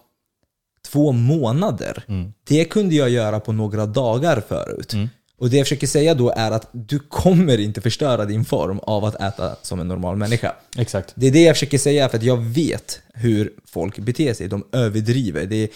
två 0.87 1.13
månader. 1.13 2.05
Mm. 2.09 2.33
Det 2.45 2.65
kunde 2.65 2.95
jag 2.95 3.11
göra 3.11 3.41
på 3.41 3.53
några 3.53 3.87
dagar 3.87 4.43
förut. 4.49 4.95
Och 5.39 5.51
det 5.51 5.57
jag 5.57 5.67
försöker 5.67 5.87
säga 5.87 6.15
då 6.15 6.31
är 6.31 6.51
att 6.51 6.69
du 6.73 6.99
kommer 6.99 7.59
inte 7.61 7.81
förstöra 7.81 8.25
din 8.25 8.45
form 8.45 8.79
av 8.79 9.05
att 9.05 9.15
äta 9.21 9.57
som 9.63 9.81
en 9.81 9.89
normal 9.89 10.17
människa. 10.17 10.53
Exakt. 10.79 11.13
Det 11.15 11.27
är 11.27 11.31
det 11.31 11.43
jag 11.43 11.57
försöker 11.57 11.79
säga 11.79 12.09
för 12.09 12.17
att 12.17 12.23
jag 12.23 12.37
vet 12.37 13.01
hur 13.15 13.53
folk 13.67 13.99
beter 13.99 14.35
sig. 14.35 14.49
De 14.49 14.65
överdriver. 14.73 15.47
Det 15.47 15.57
är, 15.57 15.69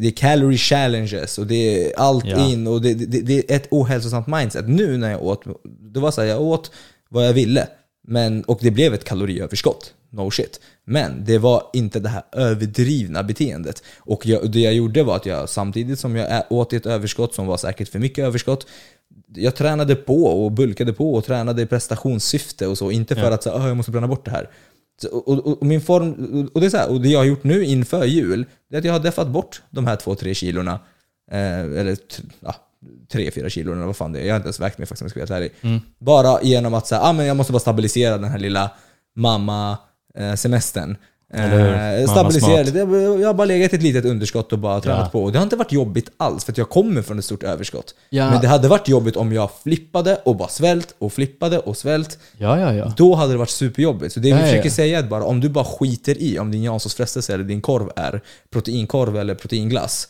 det 0.00 0.06
är 0.06 0.10
calorie 0.10 0.58
challenges 0.58 1.38
och 1.38 1.46
det 1.46 1.84
är 1.86 1.98
allt 1.98 2.24
Ja. 2.26 2.48
in 2.48 2.66
och 2.66 2.82
det, 2.82 2.94
det, 2.94 3.20
det 3.20 3.38
är 3.52 3.56
ett 3.56 3.66
ohälsosamt 3.70 4.26
mindset. 4.26 4.68
Nu 4.68 4.96
när 4.96 5.10
jag 5.10 5.22
åt, 5.22 5.44
det 5.94 6.00
var 6.00 6.10
så 6.10 6.20
här, 6.20 6.28
jag 6.28 6.40
åt 6.40 6.70
vad 7.08 7.26
jag 7.26 7.32
ville. 7.32 7.68
Men, 8.08 8.42
och 8.44 8.58
det 8.62 8.70
blev 8.70 8.94
ett 8.94 9.04
kaloriöverskott. 9.04 9.94
No 10.12 10.30
shit. 10.30 10.60
Men 10.84 11.24
det 11.24 11.38
var 11.38 11.62
inte 11.72 12.00
det 12.00 12.08
här 12.08 12.22
överdrivna 12.32 13.22
beteendet. 13.22 13.82
Och 13.98 14.26
jag, 14.26 14.50
det 14.50 14.60
jag 14.60 14.74
gjorde 14.74 15.02
var 15.02 15.16
att 15.16 15.26
jag 15.26 15.48
samtidigt 15.48 15.98
som 15.98 16.16
jag 16.16 16.44
åt 16.50 16.72
ett 16.72 16.86
överskott 16.86 17.34
som 17.34 17.46
var 17.46 17.56
säkert 17.56 17.88
för 17.88 17.98
mycket 17.98 18.24
överskott 18.24 18.66
jag 19.34 19.54
tränade 19.54 19.94
på 19.94 20.24
och 20.24 20.52
bulkade 20.52 20.92
på 20.92 21.14
och 21.14 21.24
tränade 21.24 21.62
i 21.62 21.66
prestationssyfte 21.66 22.66
och 22.66 22.78
så. 22.78 22.90
Inte 22.90 23.14
för 23.14 23.22
Ja. 23.22 23.34
att 23.34 23.42
så, 23.42 23.54
"Åh, 23.54 23.68
jag 23.68 23.76
måste 23.76 23.92
bränna 23.92 24.08
bort 24.08 24.24
det 24.24 24.30
här. 24.30 24.50
Och, 25.12 25.28
och, 25.28 25.46
och 25.62 25.66
min 25.66 25.80
form, 25.80 26.48
och 26.54 26.60
det, 26.60 26.66
är 26.66 26.70
så 26.70 26.76
här, 26.76 26.90
och 26.90 27.00
det 27.00 27.08
jag 27.08 27.18
har 27.18 27.24
gjort 27.24 27.44
nu 27.44 27.64
inför 27.64 28.04
jul, 28.04 28.46
det 28.70 28.76
är 28.76 28.78
att 28.78 28.84
jag 28.84 28.92
har 28.92 29.00
deffat 29.00 29.28
bort 29.28 29.62
de 29.70 29.86
här 29.86 29.96
två, 29.96 30.14
tre 30.14 30.34
kilorna. 30.34 30.80
Eh, 31.30 31.60
eller 31.60 31.96
ja, 32.40 32.54
tre, 33.12 33.30
fyra 33.30 33.48
kilon 33.50 33.76
eller 33.76 33.86
vad 33.86 33.96
fan 33.96 34.12
det 34.12 34.20
är. 34.20 34.24
Jag 34.26 34.32
har 34.32 34.36
inte 34.36 34.46
ens 34.46 34.60
vägt 34.60 34.78
mig 34.78 34.86
faktiskt 34.86 35.02
om 35.02 35.06
jag 35.20 35.28
ska 35.28 35.34
vara 35.34 35.38
ärlig. 35.38 35.52
Mm. 35.62 35.80
Bara 35.98 36.42
genom 36.42 36.74
att 36.74 36.86
säga, 36.86 37.00
ah, 37.00 37.12
men 37.12 37.26
jag 37.26 37.36
måste 37.36 37.52
bara 37.52 37.60
stabilisera 37.60 38.18
den 38.18 38.30
här 38.30 38.38
lilla 38.38 38.70
mamma-semestern. 39.16 39.91
Eh, 41.34 41.40
Mammas 41.40 42.10
stabilisera 42.10 42.56
mat. 42.56 42.66
lite. 42.66 42.78
Jag 43.22 43.26
har 43.28 43.34
bara 43.34 43.44
legat 43.44 43.72
i 43.72 43.76
ett 43.76 43.82
litet 43.82 44.04
underskott 44.04 44.52
och 44.52 44.58
bara 44.58 44.80
tränat 44.80 45.00
Ja. 45.00 45.08
på. 45.10 45.24
Och 45.24 45.32
det 45.32 45.38
har 45.38 45.42
inte 45.42 45.56
varit 45.56 45.72
jobbigt 45.72 46.10
alls, 46.16 46.44
för 46.44 46.52
att 46.52 46.58
jag 46.58 46.68
kommer 46.70 47.02
från 47.02 47.18
ett 47.18 47.24
stort 47.24 47.42
överskott. 47.42 47.94
Ja. 48.10 48.30
Men 48.30 48.40
det 48.40 48.48
hade 48.48 48.68
varit 48.68 48.88
jobbigt 48.88 49.16
om 49.16 49.32
jag 49.32 49.50
flippade 49.62 50.16
och 50.24 50.36
bara 50.36 50.48
svält 50.48 50.94
och 50.98 51.12
flippade 51.12 51.58
och 51.58 51.76
svält. 51.76 52.18
Ja, 52.38 52.60
ja, 52.60 52.74
ja. 52.74 52.92
Då 52.96 53.14
hade 53.14 53.32
det 53.32 53.38
varit 53.38 53.50
superjobbigt. 53.50 54.14
Så 54.14 54.20
det 54.20 54.28
Ja, 54.28 54.36
vi 54.36 54.42
försöker 54.42 54.64
ja. 54.68 54.70
säga 54.74 54.98
är 54.98 55.02
bara, 55.02 55.24
om 55.24 55.40
du 55.40 55.48
bara 55.48 55.64
skiter 55.64 56.22
i 56.22 56.38
om 56.38 56.50
din 56.50 56.62
Janssons 56.62 56.94
frestelse 56.94 57.34
eller 57.34 57.44
din 57.44 57.60
korv 57.60 57.90
är 57.96 58.20
proteinkorv 58.50 59.16
eller 59.16 59.34
proteinglass. 59.34 60.08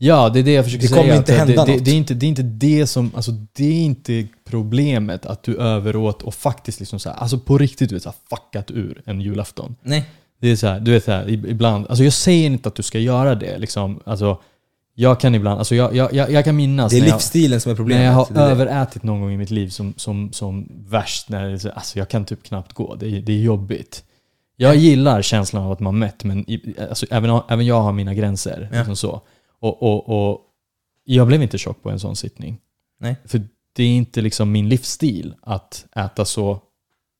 Ja, 0.00 0.28
det 0.28 0.38
är 0.38 0.42
det 0.42 0.52
jag 0.52 0.64
försöker 0.64 0.82
Det 0.82 0.94
kommer 0.94 1.02
säga. 1.02 1.16
inte 1.16 1.32
att 1.32 1.38
hända 1.38 1.64
det, 1.64 1.70
det, 1.72 1.76
något. 1.76 1.84
det, 1.84 1.90
är 1.90 1.94
inte, 1.94 2.14
det 2.14 2.26
är 2.26 2.28
inte 2.28 2.42
det 2.42 2.86
som, 2.86 3.10
alltså 3.14 3.30
det 3.52 3.64
är 3.66 3.82
inte 3.84 4.26
problemet 4.50 5.26
att 5.26 5.42
du 5.42 5.56
överåt 5.56 6.22
och 6.22 6.34
faktiskt 6.34 6.80
liksom 6.80 6.98
så 6.98 7.08
här, 7.10 7.16
alltså 7.16 7.38
på 7.38 7.58
riktigt 7.58 7.88
du 7.88 7.94
vet 7.94 8.02
så 8.02 8.12
fuckat 8.30 8.70
ur 8.70 9.02
en 9.06 9.20
julafton. 9.20 9.76
Nej. 9.82 10.04
Det 10.40 10.48
är 10.50 10.56
så 10.56 10.66
här, 10.66 10.80
du 10.80 10.90
vet 10.92 11.04
så 11.04 11.12
här, 11.12 11.24
ib- 11.26 11.46
ibland, 11.50 11.86
alltså 11.88 12.04
jag 12.04 12.12
säger 12.12 12.46
inte 12.46 12.68
att 12.68 12.74
du 12.74 12.82
ska 12.82 12.98
göra 12.98 13.34
det 13.34 13.58
liksom, 13.58 14.00
alltså 14.06 14.38
jag 14.94 15.20
kan 15.20 15.34
ibland, 15.34 15.58
alltså 15.58 15.74
jag, 15.74 15.96
jag, 15.96 16.12
jag, 16.14 16.30
jag 16.30 16.44
kan 16.44 16.56
minnas 16.56 16.90
Det 16.92 16.98
är 16.98 17.00
när 17.00 17.08
jag, 17.08 17.14
livsstilen 17.14 17.60
som 17.60 17.72
är 17.72 17.76
problemet. 17.76 18.00
när 18.00 18.06
jag 18.06 18.12
har 18.12 18.26
Det 18.34 18.40
är 18.40 18.44
det. 18.46 18.50
överätit 18.52 19.02
någon 19.02 19.20
gång 19.20 19.32
i 19.32 19.36
mitt 19.36 19.50
liv 19.50 19.68
som, 19.68 19.94
som, 19.96 20.32
som 20.32 20.68
värst, 20.88 21.28
när 21.28 21.44
det 21.46 21.52
är 21.52 21.58
så, 21.58 21.70
alltså 21.70 21.98
jag 21.98 22.08
kan 22.08 22.24
typ 22.24 22.42
knappt 22.42 22.72
gå, 22.72 22.94
det 22.94 23.06
är, 23.06 23.20
det 23.20 23.32
är 23.32 23.38
jobbigt. 23.40 24.04
Jag 24.56 24.76
gillar 24.76 25.22
känslan 25.22 25.62
av 25.64 25.72
att 25.72 25.80
man 25.80 25.94
är 25.94 25.98
mätt, 25.98 26.24
men 26.24 26.44
alltså, 26.90 27.06
även, 27.10 27.40
även 27.48 27.66
jag 27.66 27.80
har 27.82 27.92
mina 27.92 28.14
gränser. 28.14 28.68
Ja. 28.72 28.78
Liksom 28.78 28.96
så. 28.96 29.20
Och, 29.60 29.82
och, 29.82 30.08
och 30.08 30.40
jag 31.04 31.26
blev 31.26 31.42
inte 31.42 31.58
tjock 31.58 31.82
på 31.82 31.90
en 31.90 32.00
sån 32.00 32.16
sittning. 32.16 32.60
Nej. 33.00 33.16
För 33.24 33.42
det 33.72 33.82
är 33.82 33.88
inte 33.88 34.20
liksom 34.20 34.52
min 34.52 34.68
livsstil 34.68 35.34
att 35.40 35.86
äta 35.96 36.24
så 36.24 36.60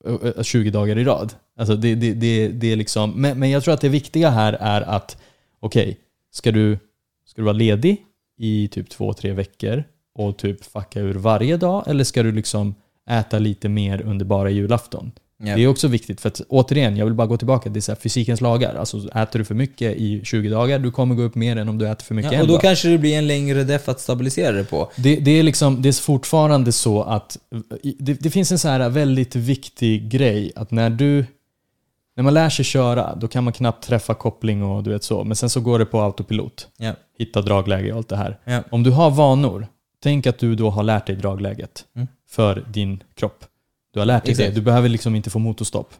ö, 0.05 0.33
ö, 0.37 0.43
20 0.43 0.71
dagar 0.71 0.99
i 0.99 1.05
rad. 1.05 1.35
Alltså 1.57 1.77
det, 1.77 1.95
det, 1.95 2.15
det, 2.15 2.49
det 2.49 2.73
är 2.73 2.77
liksom, 2.77 3.11
men, 3.11 3.39
men 3.39 3.51
jag 3.51 3.65
tror 3.65 3.75
att 3.75 3.81
det 3.81 3.89
viktiga 3.89 4.31
här 4.31 4.53
är 4.53 4.81
att, 4.81 5.23
okej, 5.61 5.99
ska, 6.31 6.53
du, 6.53 6.79
ska 7.25 7.41
du 7.41 7.45
vara 7.45 7.53
ledig 7.53 8.05
i 8.39 8.69
typ 8.69 8.91
två, 8.91 9.13
tre 9.13 9.33
veckor 9.33 9.85
och 10.15 10.37
typ 10.37 10.65
fucka 10.65 11.01
ur 11.01 11.15
varje 11.15 11.57
dag? 11.57 11.85
Eller 11.87 12.05
ska 12.05 12.23
du 12.23 12.33
liksom 12.33 12.75
äta 13.11 13.39
lite 13.39 13.69
mer 13.69 14.01
under 14.01 14.25
bara 14.25 14.51
julafton? 14.51 15.13
Ja. 15.43 15.57
Det 15.57 15.63
är 15.65 15.67
också 15.69 15.89
viktigt 15.89 16.21
för 16.21 16.29
att 16.29 16.41
återigen, 16.49 16.97
jag 16.97 17.05
vill 17.05 17.15
bara 17.15 17.27
gå 17.27 17.37
tillbaka 17.37 17.71
till 17.71 17.83
så 17.83 17.95
fysikens 17.97 18.41
lagar. 18.41 18.75
Alltså 18.75 19.09
äter 19.15 19.39
du 19.39 19.45
för 19.45 19.55
mycket 19.55 19.97
i 19.97 20.21
20 20.25 20.49
dagar, 20.49 20.79
du 20.79 20.91
kommer 20.91 21.15
gå 21.15 21.23
upp 21.23 21.35
mer 21.35 21.57
än 21.57 21.69
om 21.69 21.79
du 21.79 21.89
äter 21.89 22.05
för 22.05 22.15
mycket 22.15 22.33
Ja, 22.33 22.41
och 22.41 22.47
då 22.47 22.53
dag. 22.53 22.63
kanske 22.63 22.89
det 22.89 22.99
blir 22.99 23.19
en 23.19 23.27
längre 23.27 23.65
def 23.65 23.89
att 23.89 24.01
stabilisera 24.01 24.53
det 24.53 24.65
på. 24.65 24.91
Det, 24.97 25.17
det, 25.17 25.31
är 25.31 25.43
liksom, 25.43 25.83
det 25.83 25.89
är 25.89 26.03
fortfarande 26.03 26.73
så 26.73 27.03
att 27.03 27.39
det, 27.99 28.15
det 28.15 28.31
finns 28.31 28.53
en 28.53 28.59
så 28.59 28.69
här 28.69 28.89
väldigt 28.89 29.37
viktig 29.37 30.09
grej 30.11 30.53
att 30.57 30.71
när 30.71 30.91
du 30.91 31.25
när 32.17 32.23
man 32.23 32.35
lär 32.35 32.49
sig 32.51 32.65
köra, 32.65 33.15
då 33.15 33.29
kan 33.29 33.45
man 33.45 33.53
knappt 33.53 33.85
träffa 33.87 34.15
koppling 34.15 34.63
och 34.63 34.83
du 34.83 34.91
vet 34.91 35.05
så. 35.05 35.25
Men 35.25 35.37
sen 35.37 35.51
så 35.51 35.61
går 35.61 35.79
det 35.79 35.85
på 35.87 36.01
autopilot. 36.01 36.69
Ja. 36.79 36.93
Hitta 37.19 37.43
dragläge 37.43 37.91
och 37.93 37.97
allt 37.99 38.09
det 38.09 38.17
här. 38.17 38.39
Ja. 38.45 38.63
Om 38.71 38.83
du 38.83 38.91
har 38.91 39.11
vanor, 39.11 39.67
tänk 40.03 40.27
att 40.27 40.39
du 40.39 40.55
då 40.55 40.71
har 40.71 40.83
lärt 40.83 41.07
dig 41.07 41.17
dragläget 41.17 41.85
Mm. 41.97 42.09
för 42.31 42.65
din 42.73 43.03
kropp. 43.15 43.45
Du 43.95 43.99
har 43.99 44.07
lärt 44.07 44.25
dig 44.25 44.31
Exakt. 44.33 44.49
det. 44.49 44.55
Du 44.55 44.65
behöver 44.65 44.89
liksom 44.89 45.15
inte 45.15 45.31
få 45.31 45.39
motorstopp. 45.39 45.95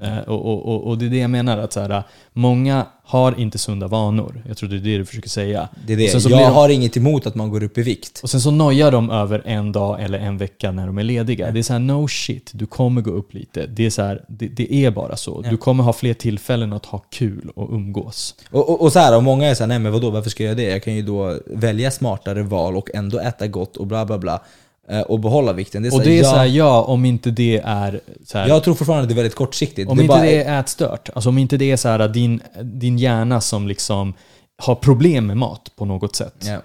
Eh, 0.00 0.18
och, 0.18 0.46
och, 0.46 0.66
och, 0.66 0.86
och 0.88 0.98
det 0.98 1.06
är 1.06 1.10
det 1.10 1.18
jag 1.18 1.30
menar, 1.30 1.58
att 1.58 1.72
så 1.72 1.80
här, 1.80 2.02
många 2.32 2.86
har 3.04 3.40
inte 3.40 3.58
sunda 3.58 3.86
vanor. 3.86 4.42
Jag 4.48 4.56
tror 4.56 4.68
det 4.68 4.76
är 4.76 4.80
det 4.80 4.98
du 4.98 5.04
försöker 5.04 5.28
säga. 5.28 5.68
Det 5.86 5.92
är 5.92 5.96
det. 5.96 6.12
Jag 6.12 6.22
de- 6.22 6.52
har 6.52 6.68
inget 6.68 6.96
emot 6.96 7.26
att 7.26 7.34
man 7.34 7.50
går 7.50 7.62
upp 7.62 7.78
i 7.78 7.82
vikt. 7.82 8.20
Och 8.22 8.30
sen 8.30 8.40
så 8.40 8.50
nojar 8.50 8.92
de 8.92 9.10
över 9.10 9.42
en 9.44 9.72
dag 9.72 10.02
eller 10.02 10.18
en 10.18 10.38
vecka 10.38 10.72
när 10.72 10.86
de 10.86 10.98
är 10.98 11.02
lediga. 11.02 11.50
Det 11.50 11.58
är 11.58 11.62
så 11.62 11.72
här, 11.72 11.80
no 11.80 12.08
shit, 12.08 12.50
du 12.54 12.66
kommer 12.66 13.00
gå 13.00 13.10
upp 13.10 13.34
lite. 13.34 13.66
Det 13.66 13.86
är, 13.86 13.90
så 13.90 14.02
här, 14.02 14.24
det, 14.28 14.48
det 14.48 14.74
är 14.74 14.90
bara 14.90 15.16
så. 15.16 15.40
Du 15.40 15.56
kommer 15.56 15.84
ha 15.84 15.92
fler 15.92 16.14
tillfällen 16.14 16.72
att 16.72 16.86
ha 16.86 16.98
kul 16.98 17.50
och 17.54 17.72
umgås. 17.72 18.34
Och, 18.50 18.68
och, 18.68 18.82
och 18.82 18.92
så 18.92 18.98
här, 18.98 19.16
och 19.16 19.22
många 19.22 19.46
är 19.46 19.54
såhär, 19.54 19.68
nej 19.68 19.78
men 19.78 19.92
vadå, 19.92 20.10
varför 20.10 20.30
ska 20.30 20.42
jag 20.42 20.48
göra 20.48 20.68
det? 20.68 20.72
Jag 20.72 20.82
kan 20.82 20.94
ju 20.94 21.02
då 21.02 21.38
välja 21.46 21.90
smartare 21.90 22.42
val 22.42 22.76
och 22.76 22.88
ändå 22.94 23.18
äta 23.18 23.46
gott 23.46 23.76
och 23.76 23.86
bla 23.86 24.04
bla 24.06 24.18
bla. 24.18 24.42
Eh, 24.88 25.00
Och 25.00 25.20
behålla 25.20 25.52
vikten. 25.52 25.82
Det 25.82 25.88
är 25.88 25.94
Och 25.94 26.02
det 26.02 26.18
är 26.18 26.22
ja, 26.22 26.30
så 26.30 26.36
här, 26.36 26.46
ja, 26.46 26.82
om 26.82 27.04
inte 27.04 27.30
det 27.30 27.60
är 27.64 28.00
så 28.24 28.38
här, 28.38 28.48
Jag 28.48 28.64
tror 28.64 28.74
fortfarande 28.74 29.02
att 29.02 29.08
det 29.08 29.12
är 29.12 29.16
väldigt 29.16 29.34
kortsiktigt. 29.34 29.90
Om 29.90 29.96
det 29.96 30.02
inte 30.02 30.22
det 30.22 30.42
är 30.42 30.60
ätstört, 30.60 31.10
alltså 31.14 31.28
om 31.28 31.38
inte 31.38 31.56
det 31.56 31.70
är 31.70 31.76
så 31.76 31.88
här 31.88 32.08
din, 32.08 32.40
din 32.62 32.98
hjärna 32.98 33.40
som 33.40 33.68
liksom 33.68 34.14
har 34.62 34.74
problem 34.74 35.26
med 35.26 35.36
mat 35.36 35.72
på 35.76 35.84
något 35.84 36.16
sätt. 36.16 36.34
Ja. 36.46 36.62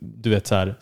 Du 0.00 0.30
vet 0.30 0.46
så 0.46 0.54
här, 0.54 0.76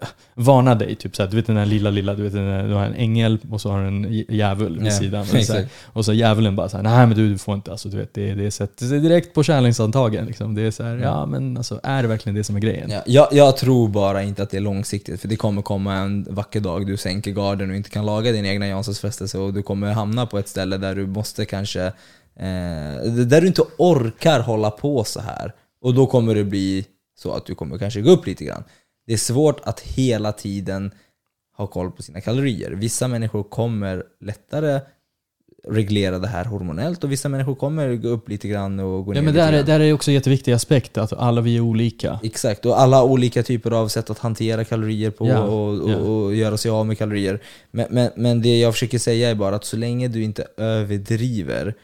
varna 0.34 0.74
dig, 0.74 0.94
typ 0.94 1.16
så 1.16 1.22
här, 1.22 1.30
du 1.30 1.36
vet 1.36 1.46
den 1.46 1.56
där 1.56 1.66
lilla, 1.66 1.90
lilla, 1.90 2.14
du 2.14 2.22
vet 2.22 2.32
den 2.32 2.44
där, 2.46 2.68
du 2.68 2.74
har 2.74 2.84
en 2.84 2.94
ängel 2.94 3.38
och 3.50 3.60
så 3.60 3.70
har 3.70 3.80
du 3.80 3.86
en 3.88 4.06
dj- 4.06 4.24
djävul 4.34 4.78
vid 4.78 4.86
Ja, 4.86 4.98
sidan. 4.98 5.20
Och 5.20 5.26
så, 5.26 5.34
här, 5.36 5.40
exakt. 5.40 5.68
och 5.84 6.04
så 6.04 6.12
djävulen 6.12 6.56
bara 6.56 6.68
så 6.68 6.76
här, 6.76 6.84
nej 6.84 7.06
men 7.06 7.16
du, 7.16 7.28
du 7.32 7.38
får 7.38 7.54
inte, 7.54 7.70
alltså 7.70 7.88
du 7.88 7.96
vet, 7.96 8.14
det, 8.14 8.34
det 8.34 8.50
sätter 8.50 8.86
sig 8.86 9.00
direkt 9.00 9.34
på 9.34 9.42
kärleksantagen. 9.42 10.26
Liksom. 10.26 10.54
Det 10.54 10.62
är 10.62 10.70
så 10.70 10.82
här, 10.82 10.96
ja 10.96 11.26
men 11.26 11.56
alltså 11.56 11.80
är 11.82 12.02
det 12.02 12.08
verkligen 12.08 12.36
det 12.36 12.44
som 12.44 12.56
är 12.56 12.60
grejen? 12.60 12.90
Ja, 12.90 13.02
jag, 13.06 13.28
jag 13.32 13.56
tror 13.56 13.88
bara 13.88 14.22
inte 14.22 14.42
att 14.42 14.50
det 14.50 14.56
är 14.56 14.60
långsiktigt, 14.60 15.20
för 15.20 15.28
det 15.28 15.36
kommer 15.36 15.62
komma 15.62 15.94
en 15.94 16.26
vacker 16.30 16.60
dag 16.60 16.86
du 16.86 16.96
sänker 16.96 17.30
garden 17.30 17.70
och 17.70 17.76
inte 17.76 17.90
kan 17.90 18.06
laga 18.06 18.32
din 18.32 18.46
egna 18.46 18.66
Janssons 18.68 19.00
frestelse 19.00 19.38
och 19.38 19.54
du 19.54 19.62
kommer 19.62 19.92
hamna 19.92 20.26
på 20.26 20.38
ett 20.38 20.48
ställe 20.48 20.76
där 20.76 20.94
du 20.94 21.06
måste 21.06 21.44
kanske, 21.44 21.82
eh, 22.36 23.12
där 23.26 23.40
du 23.40 23.46
inte 23.46 23.62
orkar 23.78 24.40
hålla 24.40 24.70
på 24.70 25.04
så 25.04 25.20
här. 25.20 25.52
Och 25.84 25.94
då 25.94 26.06
kommer 26.06 26.34
det 26.34 26.44
bli 26.44 26.84
så 27.18 27.32
att 27.32 27.46
du 27.46 27.54
kommer 27.54 27.78
kanske 27.78 28.00
gå 28.00 28.10
upp 28.10 28.26
lite 28.26 28.44
grann. 28.44 28.64
Det 29.06 29.12
är 29.12 29.16
svårt 29.16 29.60
att 29.64 29.80
hela 29.80 30.32
tiden 30.32 30.90
ha 31.56 31.66
koll 31.66 31.90
på 31.90 32.02
sina 32.02 32.20
kalorier. 32.20 32.70
Vissa 32.70 33.08
människor 33.08 33.42
kommer 33.42 34.02
lättare 34.20 34.80
reglera 35.68 36.18
det 36.18 36.28
här 36.28 36.44
hormonellt 36.44 37.04
och 37.04 37.12
vissa 37.12 37.28
människor 37.28 37.54
kommer 37.54 37.96
gå 37.96 38.08
upp 38.08 38.28
lite 38.28 38.48
grann 38.48 38.80
och 38.80 39.04
gå 39.04 39.12
ner 39.12 39.18
Ja 39.18 39.22
men 39.22 39.34
lite 39.34 39.44
där, 39.46 39.52
är- 39.52 39.56
grann. 39.56 39.66
där 39.66 39.80
är 39.80 39.92
också 39.92 40.10
en 40.10 40.14
jätteviktig 40.14 40.52
aspekt, 40.52 40.98
att 40.98 41.12
alla 41.12 41.40
vi 41.40 41.56
är 41.56 41.60
olika. 41.60 42.20
Exakt, 42.22 42.66
och 42.66 42.80
alla 42.80 42.96
har 42.96 43.04
olika 43.04 43.42
typer 43.42 43.70
av 43.70 43.88
sätt 43.88 44.10
att 44.10 44.18
hantera 44.18 44.64
kalorier 44.64 45.10
på 45.10 45.28
Ja, 45.28 45.38
och, 45.42 45.80
och, 45.82 45.90
ja. 45.90 45.96
och 45.96 46.34
göra 46.34 46.56
sig 46.56 46.70
av 46.70 46.86
med 46.86 46.98
kalorier. 46.98 47.42
Men, 47.70 47.86
men, 47.90 48.10
men 48.16 48.42
det 48.42 48.58
jag 48.60 48.72
försöker 48.72 48.98
säga 48.98 49.30
är 49.30 49.34
bara 49.34 49.56
att 49.56 49.64
så 49.64 49.76
länge 49.76 50.08
du 50.08 50.22
inte 50.22 50.46
överdriver 50.56 51.74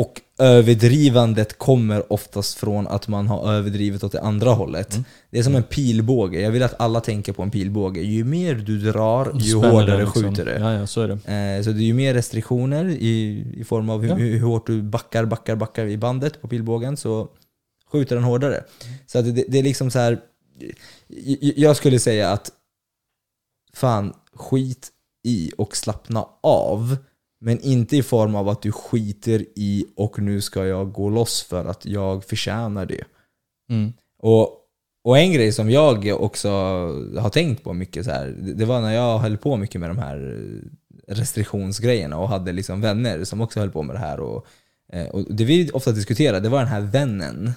och 0.00 0.20
överdrivandet 0.38 1.58
kommer 1.58 2.12
oftast 2.12 2.54
från 2.56 2.86
att 2.86 3.08
man 3.08 3.26
har 3.28 3.52
överdrivit 3.52 4.04
åt 4.04 4.12
det 4.12 4.20
andra 4.20 4.50
hållet. 4.50 4.92
Mm. 4.94 5.04
Det 5.30 5.38
är 5.38 5.42
som 5.42 5.54
en 5.54 5.62
pilbåge. 5.62 6.40
Jag 6.40 6.50
vill 6.50 6.62
att 6.62 6.80
alla 6.80 7.00
tänker 7.00 7.32
på 7.32 7.42
en 7.42 7.50
pilbåge. 7.50 8.00
Ju 8.00 8.24
mer 8.24 8.54
du 8.54 8.78
drar, 8.78 9.32
ju 9.34 9.40
Spänner 9.50 9.70
hårdare 9.70 10.04
liksom. 10.04 10.22
skjuter 10.22 10.44
det. 10.44 10.58
Ja, 10.58 10.72
ja, 10.72 10.86
så 10.86 11.00
är 11.00 11.08
det. 11.08 11.12
Eh, 11.58 11.62
Så 11.64 11.70
det 11.70 11.82
är 11.82 11.86
ju 11.86 11.94
mer 11.94 12.14
restriktioner 12.14 12.88
i, 12.88 13.44
i 13.56 13.64
form 13.64 13.90
av 13.90 14.02
hur, 14.02 14.08
Ja. 14.08 14.14
hur 14.14 14.40
hårt 14.40 14.66
du 14.66 14.82
backar, 14.82 15.24
backar, 15.24 15.56
backar 15.56 15.86
i 15.86 15.96
bandet 15.96 16.40
på 16.42 16.48
pilbågen 16.48 16.96
så 16.96 17.28
skjuter 17.92 18.14
den 18.16 18.24
hårdare. 18.24 18.64
Så 19.06 19.18
att 19.18 19.24
det, 19.24 19.44
det 19.48 19.58
är 19.58 19.62
liksom 19.62 19.90
så 19.90 19.98
här. 19.98 20.18
Jag 21.56 21.76
skulle 21.76 21.98
säga 21.98 22.30
att 22.30 22.50
fan, 23.74 24.12
skit 24.34 24.88
i 25.24 25.50
och 25.58 25.76
slappna 25.76 26.26
av. 26.42 26.96
Men 27.40 27.60
inte 27.60 27.96
i 27.96 28.02
form 28.02 28.34
av 28.34 28.48
att 28.48 28.62
du 28.62 28.72
skiter 28.72 29.44
i 29.56 29.86
och 29.96 30.18
nu 30.18 30.40
ska 30.40 30.66
jag 30.66 30.92
gå 30.92 31.10
loss 31.10 31.42
för 31.42 31.64
att 31.64 31.86
jag 31.86 32.24
förtjänar 32.24 32.86
det. 32.86 33.04
Mm. 33.70 33.92
Och, 34.18 34.48
och 35.04 35.18
en 35.18 35.32
grej 35.32 35.52
som 35.52 35.70
jag 35.70 36.22
också 36.22 36.48
har 37.18 37.30
tänkt 37.30 37.64
på 37.64 37.72
mycket 37.72 38.04
så 38.04 38.10
här, 38.10 38.36
det 38.56 38.64
var 38.64 38.80
när 38.80 38.94
jag 38.94 39.18
höll 39.18 39.36
på 39.38 39.56
mycket 39.56 39.80
med 39.80 39.90
de 39.90 39.98
här 39.98 40.48
restriktionsgrejerna 41.08 42.18
och 42.18 42.28
hade 42.28 42.52
liksom 42.52 42.80
vänner 42.80 43.24
som 43.24 43.40
också 43.40 43.60
höll 43.60 43.70
på 43.70 43.82
med 43.82 43.94
det 43.96 44.00
här. 44.00 44.20
Och, 44.20 44.46
eh, 44.92 45.06
och 45.06 45.34
det 45.34 45.44
vi 45.44 45.70
ofta 45.70 45.92
diskuterade, 45.92 46.40
det 46.40 46.48
var 46.48 46.58
den 46.58 46.68
här 46.68 46.80
vännen 46.80 47.52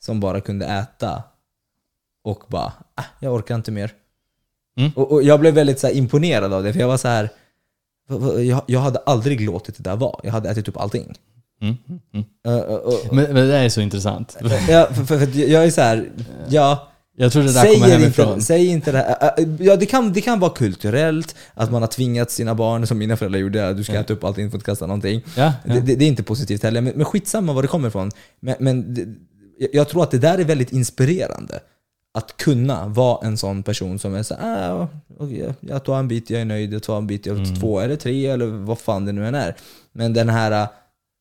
som 0.00 0.20
bara 0.20 0.40
kunde 0.40 0.66
äta 0.66 1.22
och 2.24 2.42
bara, 2.48 2.72
ah, 2.94 3.04
jag 3.20 3.34
orkar 3.34 3.54
inte 3.54 3.72
mer. 3.72 3.92
Mm. 4.76 4.90
Och, 4.96 5.12
och 5.12 5.22
jag 5.22 5.40
blev 5.40 5.54
väldigt 5.54 5.78
så 5.80 5.88
imponerad 5.88 6.52
av 6.52 6.62
det, 6.62 6.72
för 6.72 6.80
jag 6.80 6.88
var 6.88 6.96
så 6.96 7.08
här 7.08 7.24
"Va- 7.24 7.28
va- 7.28 7.30
jag, 8.44 8.62
jag 8.66 8.80
hade 8.80 8.98
aldrig 8.98 9.40
låtit 9.40 9.76
det 9.76 9.82
där 9.82 9.96
vara. 9.96 10.20
Jag 10.22 10.32
hade 10.32 10.50
ätit 10.50 10.68
upp 10.68 10.76
allting. 10.76 11.14
Mm. 11.62 11.74
Mm. 12.14 12.26
Uh, 12.48 12.70
uh, 12.70 12.74
uh, 12.74 12.94
Men, 13.12 13.24
men 13.24 13.34
det 13.34 13.46
där 13.48 13.62
är 13.64 13.68
så 13.68 13.80
intressant. 13.80 14.36
ja, 14.68 14.88
för, 14.92 15.04
för, 15.04 15.18
för 15.18 15.38
jag 15.50 15.64
är 15.64 15.70
så 15.70 15.80
här, 15.80 16.10
ja, 16.48 16.88
Jag 17.16 17.32
tror 17.32 17.42
det 17.42 17.52
där 17.52 17.74
kommer 17.74 17.88
hemifrån. 17.88 18.32
inte, 18.32 18.44
säg 18.44 18.66
inte 18.66 18.92
det 18.92 18.98
här. 18.98 19.06
Ä- 19.20 19.34
ä- 19.42 19.56
Ja, 19.60 19.76
det 19.76 19.86
kan, 19.86 20.12
det 20.12 20.20
kan 20.20 20.40
vara 20.40 20.50
kulturellt, 20.50 21.34
att 21.54 21.70
man 21.72 21.82
har 21.82 21.86
tvingat 21.88 22.30
sina 22.30 22.54
barn, 22.54 22.86
som 22.86 22.98
mina 22.98 23.16
föräldrar 23.16 23.40
gjorde, 23.40 23.72
du 23.74 23.84
ska 23.84 23.94
Ja. 23.94 24.00
äta 24.00 24.12
upp 24.12 24.24
allting, 24.24 24.44
du 24.44 24.50
får 24.50 24.56
inte 24.56 24.66
kasta 24.66 24.86
någonting. 24.86 25.22
Ja, 25.36 25.52
ja. 25.64 25.74
Det, 25.74 25.80
det, 25.80 25.94
det 25.94 26.04
är 26.04 26.08
inte 26.08 26.22
positivt 26.22 26.62
heller, 26.62 26.80
men, 26.80 26.92
men 26.96 27.04
skitsamma 27.04 27.52
var 27.52 27.62
det 27.62 27.68
kommer 27.68 27.88
ifrån. 27.88 28.10
Men, 28.40 28.54
men 28.58 28.94
det, 28.94 29.06
jag 29.72 29.88
tror 29.88 30.02
att 30.02 30.10
det 30.10 30.18
där 30.18 30.38
är 30.38 30.44
väldigt 30.44 30.72
inspirerande. 30.72 31.60
Att 32.14 32.36
kunna 32.36 32.86
vara 32.88 33.26
en 33.26 33.36
sån 33.36 33.62
person 33.62 33.98
som 33.98 34.14
är 34.14 34.22
så 34.22 34.34
ah, 34.34 34.88
okej, 35.18 35.54
jag- 35.60 35.84
tar 35.84 35.98
en 35.98 36.08
bit, 36.08 36.30
jag 36.30 36.40
är 36.40 36.44
nöjd, 36.44 36.72
jag 36.74 36.82
tar 36.82 36.98
en 36.98 37.06
bit, 37.06 37.26
jag 37.26 37.36
tar 37.36 37.44
Mm. 37.44 37.60
två 37.60 37.80
eller 37.80 37.96
tre 37.96 38.26
eller 38.26 38.46
vad 38.46 38.78
fan 38.78 39.04
det 39.04 39.12
nu 39.12 39.26
än 39.26 39.34
är. 39.34 39.56
Men 39.92 40.12
den 40.12 40.28
här, 40.28 40.52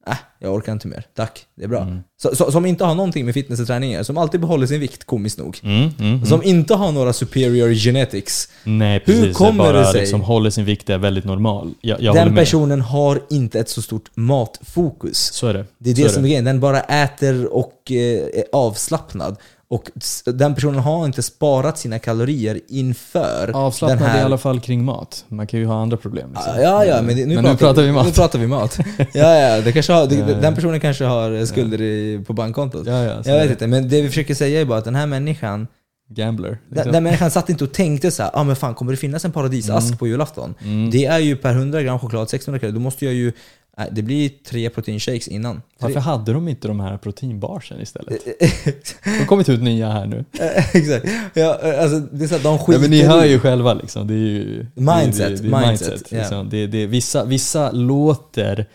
äh, 0.07 0.17
jag 0.39 0.53
orkar 0.53 0.71
inte 0.73 0.87
mer, 0.87 1.03
tack, 1.15 1.45
det 1.55 1.63
är 1.63 1.67
bra. 1.67 1.81
Mm. 1.81 1.99
Så, 2.21 2.35
så, 2.35 2.51
som 2.51 2.65
inte 2.65 2.85
har 2.85 2.95
någonting 2.95 3.25
med 3.25 3.33
fitness 3.33 3.59
och 3.59 3.67
träning 3.67 4.03
som 4.03 4.17
alltid 4.17 4.41
behåller 4.41 4.67
sin 4.67 4.79
vikt, 4.79 5.03
komiskt 5.05 5.37
nog. 5.37 5.59
Mm, 5.63 5.75
mm, 5.81 5.93
mm. 5.99 6.25
Som 6.25 6.43
inte 6.43 6.73
har 6.75 6.91
några 6.91 7.13
superior 7.13 7.73
genetics. 7.73 8.49
Nej, 8.63 9.01
Hur 9.05 9.13
precis. 9.21 9.37
kommer 9.37 9.63
bara 9.63 9.79
det 9.79 9.85
sig? 9.85 10.01
Liksom 10.01 10.21
håller 10.21 10.49
sin 10.49 10.65
vikt 10.65 10.89
är 10.89 10.97
väldigt 10.97 11.25
normal. 11.25 11.73
Jag, 11.81 12.01
jag 12.01 12.15
Den 12.15 12.35
personen 12.35 12.81
har 12.81 13.21
inte 13.29 13.59
ett 13.59 13.69
så 13.69 13.81
stort 13.81 14.09
matfokus. 14.15 15.33
Så 15.33 15.47
är 15.47 15.53
det. 15.53 15.65
Det 15.77 15.89
är 15.89 15.95
Så 15.95 16.01
det 16.01 16.07
är 16.07 16.09
som 16.09 16.23
är 16.23 16.27
grejen. 16.27 16.43
Den 16.45 16.59
bara 16.59 16.79
äter 16.81 17.53
och 17.53 17.91
eh, 17.91 17.95
är 18.39 18.43
avslappnad. 18.51 19.35
Och 19.69 19.91
den 20.25 20.55
personen 20.55 20.79
har 20.79 21.05
inte 21.05 21.23
sparat 21.23 21.77
sina 21.77 21.99
kalorier 21.99 22.59
inför 22.67 23.51
Avslappnad 23.55 23.99
den 23.99 24.07
här... 24.07 24.19
i 24.19 24.23
alla 24.23 24.37
fall 24.37 24.59
kring 24.59 24.85
mat. 24.85 25.25
Man 25.27 25.47
kan 25.47 25.59
ju 25.59 25.65
ha 25.65 25.81
andra 25.81 25.97
problem. 25.97 26.29
Liksom. 26.33 26.61
Ja, 26.61 26.85
ja, 26.85 27.01
men, 27.01 27.15
det, 27.15 27.25
nu, 27.25 27.35
Men 27.35 27.43
pratar, 27.43 27.51
nu 27.51 27.57
pratar 27.57 27.81
vi 27.81 27.91
mat. 27.91 28.05
Nu 28.05 28.11
pratar 28.11 28.39
vi 28.39 28.47
mat. 28.47 28.79
Ja, 29.13 29.35
ja, 29.35 29.61
det 29.61 29.71
kanske 29.71 29.93
har, 29.93 30.07
det, 30.07 30.15
Ja, 30.15 30.29
ja. 30.29 30.35
Den 30.35 30.55
personen 30.55 30.79
kanske 30.79 31.05
har 31.05 31.45
skulder 31.45 31.81
i, 31.81 32.23
på 32.27 32.33
bankkontot. 32.33 32.87
Ja, 32.87 33.03
ja, 33.03 33.21
Jag 33.25 33.39
vet 33.39 33.51
inte, 33.51 33.67
men 33.67 33.89
det 33.89 34.01
vi 34.01 34.07
försöker 34.07 34.35
säga 34.35 34.61
är 34.61 34.65
bara 34.65 34.77
att 34.79 34.85
den 34.85 34.95
här 34.95 35.05
människan, 35.07 35.67
Gambler. 36.09 36.49
den, 36.49 36.59
Liksom. 36.69 36.91
den 36.91 37.03
människan 37.03 37.31
satt 37.31 37.49
inte 37.49 37.63
och 37.63 37.71
tänkte 37.73 38.11
så 38.11 38.23
här, 38.23 38.31
ah, 38.33 38.43
men 38.43 38.55
fan 38.55 38.75
kommer 38.75 38.91
det 38.91 38.97
finnas 38.97 39.25
en 39.25 39.31
paradisask 39.31 39.99
på 39.99 40.07
julafton? 40.07 40.55
Mm. 40.61 40.89
Det 40.91 41.05
är 41.05 41.19
ju 41.19 41.35
per 41.35 41.51
100 41.51 41.81
gram 41.81 41.99
choklad 41.99 42.29
600 42.29 42.59
kalorier, 42.59 42.73
då 42.75 42.81
måste 42.83 43.05
jag 43.05 43.13
ju, 43.13 43.31
nej, 43.77 43.89
det 43.91 44.01
blir 44.01 44.29
tre 44.29 44.69
proteinshakes 44.69 45.27
innan. 45.27 45.61
Varför 45.79 45.99
hade 45.99 46.33
de 46.33 46.47
inte 46.47 46.67
de 46.67 46.79
här 46.79 46.97
proteinbarsen 46.97 47.81
istället? 47.81 48.25
De 49.03 49.09
har 49.19 49.25
kommit 49.25 49.49
ut 49.49 49.61
nya 49.61 49.91
här 49.91 50.05
nu. 50.05 50.25
Exakt. 50.73 51.05
Ja, 51.33 51.59
alltså, 51.81 51.99
det 51.99 52.23
är 52.23 52.27
så 52.27 52.37
de 52.37 52.59
skiter 52.59 52.71
Nej, 52.79 52.89
men 52.89 52.89
ni 52.89 53.03
hör 53.03 53.25
ju 53.25 53.39
själva 53.39 53.73
liksom. 53.73 54.07
Det 54.07 54.13
är 54.13 54.17
ju... 54.17 54.65
Mindset, 54.75 55.27
det, 55.29 55.35
det, 55.35 55.49
det 55.49 55.55
är 55.57 55.67
mindset, 55.67 56.11
mindset. 56.11 56.31
ja. 56.31 56.43
det, 56.43 56.67
det, 56.67 56.85
vissa, 56.87 57.25
vissa 57.25 57.71
låter, 57.71 58.65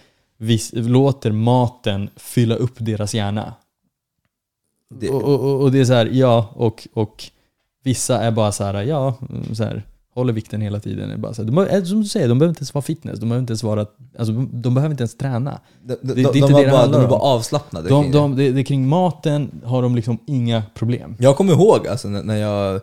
låter 0.73 1.31
maten 1.33 2.11
fylla 2.17 2.55
upp 2.55 2.75
deras 2.79 3.15
hjärna. 3.15 3.55
Det- 4.95 5.09
Och, 5.11 5.23
och, 5.23 5.62
och- 5.62 5.73
det 5.73 5.81
är 5.81 5.85
så 5.85 5.93
här, 5.93 6.09
ja, 6.12 6.53
och, 6.55 6.88
och 6.93 7.25
vissa 7.85 8.21
är 8.21 8.31
bara 8.31 8.53
så 8.53 8.65
här, 8.65 8.83
ja, 8.83 9.15
så 9.53 9.65
här, 9.65 9.83
håller 10.14 10.33
vikten 10.33 10.61
hela 10.61 10.81
tiden. 10.81 11.09
Det 11.09 11.14
är 11.14 11.18
bara 11.18 11.35
så 11.35 11.42
här, 11.42 11.46
de, 11.46 11.55
behöver- 11.55 11.85
som 11.85 12.03
du 12.03 12.09
säger, 12.09 12.29
de 12.29 12.38
behöver 12.38 12.51
inte 12.51 12.61
ens 12.61 12.75
vara 12.75 12.83
fitness, 12.83 13.20
de 13.20 13.29
behöver 13.29 13.40
inte 13.40 13.51
ens 13.51 13.62
vara, 13.62 13.87
alltså, 14.18 14.33
de, 14.53 14.75
behöver 14.75 14.92
inte 14.92 15.03
ens 15.03 15.16
träna. 15.16 15.61
De, 15.83 15.94
de, 16.03 16.14
det 16.14 16.20
är 16.20 16.33
de, 16.33 16.38
inte 16.38 16.40
de, 16.40 16.53
det 16.53 16.64
det 16.64 16.70
bara, 16.70 16.87
de 16.87 17.03
är 17.05 17.09
bara 17.09 17.20
avslappnade. 17.20 17.88
De, 17.88 18.03
kring 18.03 18.12
det. 18.12 18.18
de, 18.18 18.37
det, 18.37 18.51
det, 18.51 18.64
kring 18.64 18.88
maten 18.88 19.61
har 19.64 19.83
de 19.83 19.96
liksom 19.96 20.18
inga 20.27 20.62
problem. 20.75 21.16
Jag 21.18 21.37
kommer 21.37 21.53
ihåg 21.53 21.87
alltså, 21.87 22.09
när 22.09 22.22
när 22.22 22.37
jag, 22.37 22.81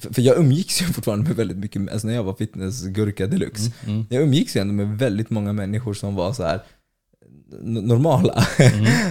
för 0.00 0.22
jag 0.22 0.38
umgicks 0.38 0.82
ju 0.82 0.86
fortfarande 0.92 1.28
med 1.28 1.36
väldigt 1.36 1.56
mycket, 1.56 1.92
alltså 1.92 2.06
när 2.06 2.14
jag 2.14 2.22
var 2.22 2.34
fitnessgurka 2.34 3.26
deluxe. 3.26 3.72
Mm. 3.86 4.06
Jag 4.10 4.22
umgicks 4.22 4.56
ju 4.56 4.60
ändå 4.60 4.74
med 4.74 4.98
väldigt 4.98 5.30
många 5.30 5.52
människor 5.52 5.94
som 5.94 6.14
var 6.14 6.32
så 6.32 6.42
här 6.42 6.60
normala. 7.62 8.32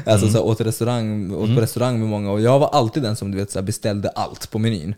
alltså 0.06 0.28
så 0.28 0.34
här, 0.38 0.45
åt, 0.45 0.62
restaurang, 0.62 1.32
åt 1.34 1.56
på 1.56 1.62
restaurang 1.62 1.99
med 1.99 2.10
många 2.10 2.32
och 2.32 2.41
jag 2.41 2.60
var 2.60 2.67
alltid 2.67 3.04
den 3.04 3.15
som 3.15 3.32
du 3.32 3.38
vet, 3.38 3.52
så 3.52 3.60
här, 3.60 3.65
beställde 3.65 4.10
allt 4.10 4.52
på 4.52 4.60
menyn. 4.60 4.95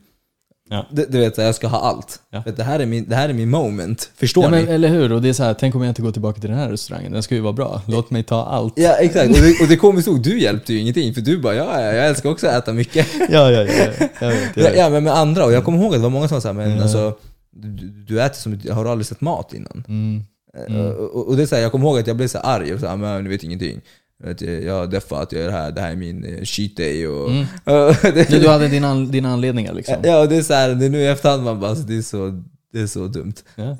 Ja. 0.73 0.85
Du, 0.91 1.05
du 1.09 1.19
vet, 1.19 1.35
så 1.35 1.41
här, 1.41 1.47
jag 1.47 1.55
ska 1.55 1.67
ha 1.67 1.79
allt. 1.79 2.19
Ja. 2.31 2.43
Att 2.45 2.57
Det, 2.57 2.63
här 2.63 2.79
är 2.79 2.85
min, 2.85 3.09
det 3.09 3.15
här 3.15 3.29
är 3.29 3.33
min 3.33 3.49
moment. 3.49 4.11
Förstår 4.15 4.43
Ja, 4.43 4.49
men, 4.49 4.65
ni? 4.65 4.71
eller 4.71 4.87
hur? 4.89 5.11
Och 5.11 5.21
det 5.21 5.29
är 5.29 5.33
så 5.33 5.43
här, 5.43 5.53
tänk 5.53 5.75
om 5.75 5.81
jag 5.81 5.89
inte 5.91 6.01
går 6.01 6.11
tillbaka 6.11 6.41
till 6.41 6.49
den 6.49 6.59
här 6.59 6.69
restaurangen, 6.69 7.11
den 7.11 7.23
ska 7.23 7.35
ju 7.35 7.41
vara 7.41 7.53
bra. 7.53 7.81
Låt 7.87 8.09
mig 8.11 8.23
ta 8.23 8.43
allt. 8.45 8.73
Ja 8.75 8.93
exakt, 8.93 9.29
och 9.29 9.35
det, 9.41 9.61
och 9.61 9.67
det 9.67 9.75
komiskt 9.77 10.07
nog, 10.07 10.21
du 10.23 10.39
hjälpte 10.39 10.73
ju 10.73 10.79
ingenting 10.79 11.13
för 11.13 11.21
du 11.21 11.37
bara 11.41 11.55
ja, 11.55 11.81
ja, 11.81 11.93
jag 11.93 12.07
älskar 12.07 12.29
också 12.29 12.47
att 12.47 12.53
äta 12.63 12.73
mycket. 12.73 13.07
Ja, 13.29 13.51
ja, 13.51 13.51
ja. 13.51 13.61
ja. 13.63 13.93
Jag 14.21 14.29
vet, 14.29 14.41
jag 14.55 14.65
Ja, 14.65 14.69
vet. 14.69 14.77
ja 14.77 14.89
men 14.89 15.03
med 15.03 15.13
andra, 15.17 15.45
och 15.45 15.51
jag 15.53 15.63
kommer 15.63 15.77
ihåg 15.77 15.87
att 15.87 15.99
det 15.99 16.03
var 16.03 16.09
många 16.09 16.27
som 16.27 16.41
sa 16.41 16.53
men 16.53 16.67
Mm. 16.71 16.81
alltså 16.81 17.17
du, 17.53 17.69
du 18.07 18.21
äter 18.21 18.35
som, 18.39 18.59
har 18.75 18.83
du 18.83 18.89
aldrig 18.89 19.05
sett 19.05 19.21
mat 19.21 19.53
innan? 19.53 19.83
Mm. 19.87 20.23
Eh, 20.67 20.85
Och, 20.87 21.27
och 21.27 21.37
det 21.37 21.43
är 21.43 21.47
så 21.47 21.55
här, 21.55 21.61
jag 21.61 21.71
kommer 21.71 21.85
ihåg 21.87 21.99
att 21.99 22.07
jag 22.07 22.15
blev 22.17 22.27
så 22.27 22.37
här 22.37 22.55
arg 22.55 22.73
och 22.73 22.79
så 22.79 22.87
här, 22.87 22.97
men 22.97 23.23
du 23.23 23.29
vet 23.29 23.43
ingenting. 23.43 23.81
Vet, 24.23 24.41
jag 24.41 24.63
jag 24.63 24.73
har 24.73 24.87
deffat, 24.87 25.31
jag 25.31 25.41
gör 25.41 25.47
det 25.47 25.53
här, 25.57 25.71
det 25.71 25.81
här 25.81 25.91
är 25.91 25.95
min 25.95 26.25
eh, 26.25 26.43
cheat 26.43 26.75
day 26.75 27.07
och... 27.07 27.29
Mm. 27.29 27.45
Du, 28.41 28.47
hade 28.47 28.67
dina, 28.67 28.87
an, 28.87 29.11
dina 29.11 29.29
anledningar 29.29 29.73
liksom. 29.73 29.95
Ja, 30.03 30.25
det 30.25 30.35
är 30.35 30.41
så 30.41 30.53
här, 30.53 30.75
det 30.75 30.85
är 30.85 30.89
nu 30.89 30.99
i 30.99 31.07
efterhand 31.07 31.43
man 31.43 31.59
bara, 31.59 31.69
alltså, 31.69 31.85
det, 31.85 31.97
är 31.97 32.01
så, 32.01 32.43
det 32.73 32.79
är 32.81 32.87
så 32.87 33.07
dumt. 33.07 33.33
Ja. 33.55 33.63
Eh, 33.63 33.77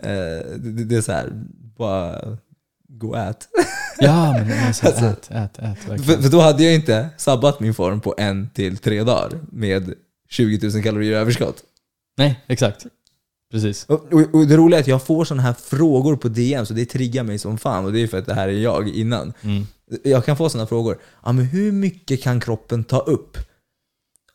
det, 0.58 0.84
det- 0.84 0.96
är 0.96 1.02
så 1.02 1.12
här, 1.12 1.30
bara 1.78 2.38
gå 2.89 3.10
och 3.10 3.18
ät. 3.18 3.48
Ja, 4.00 4.34
men 4.34 4.68
alltså, 4.68 4.86
ät, 4.88 5.32
ät, 5.32 5.60
ät, 5.60 5.60
verkligen. 5.60 6.04
För, 6.04 6.22
för 6.22 6.30
då 6.30 6.39
hade 6.39 6.64
jag 6.64 6.76
inte 6.76 7.10
sabbat 7.18 7.60
min 7.60 7.74
form 7.74 8.02
på 8.02 8.16
en 8.18 8.50
till 8.54 8.78
tre 8.78 9.04
dagar 9.04 9.39
med 9.52 9.94
20 10.30 10.70
000 10.74 10.84
kalorier 10.84 11.18
överskott. 11.18 11.64
Nej, 12.18 12.39
exakt. 12.48 12.86
Precis. 13.52 13.86
Och, 13.86 14.14
och, 14.14 14.36
och 14.36 14.48
det 14.48 14.58
roliga 14.58 14.80
är 14.80 14.82
att 14.82 14.88
jag 14.88 15.04
får 15.04 15.26
sådana 15.26 15.44
här 15.44 15.54
frågor 15.54 16.16
på 16.16 16.28
DM, 16.28 16.66
så 16.66 16.74
det 16.74 16.86
triggar 16.86 17.24
mig 17.24 17.39
som 17.39 17.58
fan. 17.58 17.86
Och 17.86 17.94
det 17.94 18.00
är 18.00 18.08
för 18.08 18.18
att 18.18 18.26
det 18.26 18.34
här 18.34 18.48
är 18.48 18.52
jag 18.60 18.89
innan. 18.89 19.34
Mm. 19.42 19.68
Jag 20.04 20.26
kan 20.26 20.38
få 20.38 20.50
sådana 20.50 20.68
frågor. 20.68 20.98
Ja, 21.26 21.32
men 21.32 21.46
hur 21.46 21.72
mycket 21.72 22.22
kan 22.24 22.39
kroppen 22.39 22.84
ta 22.84 23.00
upp 23.00 23.38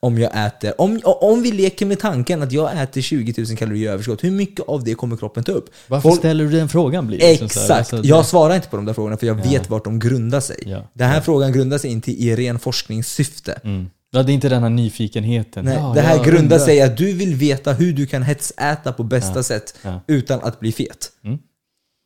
om 0.00 0.18
jag 0.18 0.46
äter? 0.46 0.80
Om, 0.80 1.00
om 1.04 1.42
vi 1.42 1.52
leker 1.52 1.86
med 1.86 1.98
tanken 2.00 2.42
att 2.42 2.52
jag 2.52 2.82
äter 2.82 3.00
20 3.00 3.34
000 3.48 3.56
kalorier 3.56 3.92
överskott, 3.92 4.24
hur 4.24 4.30
mycket 4.30 4.68
av 4.68 4.84
det 4.84 4.94
kommer 4.94 5.16
kroppen 5.16 5.44
ta 5.44 5.52
upp? 5.52 5.70
Varför 5.88 6.08
Folk- 6.08 6.18
ställer 6.20 6.44
du 6.44 6.50
den 6.50 6.68
frågan? 6.68 7.06
Blir 7.06 7.18
det 7.18 7.28
liksom? 7.30 7.46
Exakt! 7.46 7.70
Alltså, 7.92 8.08
Jag 8.08 8.26
svarar 8.26 8.54
inte 8.54 8.68
på 8.68 8.76
de 8.76 8.84
där 8.84 8.92
frågorna 8.92 9.16
för 9.16 9.26
jag 9.26 9.38
Ja. 9.40 9.50
vet 9.50 9.70
vart 9.70 9.84
de 9.84 9.98
grundar 9.98 10.40
sig. 10.40 10.56
Ja. 10.66 10.90
Den 10.94 11.08
här 11.08 11.20
frågan 11.20 11.52
grundar 11.52 11.78
sig 11.78 11.90
inte 11.90 12.12
i 12.12 12.36
ren 12.36 12.58
forskningssyfte. 12.58 13.52
Mm. 13.64 13.86
Ja, 14.10 14.22
det 14.22 14.32
är 14.32 14.34
inte 14.34 14.48
den 14.48 14.62
här 14.62 14.70
nyfikenheten. 14.70 15.64
Nej, 15.64 15.74
ja, 15.76 15.92
det 15.94 16.00
här 16.00 16.16
jag 16.16 16.24
grundar 16.24 16.42
undrar. 16.42 16.58
sig 16.58 16.76
i 16.76 16.80
att 16.80 16.96
du 16.96 17.12
vill 17.12 17.34
veta 17.34 17.72
hur 17.72 17.92
du 17.92 18.06
kan 18.06 18.22
hetsäta 18.22 18.92
på 18.92 19.02
bästa 19.02 19.38
Ja. 19.38 19.42
sätt 19.42 19.74
Ja. 19.82 20.00
utan 20.08 20.40
att 20.42 20.60
bli 20.60 20.72
fet. 20.72 21.12
Mm. 21.24 21.38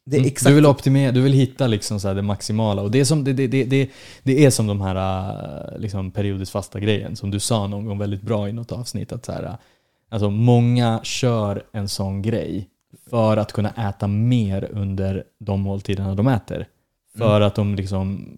Du 0.05 0.55
vill 0.55 0.67
optimera, 0.67 1.13
du 1.13 1.21
vill 1.21 1.33
hitta 1.33 1.67
liksom 1.67 2.01
så 2.01 2.15
det 2.15 2.23
maximala. 2.23 2.83
Och 2.83 2.91
det 2.91 3.01
är 3.01 3.05
som, 3.05 3.25
det, 3.25 3.33
det, 3.33 3.47
det, 3.47 3.91
det, 4.23 4.45
är 4.45 4.51
som 4.51 4.67
de 4.67 4.81
här 4.81 4.97
äh, 5.75 5.79
liksom 5.79 6.11
periodiskt 6.11 6.53
fasta 6.53 6.81
grejen 6.81 7.17
som 7.17 7.31
du 7.31 7.41
sa 7.41 7.67
någon 7.67 7.85
gång 7.85 7.99
väldigt 7.99 8.23
bra 8.23 8.49
i 8.49 8.53
något 8.53 8.73
avsnitt. 8.73 9.13
Att 9.13 9.25
så 9.25 9.33
här, 9.33 9.43
äh, 9.43 9.55
alltså 10.09 10.31
många 10.31 11.01
kör 11.03 11.63
en 11.73 11.89
sån 11.89 12.23
grej 12.23 12.69
för 13.11 13.37
att 13.37 13.53
kunna 13.53 13.71
äta 13.71 14.07
mer 14.07 14.69
under 14.73 15.25
de 15.39 15.61
måltiderna 15.61 16.15
de 16.15 16.29
äter. 16.29 16.67
För 17.19 17.41
att 17.41 17.55
de 17.55 17.75
liksom 17.75 18.29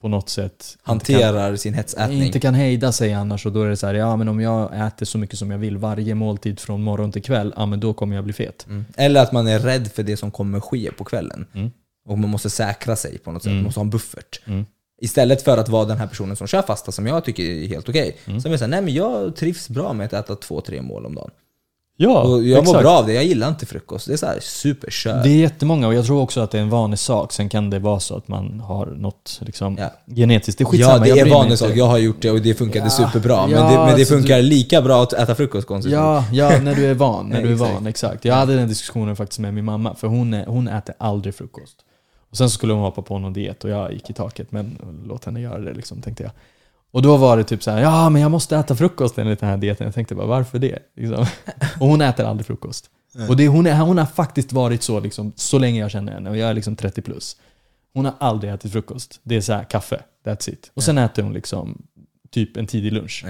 på 0.00 0.08
något 0.08 0.28
sätt 0.28 0.52
inte 0.52 0.84
kan- 0.84 0.94
hanterar 0.94 1.56
sin 1.56 1.74
hetsätning. 1.74 2.22
inte 2.22 2.40
kan 2.40 2.54
hejda 2.54 2.92
sig 2.92 3.12
annars 3.12 3.46
och 3.46 3.52
då 3.52 3.62
är 3.62 3.68
det 3.68 3.76
så 3.76 3.86
här, 3.86 3.94
ja 3.94 4.16
men 4.16 4.28
om 4.28 4.40
jag 4.40 4.86
äter 4.86 5.06
så 5.06 5.18
mycket 5.18 5.38
som 5.38 5.50
jag 5.50 5.58
vill 5.58 5.76
varje 5.76 6.14
måltid 6.14 6.60
från 6.60 6.82
morgon 6.82 7.12
till 7.12 7.22
kväll, 7.22 7.52
ja 7.56 7.66
men 7.66 7.80
då 7.80 7.92
kommer 7.94 8.14
jag 8.14 8.24
bli 8.24 8.32
fet. 8.32 8.66
Mm. 8.68 8.84
Eller 8.96 9.22
att 9.22 9.32
man 9.32 9.46
är 9.48 9.58
rädd 9.58 9.88
för 9.92 10.02
det 10.02 10.16
som 10.16 10.30
kommer 10.30 10.60
ske 10.60 10.90
på 10.92 11.04
kvällen. 11.04 11.46
Mm. 11.54 11.70
Och 12.08 12.18
man 12.18 12.30
måste 12.30 12.50
säkra 12.50 12.96
sig 12.96 13.18
på 13.18 13.32
något 13.32 13.42
sätt, 13.42 13.46
Mm. 13.50 13.56
man 13.58 13.64
måste 13.64 13.80
ha 13.80 13.84
en 13.84 13.90
buffert. 13.90 14.40
Mm. 14.46 14.66
Istället 15.02 15.42
för 15.42 15.58
att 15.58 15.68
vara 15.68 15.84
den 15.84 15.98
här 15.98 16.06
personen 16.06 16.36
som 16.36 16.46
kör 16.46 16.62
fasta, 16.62 16.92
som 16.92 17.06
jag 17.06 17.24
tycker 17.24 17.42
är 17.42 17.66
helt 17.68 17.88
okej. 17.88 18.16
Mm. 18.26 18.40
Som 18.40 18.52
är 18.52 18.56
såhär, 18.56 18.70
nej 18.70 18.82
men 18.82 18.94
jag 18.94 19.36
trivs 19.36 19.68
bra 19.68 19.92
med 19.92 20.06
att 20.06 20.12
äta 20.12 20.36
två, 20.36 20.60
tre 20.60 20.82
mål 20.82 21.06
om 21.06 21.14
dagen. 21.14 21.30
Ja, 22.02 22.20
och 22.22 22.44
jag 22.44 22.56
mår 22.56 22.62
exakt. 22.62 22.82
bra 22.82 22.90
av 22.98 23.06
det, 23.06 23.12
jag 23.12 23.24
gillar 23.24 23.48
inte 23.48 23.66
frukost. 23.66 24.06
Det 24.06 24.12
är 24.12 24.16
såhär 24.16 24.38
superkör. 24.40 25.22
Det 25.22 25.28
är 25.28 25.36
jättemånga 25.36 25.86
och 25.86 25.94
jag 25.94 26.06
tror 26.06 26.20
också 26.20 26.40
att 26.40 26.50
det 26.50 26.58
är 26.58 26.62
en 26.62 26.70
vanlig 26.70 26.98
sak. 26.98 27.32
Sen 27.32 27.48
kan 27.48 27.70
det 27.70 27.78
vara 27.78 28.00
så 28.00 28.16
att 28.16 28.28
man 28.28 28.60
har 28.60 28.86
något 28.86 29.38
liksom, 29.42 29.76
Ja. 29.80 30.14
genetiskt. 30.14 30.58
Det 30.58 30.62
är 30.62 30.66
skitsamma, 30.66 30.92
Ja, 30.94 30.98
det 31.02 31.08
jag 31.08 31.28
är 31.28 31.30
vanlig 31.34 31.58
sak. 31.58 31.70
Jag 31.74 31.84
har 31.86 31.98
gjort 31.98 32.16
det 32.22 32.30
och 32.30 32.40
det 32.40 32.54
funkade 32.54 32.84
Ja, 32.86 32.90
superbra. 32.90 33.46
Men, 33.46 33.50
ja, 33.56 33.62
det, 33.70 33.76
men 33.76 33.86
det 33.86 33.92
alltså 33.92 34.14
funkar 34.14 34.36
du- 34.36 34.42
lika 34.42 34.82
bra 34.82 35.02
att 35.02 35.12
äta 35.12 35.34
frukost 35.34 35.66
konstigt. 35.66 35.92
Ja, 35.92 36.24
ja, 36.32 36.60
när 36.60 36.74
du 36.74 36.86
är 36.86 36.94
van. 36.94 37.26
När 37.28 37.42
du 37.42 37.48
är 37.48 37.52
exakt. 37.52 37.72
van, 37.74 37.86
exakt. 37.86 38.24
Jag 38.24 38.34
hade 38.34 38.56
den 38.56 38.68
diskussionen 38.68 39.16
faktiskt 39.16 39.38
med 39.40 39.54
min 39.54 39.64
mamma, 39.64 39.94
för 39.94 40.06
hon, 40.08 40.34
är, 40.34 40.46
hon 40.46 40.68
äter 40.68 40.94
aldrig 40.98 41.34
frukost. 41.34 41.76
Och 42.30 42.36
sen 42.36 42.50
skulle 42.50 42.72
hon 42.72 42.82
hoppa 42.82 43.02
på 43.02 43.18
någon 43.18 43.32
diet 43.32 43.64
och 43.64 43.70
jag 43.70 43.92
gick 43.92 44.10
i 44.10 44.12
taket, 44.12 44.52
men 44.52 44.78
låt 45.06 45.24
henne 45.24 45.40
göra 45.40 45.58
det 45.58 45.72
liksom, 45.72 46.00
tänkte 46.02 46.22
jag. 46.22 46.32
Och 46.90 47.02
då 47.02 47.16
var 47.16 47.36
det 47.36 47.44
typ 47.44 47.62
så 47.62 47.70
här, 47.70 47.80
ja 47.82 48.10
men 48.10 48.22
jag 48.22 48.30
måste 48.30 48.56
äta 48.56 48.76
frukost 48.76 49.18
enligt 49.18 49.40
den 49.40 49.48
här 49.48 49.56
dieten. 49.56 49.84
Jag 49.84 49.94
tänkte 49.94 50.14
bara, 50.14 50.26
varför 50.26 50.58
det? 50.58 50.78
Liksom. 50.96 51.26
Och 51.80 51.86
hon 51.86 52.00
äter 52.00 52.26
aldrig 52.26 52.46
frukost. 52.46 52.90
Och 53.28 53.36
det, 53.36 53.48
hon, 53.48 53.66
är, 53.66 53.80
hon 53.80 53.98
har 53.98 54.06
faktiskt 54.06 54.52
varit 54.52 54.82
så 54.82 55.00
liksom, 55.00 55.32
så 55.36 55.58
länge 55.58 55.80
jag 55.80 55.90
känner 55.90 56.12
henne, 56.12 56.30
och 56.30 56.36
jag 56.36 56.50
är 56.50 56.54
liksom 56.54 56.76
30 56.76 57.02
plus. 57.02 57.36
Hon 57.94 58.04
har 58.04 58.14
aldrig 58.18 58.52
ätit 58.52 58.72
frukost. 58.72 59.20
Det 59.22 59.36
är 59.36 59.40
så 59.40 59.52
här, 59.52 59.64
kaffe, 59.64 60.02
that's 60.24 60.50
it. 60.50 60.70
Och 60.74 60.82
sen 60.82 60.98
äter 60.98 61.22
hon 61.22 61.32
liksom 61.32 61.82
typ 62.30 62.56
en 62.56 62.66
tidig 62.66 62.92
lunch. 62.92 63.24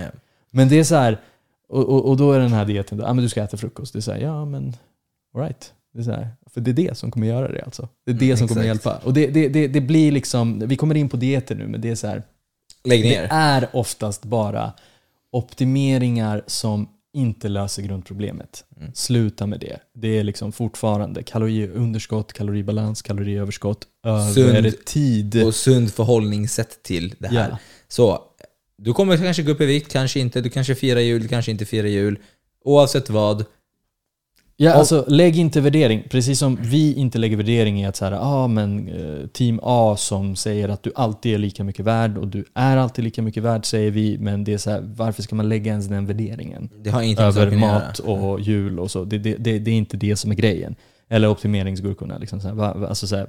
Men 0.50 0.68
det 0.68 0.78
är 0.78 0.84
så 0.84 0.94
här, 0.94 1.20
och, 1.68 1.84
och, 1.88 2.08
och 2.08 2.16
då 2.16 2.32
är 2.32 2.38
den 2.38 2.52
här 2.52 2.64
dieten, 2.64 2.98
ja 2.98 3.08
ah, 3.08 3.14
men 3.14 3.22
du 3.24 3.28
ska 3.28 3.42
äta 3.42 3.56
frukost. 3.56 3.92
Det 3.92 3.98
är 3.98 4.00
så 4.00 4.12
här, 4.12 4.18
ja 4.18 4.44
men 4.44 4.76
alright. 5.34 5.72
Det 5.92 5.98
är 6.00 6.02
så 6.02 6.11
här, 6.11 6.28
för 6.54 6.61
det 6.61 6.70
är 6.70 6.72
det 6.72 6.98
som 6.98 7.11
kommer 7.11 7.26
göra 7.26 7.52
det 7.52 7.62
alltså. 7.62 7.88
Det 8.06 8.11
är 8.11 8.14
det 8.14 8.24
Mm, 8.24 8.36
som 8.36 8.48
kommer 8.48 8.61
exakt. 8.61 8.86
hjälpa. 8.86 9.06
Och 9.06 9.14
det, 9.14 9.26
det, 9.26 9.48
det, 9.48 9.68
det 9.68 9.80
blir 9.80 10.12
liksom, 10.12 10.58
vi 10.66 10.76
kommer 10.76 10.94
in 10.94 11.08
på 11.08 11.16
dieter 11.16 11.54
nu, 11.54 11.66
men 11.68 11.80
det 11.80 11.90
är 11.90 11.94
så 11.94 12.06
här, 12.06 12.22
Lägg 12.85 13.03
det 13.03 13.09
ner. 13.09 13.28
är 13.31 13.68
oftast 13.72 14.24
bara 14.24 14.72
optimeringar 15.33 16.45
som 16.47 16.89
inte 17.12 17.49
löser 17.49 17.83
grundproblemet. 17.83 18.64
Mm. 18.76 18.93
Sluta 18.95 19.47
med 19.47 19.61
det. 19.61 19.78
Det 19.95 20.18
är 20.18 20.24
liksom 20.24 20.53
fortfarande 20.53 21.22
kaloriunderskott, 21.22 22.33
kaloribalans, 22.33 23.03
kaloriöverskott 23.03 23.87
över 24.05 24.70
tid. 24.70 25.45
Och 25.45 25.55
sund 25.55 25.93
förhållningssätt 25.93 26.83
till 26.83 27.14
det 27.18 27.28
här. 27.28 27.49
Ja. 27.51 27.59
Så, 27.89 28.22
du 28.76 28.93
kommer 28.93 29.16
kanske 29.16 29.43
gå 29.43 29.53
upp 29.53 29.61
i 29.61 29.66
vikt, 29.66 29.93
kanske 29.93 30.20
inte. 30.20 30.41
Du 30.41 30.51
kanske 30.51 30.74
firar 30.74 31.01
jul, 31.01 31.28
kanske 31.28 31.51
inte 31.51 31.64
firar 31.64 31.89
jul. 31.89 32.18
Oavsett 32.64 33.11
vad. 33.11 33.45
Ja, 34.62 34.72
Och- 34.72 34.78
alltså 34.78 35.04
lägg 35.08 35.36
inte 35.38 35.61
värdering. 35.61 36.02
Precis 36.11 36.38
som 36.38 36.58
vi 36.62 36.94
inte 36.94 37.18
lägger 37.18 37.36
värdering 37.36 37.80
i 37.80 37.86
att 37.86 37.96
så 37.96 38.04
här, 38.04 38.12
ah, 38.12 38.46
men 38.46 38.88
eh, 38.88 39.26
team 39.26 39.61
A 39.62 39.96
som 39.98 40.36
säger 40.36 40.68
att 40.68 40.82
du 40.82 40.92
alltid 40.94 41.34
är 41.34 41.38
lika 41.38 41.64
mycket 41.64 41.84
värd 41.84 42.18
och 42.18 42.28
du 42.28 42.44
är 42.54 42.76
alltid 42.76 43.04
lika 43.04 43.22
mycket 43.22 43.42
värd 43.42 43.66
säger 43.66 43.90
vi, 43.90 44.18
men 44.18 44.44
det 44.44 44.52
är 44.52 44.58
så 44.58 44.70
här, 44.70 44.80
varför 44.96 45.22
ska 45.22 45.34
man 45.34 45.48
lägga 45.48 45.70
ens 45.70 45.86
den 45.86 46.06
värderingen? 46.06 46.68
Det 46.82 46.90
har 46.90 47.02
ingenting 47.02 47.24
Över 47.26 47.56
mat 47.56 47.98
och 47.98 48.40
jul 48.40 48.78
och 48.78 48.90
så. 48.90 49.04
Det, 49.04 49.18
det, 49.18 49.34
det, 49.38 49.58
det 49.58 49.70
är 49.70 49.74
inte 49.74 49.96
det 49.96 50.16
som 50.16 50.30
är 50.30 50.34
grejen. 50.34 50.74
Eller 51.08 51.28
optimeringsgurkorna. 51.30 52.18
Liksom 52.18 52.40
så 52.40 52.48
här, 52.48 52.86
alltså 52.86 53.06
så 53.06 53.16
här, 53.16 53.28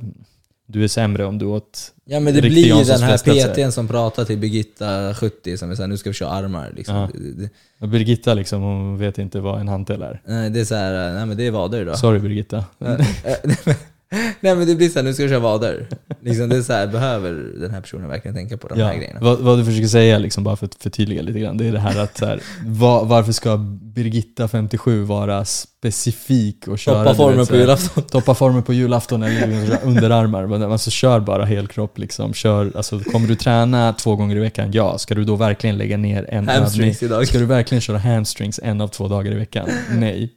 du 0.71 0.83
är 0.83 0.87
sämre 0.87 1.25
om 1.25 1.37
du 1.37 1.45
åt... 1.45 1.93
Ja 2.05 2.19
men 2.19 2.33
det 2.33 2.41
blir 2.41 2.77
ju 2.77 2.83
den 2.83 3.01
här. 3.01 3.17
PTn 3.17 3.71
som 3.71 3.87
pratar 3.87 4.25
till 4.25 4.37
Birgitta 4.37 5.15
70 5.15 5.57
som 5.57 5.71
är 5.71 5.75
såhär, 5.75 5.87
nu 5.87 5.97
ska 5.97 6.09
vi 6.09 6.13
köra 6.13 6.29
armar. 6.29 6.71
Liksom. 6.75 6.95
Ja. 6.95 7.09
Och 7.79 7.87
Birgitta 7.87 8.33
liksom, 8.33 8.61
hon 8.61 8.97
vet 8.97 9.17
inte 9.17 9.39
vad 9.39 9.59
en 9.59 9.67
hantel 9.67 10.01
är. 10.01 10.21
nej, 10.25 10.49
det 10.49 10.59
är 10.59 10.65
såhär, 10.65 11.13
nej 11.13 11.25
men 11.25 11.37
det 11.37 11.47
är 11.47 11.51
vader 11.51 11.85
då. 11.85 11.95
Sorry 11.95 12.19
Birgitta. 12.19 12.65
nej 14.39 14.55
men 14.55 14.67
det 14.67 14.75
blir 14.75 14.89
såhär, 14.89 15.03
nu 15.03 15.13
ska 15.13 15.23
vi 15.23 15.29
köra 15.29 15.39
vader. 15.39 15.87
Liksom, 16.21 16.49
det 16.49 16.57
är 16.57 16.61
såhär, 16.61 16.87
behöver 16.87 17.33
den 17.61 17.71
här 17.71 17.81
personen 17.81 18.09
verkligen 18.09 18.35
tänka 18.35 18.57
på 18.57 18.67
de 18.67 18.79
här 18.81 18.91
Ja, 18.93 18.97
grejerna? 18.97 19.19
vad, 19.21 19.39
vad 19.39 19.59
du 19.59 19.65
försöker 19.65 19.87
säga, 19.87 20.17
liksom, 20.17 20.43
bara 20.43 20.55
för 20.55 20.65
att 20.65 20.75
förtydliga 20.75 21.21
lite 21.21 21.39
grann, 21.39 21.57
det 21.57 21.67
är 21.67 21.71
det 21.71 21.79
här 21.79 21.99
att 21.99 22.17
så 22.17 22.25
här, 22.25 22.41
va, 22.65 23.03
varför 23.03 23.31
ska 23.31 23.57
Birgitta 23.81 24.47
57 24.47 25.03
vara 25.03 25.45
specifik 25.45 26.67
och 26.67 26.79
köra 26.79 27.03
Toppa 27.03 27.15
formen 27.15 27.37
vet, 27.37 27.47
så 27.47 27.51
på 27.51 27.55
här, 27.55 27.61
julafton. 27.61 28.03
Toppa 28.11 28.35
formen 28.35 28.63
på 28.63 28.73
julafton 28.73 29.23
eller 29.23 29.77
underarmar. 29.83 30.47
Men 30.47 30.63
Alltså 30.63 30.89
kör 30.91 31.19
bara 31.19 31.45
helkropp 31.45 31.97
liksom. 31.97 32.33
Kör, 32.33 32.71
alltså, 32.75 32.99
kommer 32.99 33.27
du 33.27 33.35
träna 33.35 33.93
två 33.93 34.15
gånger 34.15 34.35
i 34.35 34.39
veckan? 34.39 34.71
Ja. 34.71 34.97
Ska 34.97 35.15
du 35.15 35.23
då 35.23 35.35
verkligen 35.35 35.77
lägga 35.77 35.97
ner 35.97 36.25
en 36.29 36.49
övning? 36.49 36.55
Hamstrings 36.55 37.03
idag. 37.03 37.27
Ska 37.27 37.39
du 37.39 37.45
verkligen 37.45 37.81
köra 37.81 37.97
hamstrings 37.97 38.59
en 38.63 38.81
av 38.81 38.87
två 38.87 39.07
dagar 39.07 39.31
i 39.31 39.35
veckan? 39.35 39.69
Nej. 39.91 40.33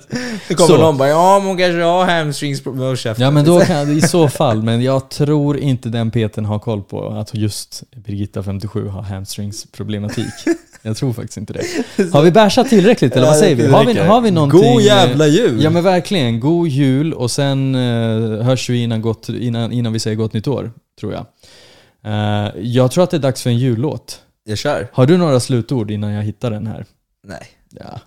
Det 0.48 0.54
kommer 0.54 0.68
Så. 0.68 0.76
någon 0.76 0.98
bara, 0.98 1.08
ja 1.08 1.38
men 1.38 1.48
hon 1.48 1.58
kanske 1.58 1.82
har 1.82 2.04
hamstrings... 2.04 2.62
Käften. 2.96 3.24
Ja 3.24 3.30
men 3.30 3.44
då 3.44 3.60
kan 3.64 3.90
i 3.90 4.00
så 4.00 4.28
fall, 4.28 4.62
men 4.62 4.82
jag 4.82 5.08
tror 5.08 5.58
inte 5.58 5.88
den 5.88 6.10
peten 6.10 6.44
har 6.44 6.58
koll 6.58 6.82
på 6.82 7.08
att 7.08 7.34
just 7.34 7.82
Birgitta 7.96 8.42
57 8.42 8.88
har 8.88 9.02
hamstringsproblematik. 9.02 10.32
Jag 10.84 10.96
tror 10.96 11.12
faktiskt 11.12 11.36
inte 11.36 11.52
det. 11.52 11.64
Har 12.12 12.22
vi 12.22 12.30
bärsat 12.30 12.68
tillräckligt 12.68 13.16
eller 13.16 13.26
vad 13.26 13.36
säger 13.36 13.56
vi? 13.56 13.66
Har 13.66 13.84
vi, 13.84 13.98
har 13.98 14.20
vi 14.20 14.30
någonting? 14.30 14.60
God 14.60 14.80
eh, 14.80 14.86
jävla 14.86 15.26
jul! 15.26 15.62
Ja 15.62 15.70
men 15.70 15.84
verkligen, 15.84 16.40
god 16.40 16.68
jul 16.68 17.14
och 17.14 17.30
sen 17.30 17.74
uh, 17.74 18.42
hörs 18.42 18.70
vi 18.70 18.82
innan, 18.82 19.02
gott, 19.02 19.28
innan, 19.28 19.72
innan 19.72 19.92
vi 19.92 19.98
säger 19.98 20.16
gott 20.16 20.32
nytt 20.32 20.48
år, 20.48 20.72
tror 21.00 21.12
jag. 21.12 21.26
Eh, 22.04 22.50
jag 22.56 22.90
tror 22.90 23.04
att 23.04 23.10
det 23.10 23.16
är 23.16 23.18
dags 23.18 23.42
för 23.42 23.50
en 23.50 23.58
jullåt. 23.58 24.20
Jag 24.44 24.58
kör. 24.58 24.88
Har 24.92 25.06
du 25.06 25.16
några 25.16 25.40
slutord 25.40 25.90
innan 25.90 26.12
jag 26.12 26.22
hittar 26.22 26.50
den 26.50 26.66
här? 26.66 26.84
Nej. 27.26 27.46
Ja. 27.70 28.00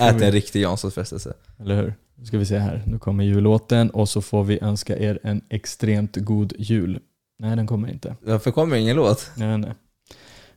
Ät 0.00 0.20
vi- 0.20 0.24
en 0.24 0.32
riktig 0.32 0.62
Janssons 0.62 0.94
frestelse. 0.94 1.32
Eller 1.60 1.76
hur? 1.76 1.94
Nu 2.16 2.26
ska 2.26 2.38
vi 2.38 2.46
se 2.46 2.58
här. 2.58 2.82
Nu 2.86 2.98
kommer 2.98 3.24
jullåten 3.24 3.90
och 3.90 4.08
så 4.08 4.22
får 4.22 4.44
vi 4.44 4.58
önska 4.62 4.98
er 4.98 5.18
en 5.22 5.40
extremt 5.50 6.16
god 6.16 6.52
jul. 6.58 6.98
Nej, 7.38 7.56
den 7.56 7.66
kommer 7.66 7.88
inte. 7.90 8.16
Varför 8.22 8.50
kommer 8.50 8.76
ingen 8.76 8.96
låt? 8.96 9.30
Nej, 9.36 9.58
nej. 9.58 9.72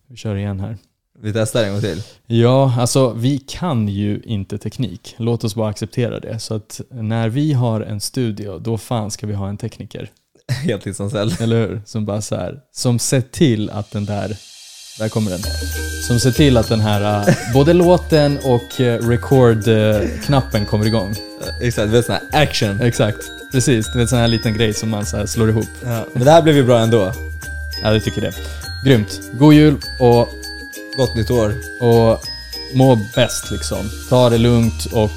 Vi 0.07 0.15
kör 0.15 0.35
igen 0.35 0.59
här. 0.59 0.77
Vi 1.19 1.33
testar 1.33 1.63
en 1.63 1.71
gång 1.71 1.81
till. 1.81 2.01
Ja, 2.25 2.73
alltså 2.79 3.13
vi 3.13 3.38
kan 3.38 3.88
ju 3.88 4.21
inte 4.25 4.57
teknik. 4.57 5.15
Låt 5.17 5.43
oss 5.43 5.55
bara 5.55 5.69
acceptera 5.69 6.19
det. 6.19 6.39
Så 6.39 6.53
att 6.53 6.81
när 6.89 7.29
vi 7.29 7.53
har 7.53 7.81
en 7.81 7.99
studio, 8.01 8.59
då 8.59 8.77
fan 8.77 9.11
ska 9.11 9.27
vi 9.27 9.33
ha 9.33 9.49
en 9.49 9.57
tekniker. 9.57 10.09
Heltidsanställd. 10.63 11.41
Eller 11.41 11.67
hur? 11.67 11.81
Som 11.85 12.05
bara 12.05 12.21
så 12.21 12.35
här, 12.35 12.59
som 12.71 12.99
ser 12.99 13.21
till 13.21 13.69
att 13.69 13.91
den 13.91 14.05
där, 14.05 14.38
där 14.98 15.10
kommer 15.10 15.32
den. 15.32 15.41
Som 16.08 16.20
ser 16.20 16.32
till 16.32 16.58
att 16.58 16.70
den 16.70 16.80
här, 16.80 17.28
äh, 17.28 17.34
både 17.54 17.74
låten 17.74 18.39
och 18.43 18.82
äh, 18.82 19.00
record-knappen 19.10 20.66
kommer 20.66 20.86
igång. 20.86 21.16
Exakt, 21.62 21.89
vi 21.89 21.95
har 21.95 22.04
sån 22.04 22.16
här 22.16 22.43
action. 22.43 22.82
Exakt. 22.82 23.18
Precis, 23.52 23.91
du 23.93 24.00
vet 24.00 24.10
sån 24.10 24.20
här 24.20 24.28
liten 24.28 24.54
grej 24.54 24.74
som 24.74 24.89
man 24.89 25.06
så 25.06 25.18
här 25.18 25.26
slår 25.26 25.50
ihop. 25.50 25.68
Ja. 25.86 26.06
Men 26.14 26.26
det 26.26 26.32
här 26.32 26.41
blev 26.41 26.56
ju 26.56 26.64
bra 26.64 26.80
ändå. 26.80 27.14
Ja, 27.84 27.93
jag 27.93 28.04
tycker 28.04 28.22
det. 28.22 28.34
Grymt. 28.86 29.22
God 29.34 29.54
jul 29.54 29.78
och, 30.00 30.30
Gott 30.98 31.16
nytt 31.16 31.32
år. 31.32 31.54
och 31.80 32.24
må 32.74 33.00
bäst 33.16 33.52
liksom. 33.52 33.89
Ta 34.10 34.30
det 34.30 34.38
lugnt 34.38 34.86
och 34.86 35.12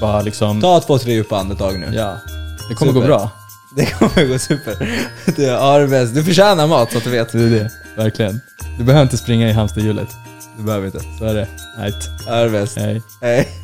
bara 0.00 0.22
liksom... 0.22 0.60
Ta 0.60 0.80
två, 0.80 0.98
tre 0.98 1.12
djupa 1.12 1.38
andetag 1.38 1.78
nu. 1.78 1.86
Ja. 1.94 2.20
Det 2.68 2.74
kommer 2.74 2.92
gå 2.92 3.00
Super. 3.00 3.08
bra. 3.08 3.30
Det 3.76 3.86
kommer 3.86 4.28
gå 4.28 4.38
super. 4.38 5.00
Du 5.36 5.50
har 5.50 5.80
det 5.80 5.86
bäst. 5.86 6.14
Du 6.14 6.24
förtjänar 6.24 6.66
mat 6.66 6.92
så 6.92 6.98
att 6.98 7.04
du 7.04 7.10
vet. 7.10 7.32
Det 7.32 7.38
är 7.42 7.50
det. 7.50 7.70
Verkligen. 7.96 8.40
Du 8.78 8.84
behöver 8.84 9.02
inte 9.02 9.16
springa 9.16 9.48
i 9.48 9.52
hamsterhjulet. 9.52 10.08
Du 10.58 10.64
behöver 10.64 10.86
inte. 10.86 11.00
Så 11.18 11.24
är 11.24 11.34
det. 11.34 11.48
Nej. 11.78 11.92
Ha 12.26 12.36
det 12.36 12.50
bäst. 12.50 12.76
Hej. 12.78 13.02
Hej. 13.20 13.63